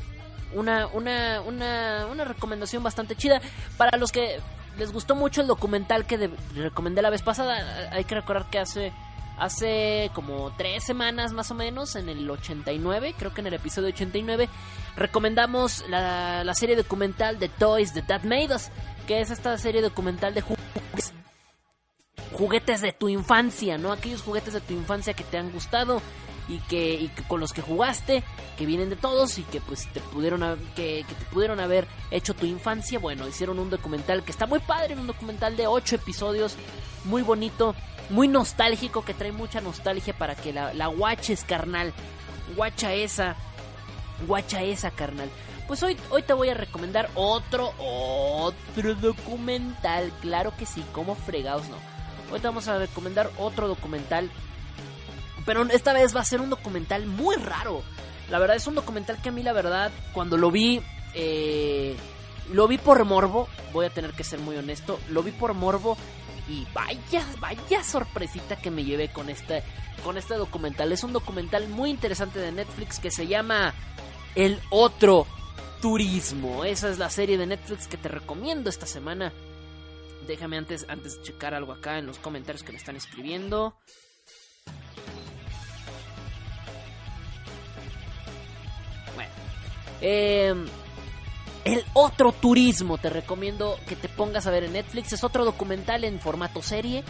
[0.53, 3.41] una, una, una, una recomendación bastante chida
[3.77, 4.39] para los que
[4.77, 7.89] les gustó mucho el documental que recomendé la vez pasada.
[7.91, 8.93] Hay que recordar que hace
[9.37, 13.87] hace como tres semanas más o menos, en el 89, creo que en el episodio
[13.87, 14.49] 89,
[14.97, 18.69] recomendamos la, la serie documental de Toys The That Made Us,
[19.07, 21.13] que es esta serie documental de juguetes,
[22.33, 23.93] juguetes de tu infancia, ¿no?
[23.93, 26.01] Aquellos juguetes de tu infancia que te han gustado
[26.49, 28.23] y que, con los que jugaste,
[28.57, 30.41] que vienen de todos y que pues te pudieron
[30.75, 32.97] que, te pudieron haber hecho tu infancia.
[32.97, 36.57] Bueno, hicieron un documental que está muy padre, un documental de 8 episodios,
[37.05, 37.75] muy bonito,
[38.09, 41.93] muy nostálgico, que trae mucha nostalgia para que la, la guaches, carnal.
[42.55, 43.35] Guacha esa,
[44.27, 45.29] guacha esa, carnal.
[45.67, 50.11] Pues hoy, hoy te voy a recomendar otro, otro documental.
[50.19, 51.77] Claro que sí, como fregados no.
[52.31, 54.31] Hoy te vamos a recomendar otro documental
[55.49, 57.81] pero esta vez va a ser un documental muy raro.
[58.29, 60.79] La verdad es un documental que a mí la verdad cuando lo vi...
[61.15, 61.95] Eh,
[62.53, 65.97] lo vi por morbo, voy a tener que ser muy honesto, lo vi por morbo
[66.47, 69.63] y vaya, vaya sorpresita que me llevé con este,
[70.03, 70.91] con este documental.
[70.91, 73.73] Es un documental muy interesante de Netflix que se llama
[74.35, 75.25] El Otro
[75.81, 76.63] Turismo.
[76.63, 79.33] Esa es la serie de Netflix que te recomiendo esta semana.
[80.27, 83.75] Déjame antes, antes checar algo acá en los comentarios que me están escribiendo.
[90.01, 90.53] Eh,
[91.65, 95.13] el otro turismo, te recomiendo que te pongas a ver en Netflix.
[95.13, 97.03] Es otro documental en formato serie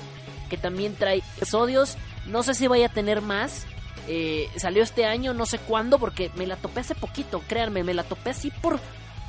[0.49, 1.97] que también trae episodios.
[2.25, 3.65] No sé si vaya a tener más.
[4.07, 7.93] Eh, salió este año, no sé cuándo, porque me la topé hace poquito, créanme, me
[7.93, 8.79] la topé así por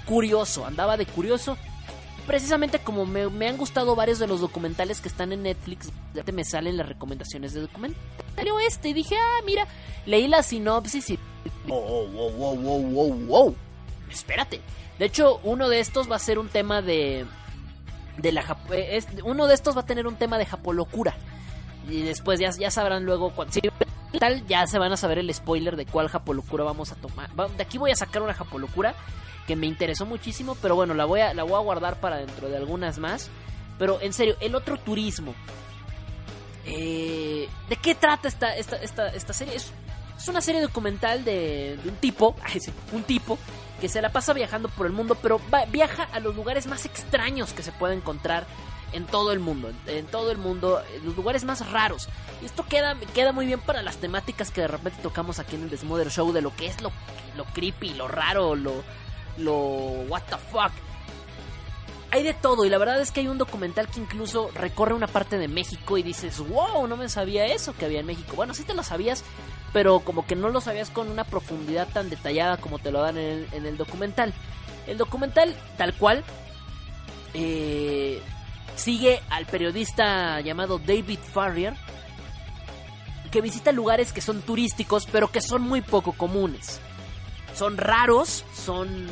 [0.06, 1.58] curioso, andaba de curioso.
[2.26, 6.32] Precisamente como me, han gustado varios de los documentales que están en Netflix, ya te
[6.32, 8.00] me salen las recomendaciones de documental.
[8.36, 9.66] Salió este y dije, ah, mira,
[10.06, 11.18] leí la sinopsis y
[11.66, 13.56] Wow, wow, wow, wow, wow, wow.
[14.10, 14.60] Espérate.
[14.98, 17.26] De hecho, uno de estos va a ser un tema de.
[18.16, 21.14] De la eh, uno de estos va a tener un tema de japolocura.
[21.88, 23.52] Y después ya, ya sabrán luego cuando.
[23.52, 23.62] Si
[24.18, 27.30] tal, ya se van a saber el spoiler de cuál japolocura vamos a tomar.
[27.56, 28.94] De aquí voy a sacar una japolocura
[29.46, 30.56] que me interesó muchísimo.
[30.60, 33.30] Pero bueno, la voy a, la voy a guardar para dentro de algunas más.
[33.78, 35.34] Pero en serio, el otro turismo.
[36.66, 39.54] Eh, ¿De qué trata esta, esta, esta, esta serie?
[39.54, 39.72] Es
[40.20, 42.36] es una serie documental de, un tipo,
[42.92, 43.38] un tipo
[43.80, 45.40] que se la pasa viajando por el mundo, pero
[45.70, 48.46] viaja a los lugares más extraños que se puede encontrar
[48.92, 52.08] en todo el mundo, en todo el mundo, los lugares más raros.
[52.42, 55.62] Y esto queda, queda muy bien para las temáticas que de repente tocamos aquí en
[55.62, 56.92] el Desmother Show de lo que es lo,
[57.36, 58.82] lo creepy, lo raro, lo,
[59.38, 59.56] lo
[60.08, 60.72] what the fuck.
[62.12, 65.06] Hay de todo y la verdad es que hay un documental que incluso recorre una
[65.06, 68.34] parte de México y dices, wow, no me sabía eso que había en México.
[68.34, 69.22] Bueno, sí te lo sabías,
[69.72, 73.16] pero como que no lo sabías con una profundidad tan detallada como te lo dan
[73.16, 74.34] en el, en el documental.
[74.88, 76.24] El documental, tal cual,
[77.32, 78.20] eh,
[78.74, 81.74] sigue al periodista llamado David Farrier,
[83.30, 86.80] que visita lugares que son turísticos, pero que son muy poco comunes.
[87.54, 89.06] Son raros, son,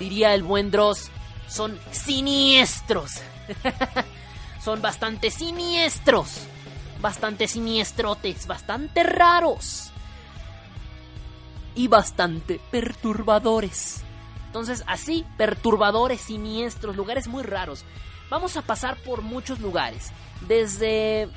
[0.00, 1.10] diría el buen Dross,
[1.48, 3.20] son siniestros.
[4.64, 6.42] son bastante siniestros.
[7.00, 9.90] Bastante siniestrotes, bastante raros.
[11.74, 14.02] Y bastante perturbadores.
[14.46, 17.84] Entonces, así, perturbadores, siniestros, lugares muy raros.
[18.30, 20.10] Vamos a pasar por muchos lugares.
[20.46, 21.28] Desde.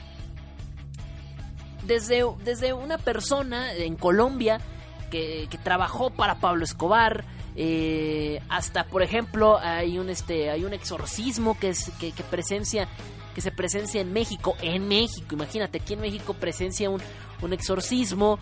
[1.86, 4.62] Desde, desde una persona en Colombia
[5.10, 7.26] que, que trabajó para Pablo Escobar.
[7.56, 10.50] Eh, hasta, por ejemplo, hay un este.
[10.50, 12.88] hay un exorcismo que, es, que, presencia.
[13.36, 14.56] Que se presencia en México.
[14.62, 17.02] En México, imagínate, aquí en México presencia un,
[17.42, 18.40] un exorcismo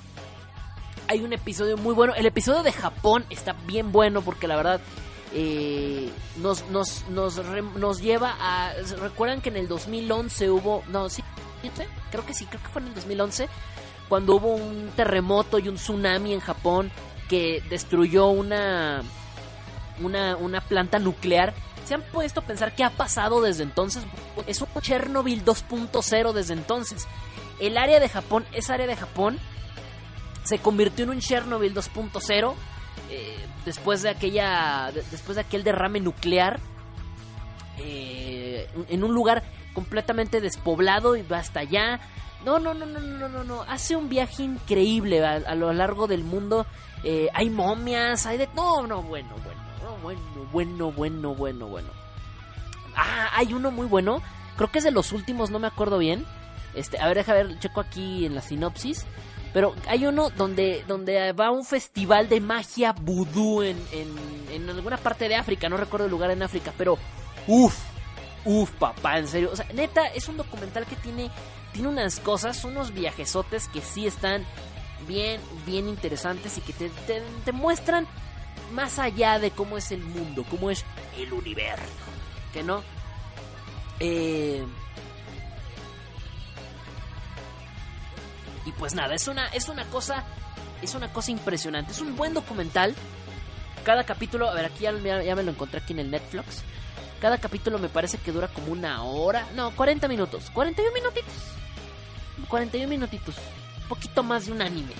[1.10, 2.14] hay un episodio muy bueno.
[2.16, 4.80] El episodio de Japón está bien bueno porque la verdad
[5.34, 7.44] eh, nos, nos, nos,
[7.76, 8.74] nos lleva a...
[9.00, 10.84] ¿Recuerdan que en el 2011 hubo...
[10.90, 11.24] No, sí,
[12.12, 13.50] creo que sí, creo que fue en el 2011
[14.08, 16.92] cuando hubo un terremoto y un tsunami en Japón
[17.30, 19.04] que destruyó una,
[20.02, 21.54] una, una planta nuclear.
[21.86, 24.04] ¿Se han puesto a pensar qué ha pasado desde entonces?
[24.48, 27.08] Es un Chernobyl 2.0 desde entonces.
[27.60, 29.40] El área de Japón, esa área de Japón
[30.44, 32.54] se convirtió en un Chernobyl 2.0
[33.12, 33.36] eh,
[33.66, 36.60] después de aquella de- después de aquel derrame nuclear
[37.78, 39.44] eh, en un lugar
[39.74, 42.00] completamente despoblado y va hasta allá
[42.46, 43.62] no no no no no no no.
[43.64, 46.66] Hace un viaje increíble a, lo largo del mundo.
[47.04, 50.22] Eh, hay momias hay de no no bueno bueno no, bueno
[50.52, 51.90] bueno bueno bueno bueno.
[52.96, 54.22] Ah hay uno muy bueno.
[54.58, 56.26] Creo que es de los últimos no me acuerdo bien.
[56.76, 59.06] Este a ver deja ver checo aquí en la sinopsis.
[59.54, 64.16] Pero hay uno donde, donde va un festival de magia vudú en, en,
[64.52, 67.00] en alguna parte de África, no recuerdo el lugar en África, pero
[67.48, 67.76] uff,
[68.46, 69.50] uff, papá, en serio.
[69.52, 71.30] O sea, neta, es un documental que tiene,
[71.74, 74.46] tiene unas cosas, unos viajesotes que sí están
[75.08, 76.90] bien, bien interesantes y que te,
[77.46, 78.08] te, muestran
[78.72, 80.84] más allá de cómo es el mundo, cómo es
[81.18, 81.84] el universo.
[82.54, 82.84] Que no.
[84.00, 84.66] Eh,
[88.66, 90.24] Y pues nada, es una, es una cosa.
[90.82, 91.92] Es una cosa impresionante.
[91.92, 92.96] Es un buen documental.
[93.84, 94.50] Cada capítulo.
[94.50, 96.64] A ver, aquí ya- ya me lo encontré aquí en el Netflix.
[97.20, 99.48] Cada capítulo me parece que dura como una hora.
[99.56, 100.50] No, 40 minutos.
[100.52, 101.34] 41 minutitos.
[102.48, 103.36] 41 minutitos.
[103.84, 104.94] Un poquito más de un anime.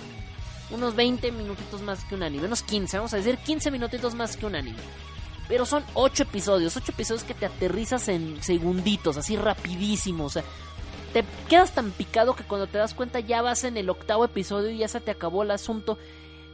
[0.70, 2.46] Unos 20 minutitos más que un anime.
[2.46, 4.78] Unos 15, vamos a decir 15 minutitos más que un anime.
[5.48, 6.76] Pero son 8 episodios.
[6.76, 10.26] 8 episodios que te aterrizas en segunditos, así rapidísimo.
[10.26, 10.44] O sea,
[11.12, 14.70] te quedas tan picado que cuando te das cuenta ya vas en el octavo episodio
[14.70, 15.98] y ya se te acabó el asunto.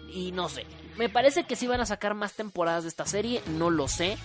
[0.09, 0.65] Y no sé,
[0.97, 4.17] me parece que sí van a sacar más temporadas de esta serie, no lo sé.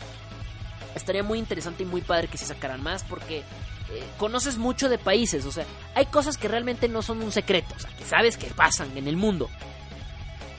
[0.95, 4.97] Estaría muy interesante y muy padre que se sacaran más porque eh, conoces mucho de
[4.97, 5.65] países, o sea,
[5.95, 9.07] hay cosas que realmente no son un secreto, o sea, que sabes que pasan en
[9.07, 9.49] el mundo.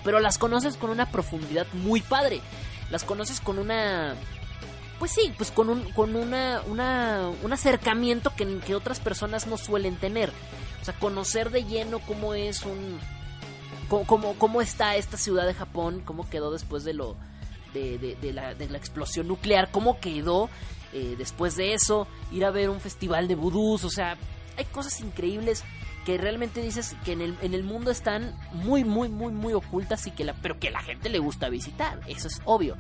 [0.05, 2.41] Pero las conoces con una profundidad muy padre.
[2.91, 4.17] Las conoces con una
[4.99, 9.57] pues sí, pues con un, con una, una, un acercamiento que, que otras personas no
[9.57, 10.33] suelen tener.
[10.81, 13.01] O sea, conocer de lleno cómo es un,
[13.89, 17.17] cómo, cómo, cómo está esta ciudad de Japón, cómo quedó después de lo,
[17.73, 20.49] de, la, de la explosión nuclear, cómo quedó
[20.93, 24.17] eh, después de eso, ir a ver un festival de vudús, o sea,
[24.59, 25.65] hay cosas increíbles
[26.05, 30.07] que realmente dices que en el, en el mundo están muy, muy, muy, muy ocultas
[30.07, 32.77] y que la, pero que la gente le gusta visitar, eso es obvio.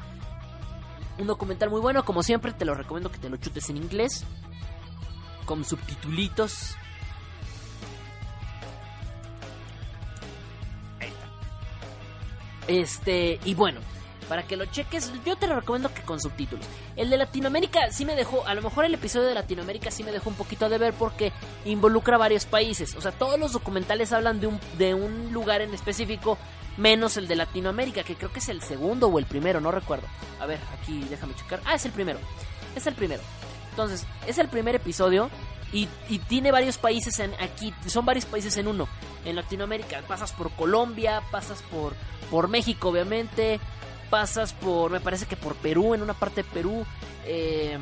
[1.18, 4.24] Un documental muy bueno, como siempre, te lo recomiendo que te lo chutes en inglés.
[5.44, 6.74] Con subtitulitos.
[11.00, 11.28] Ahí está.
[12.66, 13.80] Este, y bueno,
[14.28, 16.64] para que lo cheques, yo te lo recomiendo que con subtítulos.
[16.96, 20.12] El de Latinoamérica sí me dejó, a lo mejor el episodio de Latinoamérica sí me
[20.12, 21.32] dejó un poquito de ver porque
[21.64, 22.94] involucra varios países.
[22.94, 26.38] O sea, todos los documentales hablan de un, de un lugar en específico,
[26.76, 30.06] menos el de Latinoamérica, que creo que es el segundo o el primero, no recuerdo.
[30.40, 31.60] A ver, aquí déjame checar.
[31.64, 32.18] Ah, es el primero.
[32.74, 33.22] Es el primero.
[33.70, 35.30] Entonces, es el primer episodio
[35.72, 38.88] y, y tiene varios países en aquí, son varios países en uno.
[39.24, 41.94] En Latinoamérica pasas por Colombia, pasas por,
[42.30, 43.60] por México, obviamente,
[44.12, 46.84] pasas por, me parece que por Perú, en una parte de Perú.
[47.24, 47.78] eh,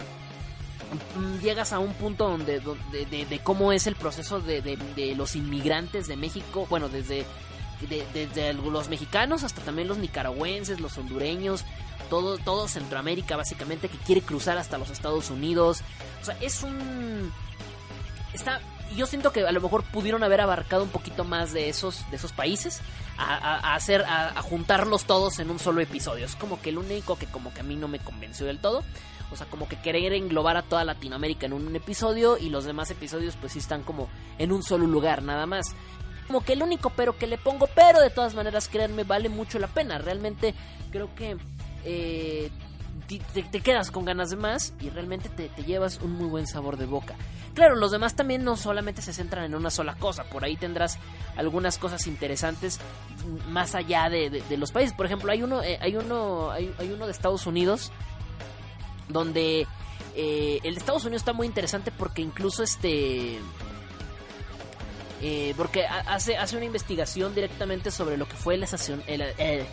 [1.42, 6.16] llegas a un punto donde, de, cómo es el proceso de, de- los inmigrantes de
[6.16, 7.24] México, bueno, desde,
[7.88, 11.64] de- desde los mexicanos hasta también los nicaragüenses, los hondureños,
[12.08, 15.82] todo, todo Centroamérica básicamente que quiere cruzar hasta los Estados Unidos.
[16.22, 17.32] O sea, es un...
[18.32, 18.60] Está...
[18.96, 22.16] Yo siento que a lo mejor pudieron haber abarcado un poquito más de esos, de
[22.16, 22.80] esos países,
[23.16, 26.26] a, hacer, a, a juntarlos todos en un solo episodio.
[26.26, 28.82] Es como que el único que como que a mí no me convenció del todo.
[29.32, 32.90] O sea, como que querer englobar a toda Latinoamérica en un episodio y los demás
[32.90, 34.08] episodios pues sí están como
[34.38, 35.68] en un solo lugar nada más.
[36.26, 39.58] Como que el único pero que le pongo, pero de todas maneras créanme vale mucho
[39.58, 39.98] la pena.
[39.98, 40.54] Realmente
[40.90, 41.36] creo que
[41.84, 42.50] eh,
[43.06, 46.76] te, quedas con ganas de más y realmente te, te llevas un muy buen sabor
[46.76, 47.14] de boca.
[47.54, 50.98] Claro, los demás también no solamente se centran en una sola cosa, por ahí tendrás
[51.36, 52.78] algunas cosas interesantes
[53.48, 54.94] más allá de, de- los países.
[54.96, 57.90] Por ejemplo, hay uno, eh, hay uno, hay, hay uno de Estados Unidos
[59.08, 59.66] donde
[60.14, 63.38] eh, el de Estados Unidos está muy interesante porque incluso este
[65.22, 68.64] eh, porque ha- hace, hace una investigación directamente sobre lo que fue el,
[69.06, 69.66] el, el-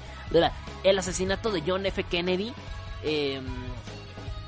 [0.84, 2.04] el asesinato de John F.
[2.04, 2.54] Kennedy.
[3.04, 3.42] Eh,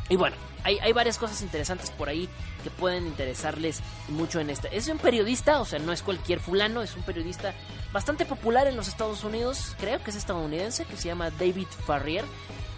[0.09, 2.27] y bueno, hay, hay varias cosas interesantes por ahí
[2.63, 4.67] que pueden interesarles mucho en esta.
[4.67, 7.53] Es un periodista, o sea, no es cualquier fulano, es un periodista
[7.93, 12.26] bastante popular en los Estados Unidos, creo que es estadounidense, que se llama David Farrier.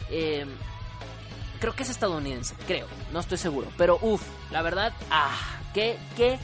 [0.09, 0.45] Eh,
[1.59, 3.67] creo que es estadounidense, creo, no estoy seguro.
[3.77, 5.37] Pero uff, la verdad, ah,
[5.73, 6.37] qué, qué,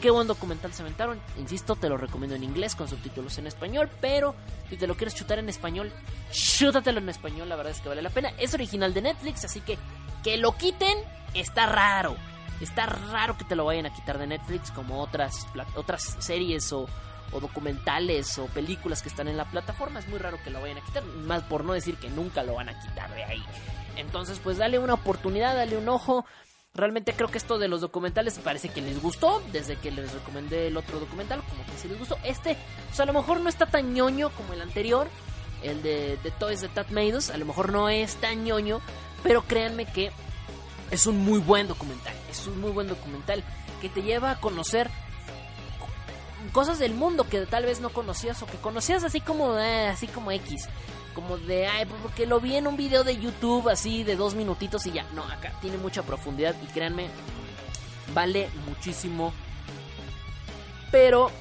[0.00, 1.20] qué buen documental se aventaron.
[1.38, 4.34] Insisto, te lo recomiendo en inglés con subtítulos en español, pero
[4.68, 5.92] si te lo quieres chutar en español,
[6.30, 8.30] chútatelo en español, la verdad es que vale la pena.
[8.38, 9.78] Es original de Netflix, así que
[10.22, 10.98] que lo quiten
[11.34, 12.16] está raro.
[12.60, 15.46] Está raro que te lo vayan a quitar de Netflix como otras,
[15.76, 16.86] otras series o,
[17.32, 20.00] o documentales o películas que están en la plataforma.
[20.00, 22.54] Es muy raro que lo vayan a quitar, más por no decir que nunca lo
[22.54, 23.44] van a quitar de ahí.
[23.96, 26.24] Entonces, pues dale una oportunidad, dale un ojo.
[26.78, 29.42] Realmente creo que esto de los documentales parece que les gustó.
[29.52, 32.16] Desde que les recomendé el otro documental, como que sí les gustó.
[32.22, 32.56] Este,
[32.86, 35.08] pues a lo mejor no está tan ñoño como el anterior.
[35.64, 36.86] El de, de Toys de Tat.
[36.90, 38.80] A lo mejor no es tan ñoño.
[39.24, 40.12] Pero créanme que
[40.92, 42.14] es un muy buen documental.
[42.30, 43.42] Es un muy buen documental
[43.80, 44.88] que te lleva a conocer
[46.52, 50.06] cosas del mundo que tal vez no conocías o que conocías así como eh, así
[50.06, 50.68] como X.
[51.18, 54.36] Como de, ay, pues, porque lo vi en un video de YouTube así de dos
[54.36, 55.04] minutitos y ya.
[55.14, 57.08] No, acá tiene mucha profundidad y créanme,
[58.14, 59.32] vale muchísimo.
[60.92, 61.32] Pero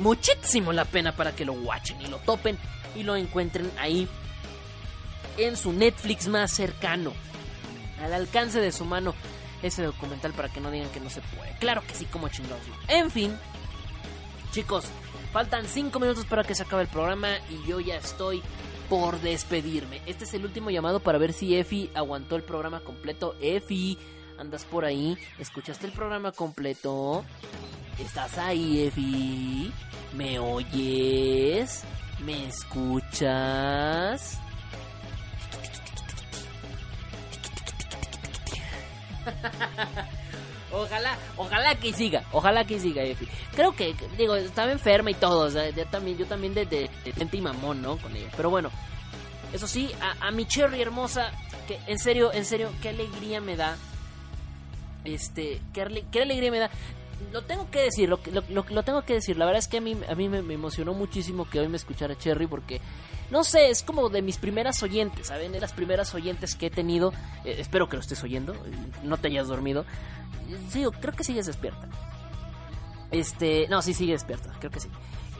[0.00, 2.58] muchísimo la pena para que lo watchen y lo topen
[2.96, 4.08] y lo encuentren ahí
[5.38, 7.12] en su Netflix más cercano.
[8.02, 9.14] Al alcance de su mano
[9.62, 11.56] ese documental para que no digan que no se puede.
[11.60, 12.64] Claro que sí, como chingados.
[12.88, 13.38] En fin,
[14.50, 14.86] chicos,
[15.34, 18.40] faltan 5 minutos para que se acabe el programa y yo ya estoy
[18.88, 20.00] por despedirme.
[20.06, 23.34] Este es el último llamado para ver si Efi aguantó el programa completo.
[23.40, 23.98] Efi,
[24.38, 27.24] andas por ahí, ¿escuchaste el programa completo?
[27.98, 29.72] ¿Estás ahí, Efi?
[30.16, 31.82] ¿Me oyes?
[32.24, 34.38] ¿Me escuchas?
[40.74, 43.28] Ojalá, ojalá que siga, ojalá que siga, Efi.
[43.54, 46.90] Creo que, digo, estaba enferma y todo, o sea, yo también, yo también de, de,
[47.16, 47.96] gente y mamón, ¿no?
[47.98, 48.28] Con ella.
[48.36, 48.70] Pero bueno,
[49.52, 49.90] eso sí,
[50.20, 51.30] a, mi Cherry hermosa,
[51.68, 53.76] que en serio, en serio, qué alegría me da.
[55.04, 56.70] Este, qué, ale- qué alegría me da.
[57.32, 58.18] Lo tengo que decir, lo,
[58.50, 59.36] lo, lo- tengo que decir.
[59.36, 62.16] La verdad es que a mí, a mí me emocionó muchísimo que hoy me escuchara
[62.16, 62.80] Cherry porque,
[63.30, 65.52] no sé, es como de mis primeras oyentes, ¿saben?
[65.52, 67.12] De las primeras oyentes que he tenido.
[67.44, 68.54] Eh, espero que lo estés oyendo,
[69.02, 69.84] no te hayas dormido.
[70.70, 71.88] Sí, creo que sigues despierta.
[73.10, 74.88] Este, no, sí sigue despierta, creo que sí.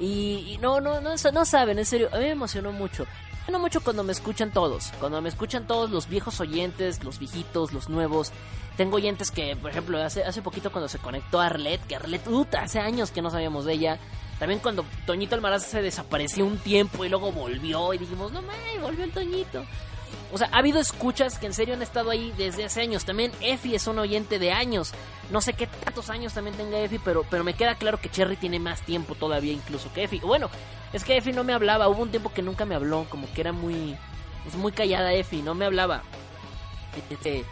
[0.01, 3.05] Y, y no, no, no, no saben, en serio, a mí me emocionó mucho.
[3.05, 7.19] Me emocionó mucho cuando me escuchan todos, cuando me escuchan todos los viejos oyentes, los
[7.19, 8.33] viejitos, los nuevos.
[8.79, 12.23] Tengo oyentes que, por ejemplo, hace, hace poquito cuando se conectó a Arlet, que Arlet,
[12.23, 13.99] puta, hace años que no sabíamos de ella.
[14.39, 18.81] También cuando Toñito Almaraz se desapareció un tiempo y luego volvió y dijimos, no mames,
[18.81, 19.65] volvió el Toñito.
[20.33, 23.05] O sea, ha habido escuchas que en serio han estado ahí desde hace años.
[23.05, 24.93] También Efi es un oyente de años.
[25.31, 28.37] No sé qué tantos años también tenga Efi, pero, pero me queda claro que Cherry
[28.37, 30.19] tiene más tiempo todavía incluso que Efi.
[30.19, 30.51] Bueno,
[30.93, 31.89] es que Efi no me hablaba.
[31.89, 33.97] Hubo un tiempo que nunca me habló, como que era muy,
[34.43, 36.03] pues muy callada Efi, no me hablaba.
[37.11, 37.45] Este,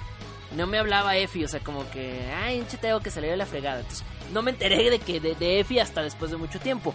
[0.57, 3.47] no me hablaba Efi, o sea, como que, ay, un tengo que salir de la
[3.47, 3.81] fregada.
[3.81, 6.95] Entonces, no me enteré de que de, Efi hasta después de mucho tiempo.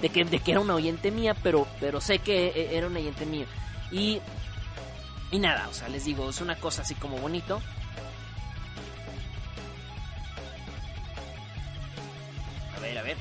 [0.00, 3.00] De que, de que era una oyente mía, pero, pero sé que e- era una
[3.00, 3.46] oyente mía.
[3.90, 4.20] Y
[5.30, 7.60] y nada, o sea, les digo, es una cosa así como bonito.
[12.76, 13.16] A ver, a ver.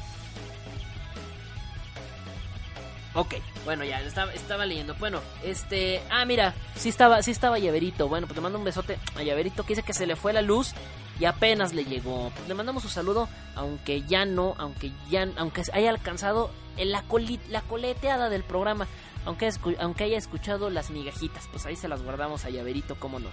[3.19, 3.33] Ok,
[3.65, 4.93] bueno, ya estaba, leyendo.
[4.95, 6.03] Bueno, este.
[6.11, 8.07] Ah, mira, sí estaba, sí estaba Llaverito.
[8.07, 10.43] Bueno, pues le mando un besote a Llaverito que dice que se le fue la
[10.43, 10.73] luz
[11.19, 12.29] y apenas le llegó.
[12.35, 17.39] Pues le mandamos un saludo, aunque ya no, aunque ya, aunque haya alcanzado la, coli-
[17.49, 18.85] la coleteada del programa.
[19.25, 19.49] Aunque,
[19.79, 23.29] aunque haya escuchado las migajitas, pues ahí se las guardamos a Llaverito, cómo no.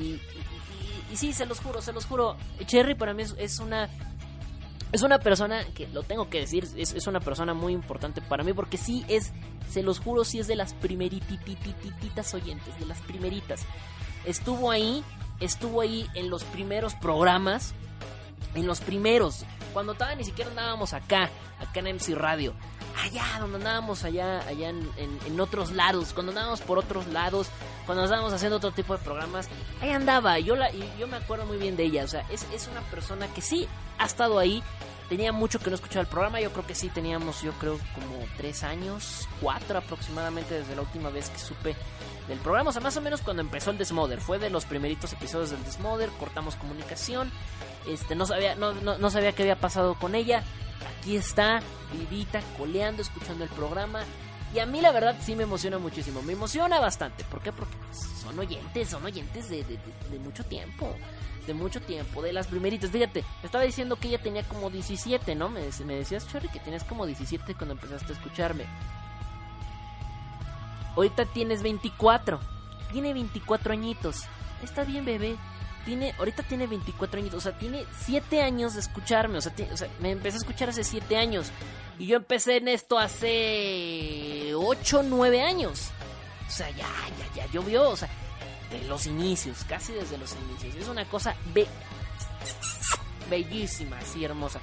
[0.00, 2.36] Y, y- y- y sí, se los juro, se los juro.
[2.66, 3.88] Cherry para mí es una
[4.92, 8.44] es una persona que lo tengo que decir, es, es una persona muy importante para
[8.44, 9.32] mí porque sí es,
[9.70, 13.62] se los juro, sí es de las primeritititas oyentes, de las primeritas.
[14.24, 15.02] Estuvo ahí,
[15.40, 17.74] estuvo ahí en los primeros programas,
[18.54, 22.54] en los primeros, cuando todavía ni siquiera andábamos acá, acá en MC Radio.
[23.02, 24.86] Allá, donde andábamos allá, allá en,
[25.26, 27.48] en- otros lados, cuando andábamos por otros lados,
[27.86, 29.48] cuando estábamos haciendo otro tipo de programas,
[29.80, 32.68] ahí andaba, yo la, yo me acuerdo muy bien de ella, o sea, es, es
[32.68, 33.66] una persona que sí
[34.02, 34.62] ha estado ahí,
[35.08, 38.16] tenía mucho que no escuchaba el programa, yo creo que sí teníamos, yo creo como
[38.36, 41.76] tres años, cuatro aproximadamente desde la última vez que supe
[42.28, 45.12] del programa, o sea, más o menos cuando empezó el Desmother, fue de los primeritos
[45.12, 47.30] episodios del Desmother, cortamos comunicación,
[47.86, 50.42] este, no sabía, no, no, no sabía qué había pasado con ella,
[51.00, 51.60] aquí está,
[51.92, 54.04] vivita, coleando, escuchando el programa,
[54.54, 57.52] y a mí la verdad sí me emociona muchísimo, me emociona bastante, ¿por qué?
[57.52, 60.94] Porque pues, son oyentes, son oyentes de, de- de- de mucho tiempo,
[61.46, 65.34] de mucho tiempo, de las primeritas, fíjate, me estaba diciendo que ella tenía como 17,
[65.34, 65.48] ¿no?
[65.48, 68.64] Me, me decías, Chorri, que tenías como 17 cuando empezaste a escucharme.
[70.96, 72.38] Ahorita tienes 24.
[72.92, 74.24] Tiene 24 añitos.
[74.62, 75.36] Está bien, bebé.
[75.84, 77.38] Tiene, ahorita tiene 24 añitos.
[77.38, 79.38] O sea, tiene 7 años de escucharme.
[79.38, 81.50] O sea, o sea, me empecé a escuchar hace 7 años.
[81.98, 85.90] Y yo empecé en esto hace 8, 9 años.
[86.46, 86.88] O sea, ya,
[87.18, 87.88] ya, ya llovió.
[87.88, 88.08] O sea,
[88.72, 90.74] de los inicios, casi desde los inicios.
[90.74, 91.66] Es una cosa be-
[93.30, 94.60] bellísima, así hermosa.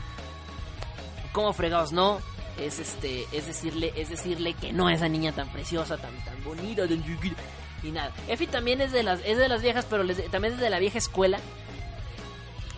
[1.34, 2.19] Como fregados, no.
[2.57, 6.84] Es este, es decirle, es decirle que no esa niña tan preciosa, tan, tan bonita.
[7.84, 8.11] Y nada.
[8.27, 10.80] Efi también es de las, es de las viejas, pero les- también es de la
[10.80, 11.40] vieja escuela.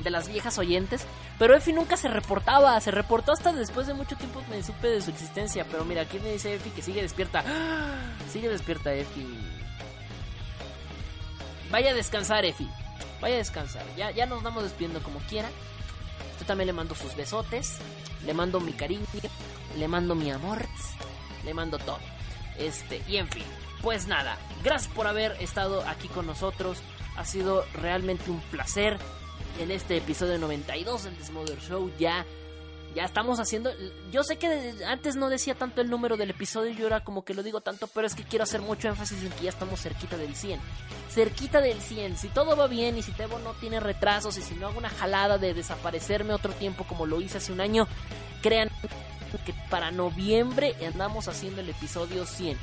[0.03, 1.05] De las viejas oyentes.
[1.39, 2.79] Pero Efi nunca se reportaba.
[2.79, 5.65] Se reportó hasta después de mucho tiempo me supe de su existencia.
[5.71, 7.43] Pero mira, aquí me dice Efi que sigue despierta.
[7.47, 8.13] ¡Ah!
[8.31, 9.25] Sigue despierta Efi.
[11.72, 12.69] Vaya a descansar, Efi.
[13.22, 13.85] Vaya a descansar.
[13.95, 15.49] Ya, ya nos vamos despidiendo como quiera.
[16.39, 17.77] Yo también le mando sus besotes.
[18.26, 19.06] Le mando mi cariño.
[19.77, 20.65] Le mando mi amor.
[21.45, 21.99] Le mando todo.
[22.57, 23.45] Este, y en fin.
[23.81, 24.38] Pues nada.
[24.64, 26.80] Gracias por haber estado aquí con nosotros.
[27.15, 28.98] Ha sido realmente un placer.
[29.60, 32.26] En este episodio 92 del Desmother Show ya
[32.95, 33.72] ya estamos haciendo.
[34.11, 37.34] Yo sé que antes no decía tanto el número del episodio, yo ahora como que
[37.34, 40.18] lo digo tanto, pero es que quiero hacer mucho énfasis en que ya estamos cerquita
[40.18, 40.59] del 100.
[41.09, 42.18] Cerquita del 100.
[42.18, 44.89] Si todo va bien y si Tebo no tiene retrasos y si no hago una
[44.89, 47.88] jalada de desaparecerme otro tiempo como lo hice hace un año,
[48.41, 48.69] crean
[49.45, 52.57] que para noviembre andamos haciendo el episodio 100.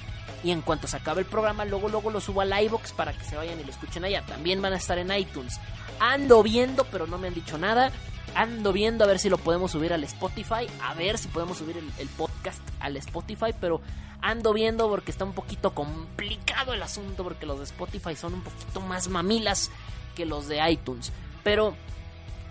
[0.44, 3.24] Y en cuanto se acabe el programa, luego luego lo subo a iVoox para que
[3.24, 4.24] se vayan y lo escuchen allá.
[4.24, 5.58] También van a estar en iTunes.
[6.00, 7.90] Ando viendo, pero no me han dicho nada.
[8.34, 10.66] Ando viendo a ver si lo podemos subir al Spotify.
[10.82, 13.52] A ver si podemos subir el, el podcast al Spotify.
[13.60, 13.80] Pero
[14.20, 17.24] ando viendo porque está un poquito complicado el asunto.
[17.24, 19.72] Porque los de Spotify son un poquito más mamilas
[20.14, 21.12] que los de iTunes.
[21.42, 21.74] Pero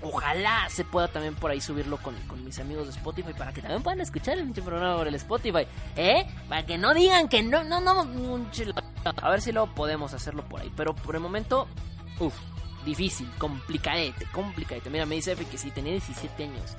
[0.02, 3.34] ojalá se pueda también por ahí subirlo con, con mis amigos de Spotify.
[3.34, 5.68] Para que también puedan escuchar el programa por el Spotify.
[5.96, 6.26] ¿Eh?
[6.50, 8.08] Para que no digan que no, no, no.
[9.22, 10.72] A ver si luego podemos hacerlo por ahí.
[10.76, 11.68] Pero por el momento,
[12.20, 12.36] uff
[12.88, 14.90] difícil, complicadete, complicadete.
[14.90, 16.76] Mira, me dice Efe que sí, tenía 17 años.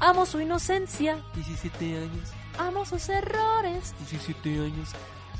[0.00, 1.18] Amo su inocencia.
[1.34, 2.32] 17 años.
[2.58, 3.94] Amo sus errores.
[3.98, 4.90] 17 años.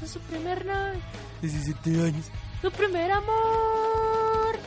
[0.02, 1.00] Es su primer novio.
[1.42, 2.26] 17 años.
[2.62, 4.58] Su primer amor.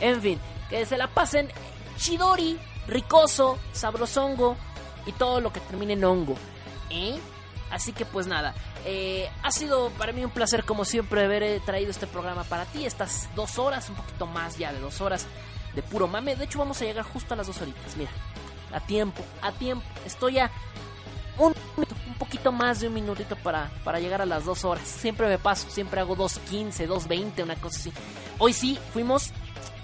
[0.00, 0.38] En fin,
[0.68, 1.48] que se la pasen
[1.96, 4.56] chidori, ricoso, sabrosongo
[5.06, 6.34] y todo lo que termine en hongo.
[6.90, 7.18] ¿Eh?
[7.70, 11.60] Así que pues nada, eh, ha sido para mí un placer como siempre haber eh,
[11.64, 15.26] traído este programa para ti, estas dos horas, un poquito más ya de dos horas
[15.74, 16.36] de puro mame.
[16.36, 18.10] De hecho vamos a llegar justo a las dos horitas, mira,
[18.72, 19.84] a tiempo, a tiempo.
[20.04, 20.50] Estoy a
[21.38, 21.54] un
[22.16, 24.88] un poquito más de un minutito para, para llegar a las dos horas.
[24.88, 27.92] Siempre me paso, siempre hago 2.15, 2.20, una cosa así.
[28.38, 29.32] Hoy sí fuimos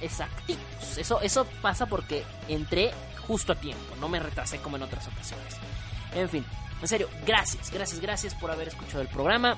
[0.03, 0.99] exactitos.
[0.99, 2.93] Eso, eso pasa porque entré
[3.27, 5.57] justo a tiempo, no me retrasé como en otras ocasiones.
[6.15, 6.45] En fin,
[6.81, 9.57] en serio, gracias, gracias, gracias por haber escuchado el programa.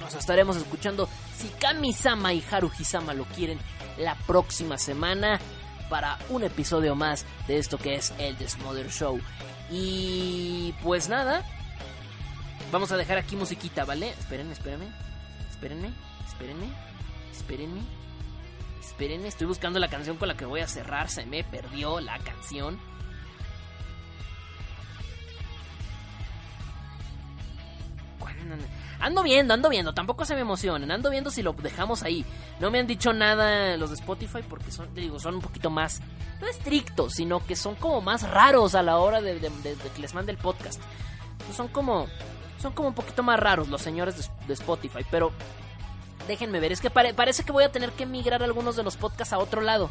[0.00, 3.58] Nos estaremos escuchando si Kami-sama y Haruhi-sama lo quieren
[3.98, 5.38] la próxima semana
[5.88, 9.20] para un episodio más de esto que es el Desmother Show.
[9.70, 11.44] Y pues nada,
[12.72, 14.10] vamos a dejar aquí musiquita, ¿vale?
[14.10, 14.88] Esperen, espérenme,
[15.50, 15.92] espérenme,
[16.26, 16.68] espérenme,
[17.32, 17.82] espérenme,
[18.80, 19.28] espérenme.
[19.28, 22.78] Estoy buscando la canción con la que voy a cerrar, se me perdió la canción.
[29.00, 32.24] Ando viendo, ando viendo, tampoco se me emocionen, ando viendo si lo dejamos ahí.
[32.58, 36.00] No me han dicho nada los de Spotify porque son, digo, son un poquito más,
[36.40, 39.88] no estrictos, sino que son como más raros a la hora de, de- de- de
[39.94, 40.80] que les mande el podcast.
[41.54, 42.08] Son como,
[42.60, 45.32] son como un poquito más raros los señores de Spotify, pero
[46.28, 48.96] déjenme ver, es que pare- parece que voy a tener que migrar algunos de los
[48.96, 49.90] podcasts a otro lado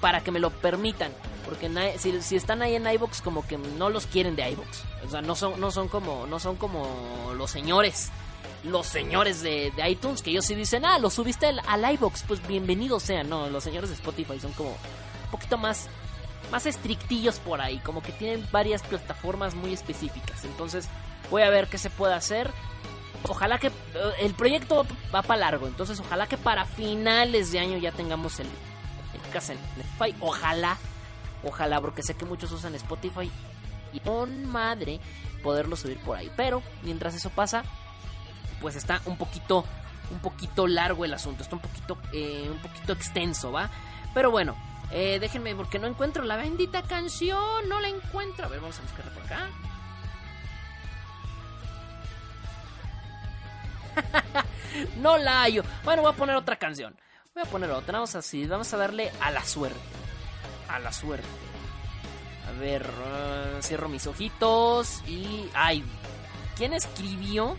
[0.00, 1.12] para que me lo permitan.
[1.44, 4.82] Porque si están ahí en iBox como que no los quieren de iBox.
[5.06, 8.10] O sea, no son, no son como, no son como los señores.
[8.64, 12.22] Los señores de, de iTunes que ellos sí dicen, ah, lo subiste al, al iBox,
[12.26, 13.28] pues bienvenidos sean.
[13.28, 15.86] No, los señores de Spotify son como un poquito más,
[16.50, 17.78] más estrictillos por ahí.
[17.80, 20.44] Como que tienen varias plataformas muy específicas.
[20.44, 20.88] Entonces,
[21.30, 22.50] voy a ver qué se puede hacer.
[23.28, 23.72] Ojalá que eh,
[24.20, 28.46] el proyecto va para largo, entonces ojalá que para finales de año ya tengamos el,
[29.14, 30.16] el podcast en Spotify.
[30.20, 30.76] Ojalá,
[31.42, 33.30] ojalá, porque sé que muchos usan Spotify
[33.92, 35.00] y con madre
[35.42, 36.30] poderlo subir por ahí.
[36.36, 37.64] Pero mientras eso pasa,
[38.60, 39.64] pues está un poquito,
[40.10, 43.70] un poquito largo el asunto, está un poquito, eh, un poquito extenso, ¿va?
[44.12, 44.54] Pero bueno,
[44.90, 48.46] eh, déjenme porque no encuentro la bendita canción, no la encuentro.
[48.46, 49.48] A ver, vamos a buscarla por acá.
[54.96, 55.62] no la hallo.
[55.84, 56.96] Bueno, voy a poner otra canción.
[57.34, 57.92] Voy a poner otra.
[57.92, 58.46] Vamos así.
[58.46, 59.78] Vamos a darle a la suerte.
[60.68, 61.26] A la suerte.
[62.48, 62.86] A ver.
[62.86, 65.02] eh, cierro mis ojitos.
[65.06, 65.48] Y.
[65.54, 65.84] Ay.
[66.56, 67.56] ¿Quién escribió?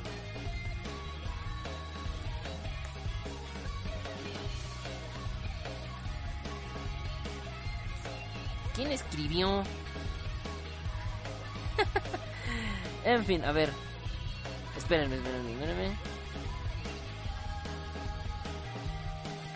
[8.73, 9.63] ¿Quién escribió?
[13.05, 13.69] en fin, a ver.
[14.77, 16.14] Espérenme, espérenme, espérenme.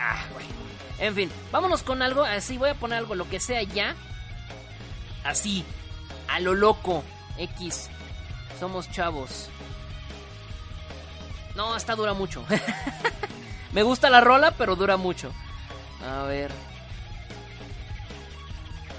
[0.00, 0.16] Ah.
[0.98, 2.56] En fin, vámonos con algo así.
[2.58, 3.94] Voy a poner algo, lo que sea ya.
[5.24, 5.64] Así,
[6.28, 7.04] a lo loco.
[7.36, 7.88] X.
[8.58, 9.48] Somos chavos.
[11.54, 12.44] No, esta dura mucho.
[13.72, 15.32] Me gusta la rola, pero dura mucho.
[16.06, 16.50] A ver.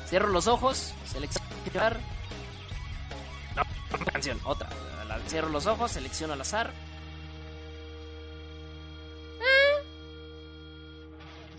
[0.08, 0.94] Cierro los ojos.
[1.06, 2.00] Seleccionar.
[3.56, 3.64] No,
[3.94, 4.70] otra canción, otra.
[5.28, 6.72] Cierro los ojos, selecciono al azar.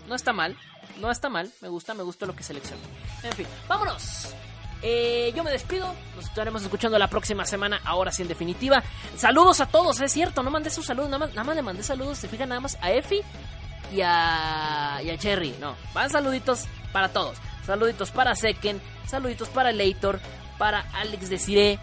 [0.07, 0.57] No está mal,
[0.99, 1.51] no está mal.
[1.61, 2.81] Me gusta, me gusta lo que selecciono.
[3.23, 4.33] En fin, vámonos.
[4.81, 5.93] Eh, yo me despido.
[6.15, 7.81] Nos estaremos escuchando la próxima semana.
[7.85, 8.83] Ahora sí, en definitiva.
[9.15, 10.43] Saludos a todos, es cierto.
[10.43, 11.09] No mandé sus saludos.
[11.09, 12.17] Nada más, nada más le mandé saludos.
[12.17, 13.21] Se fijan nada más a Efi
[13.93, 15.55] y a, y a Cherry.
[15.59, 17.37] No, van saluditos para todos.
[17.65, 18.81] Saluditos para Seken.
[19.07, 20.19] Saluditos para Leitor.
[20.57, 21.79] Para Alex Desiree.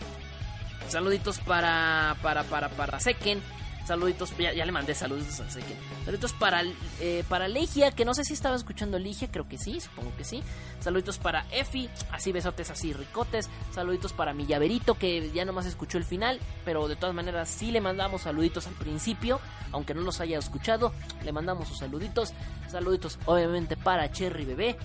[0.88, 3.42] Saluditos para, para, para, para Seken.
[3.90, 5.76] Saluditos, ya, le mandé saludos a Seken.
[6.04, 6.62] Saluditos para,
[7.00, 10.22] eh, para Legia, que no sé si estaba escuchando Legia, creo que sí, supongo que
[10.22, 10.44] sí.
[10.78, 13.48] Saluditos para Efi, así besotes, así ricotes.
[13.74, 17.72] Saluditos para mi llaverito, que ya nomás escuchó el final, pero de todas maneras sí
[17.72, 19.40] le mandamos saluditos al principio,
[19.72, 20.92] aunque no los haya escuchado.
[21.24, 22.32] Le mandamos sus saluditos.
[22.70, 24.78] Saluditos, obviamente, para Cherry Bebé.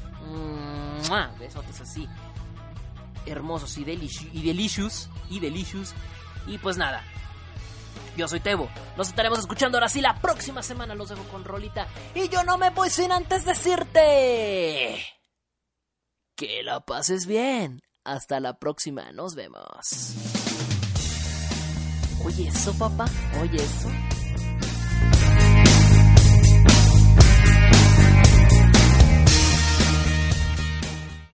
[1.08, 1.30] ¡Mua!
[1.38, 2.10] Besotes así
[3.28, 5.10] hermosos y, delici- y delicious.
[5.30, 5.94] Y delicious.
[6.48, 7.04] Y pues nada.
[8.16, 8.70] Yo soy Tebo.
[8.98, 10.96] Nos estaremos escuchando ahora sí la próxima semana.
[10.96, 11.88] Los dejo con Rolita.
[12.14, 15.04] Y yo no me voy sin antes decirte.
[16.36, 17.82] Que la pases bien.
[18.04, 19.12] Hasta la próxima.
[19.12, 20.16] Nos vemos.
[22.24, 23.06] Oye eso, papá.
[23.42, 23.90] Oye eso.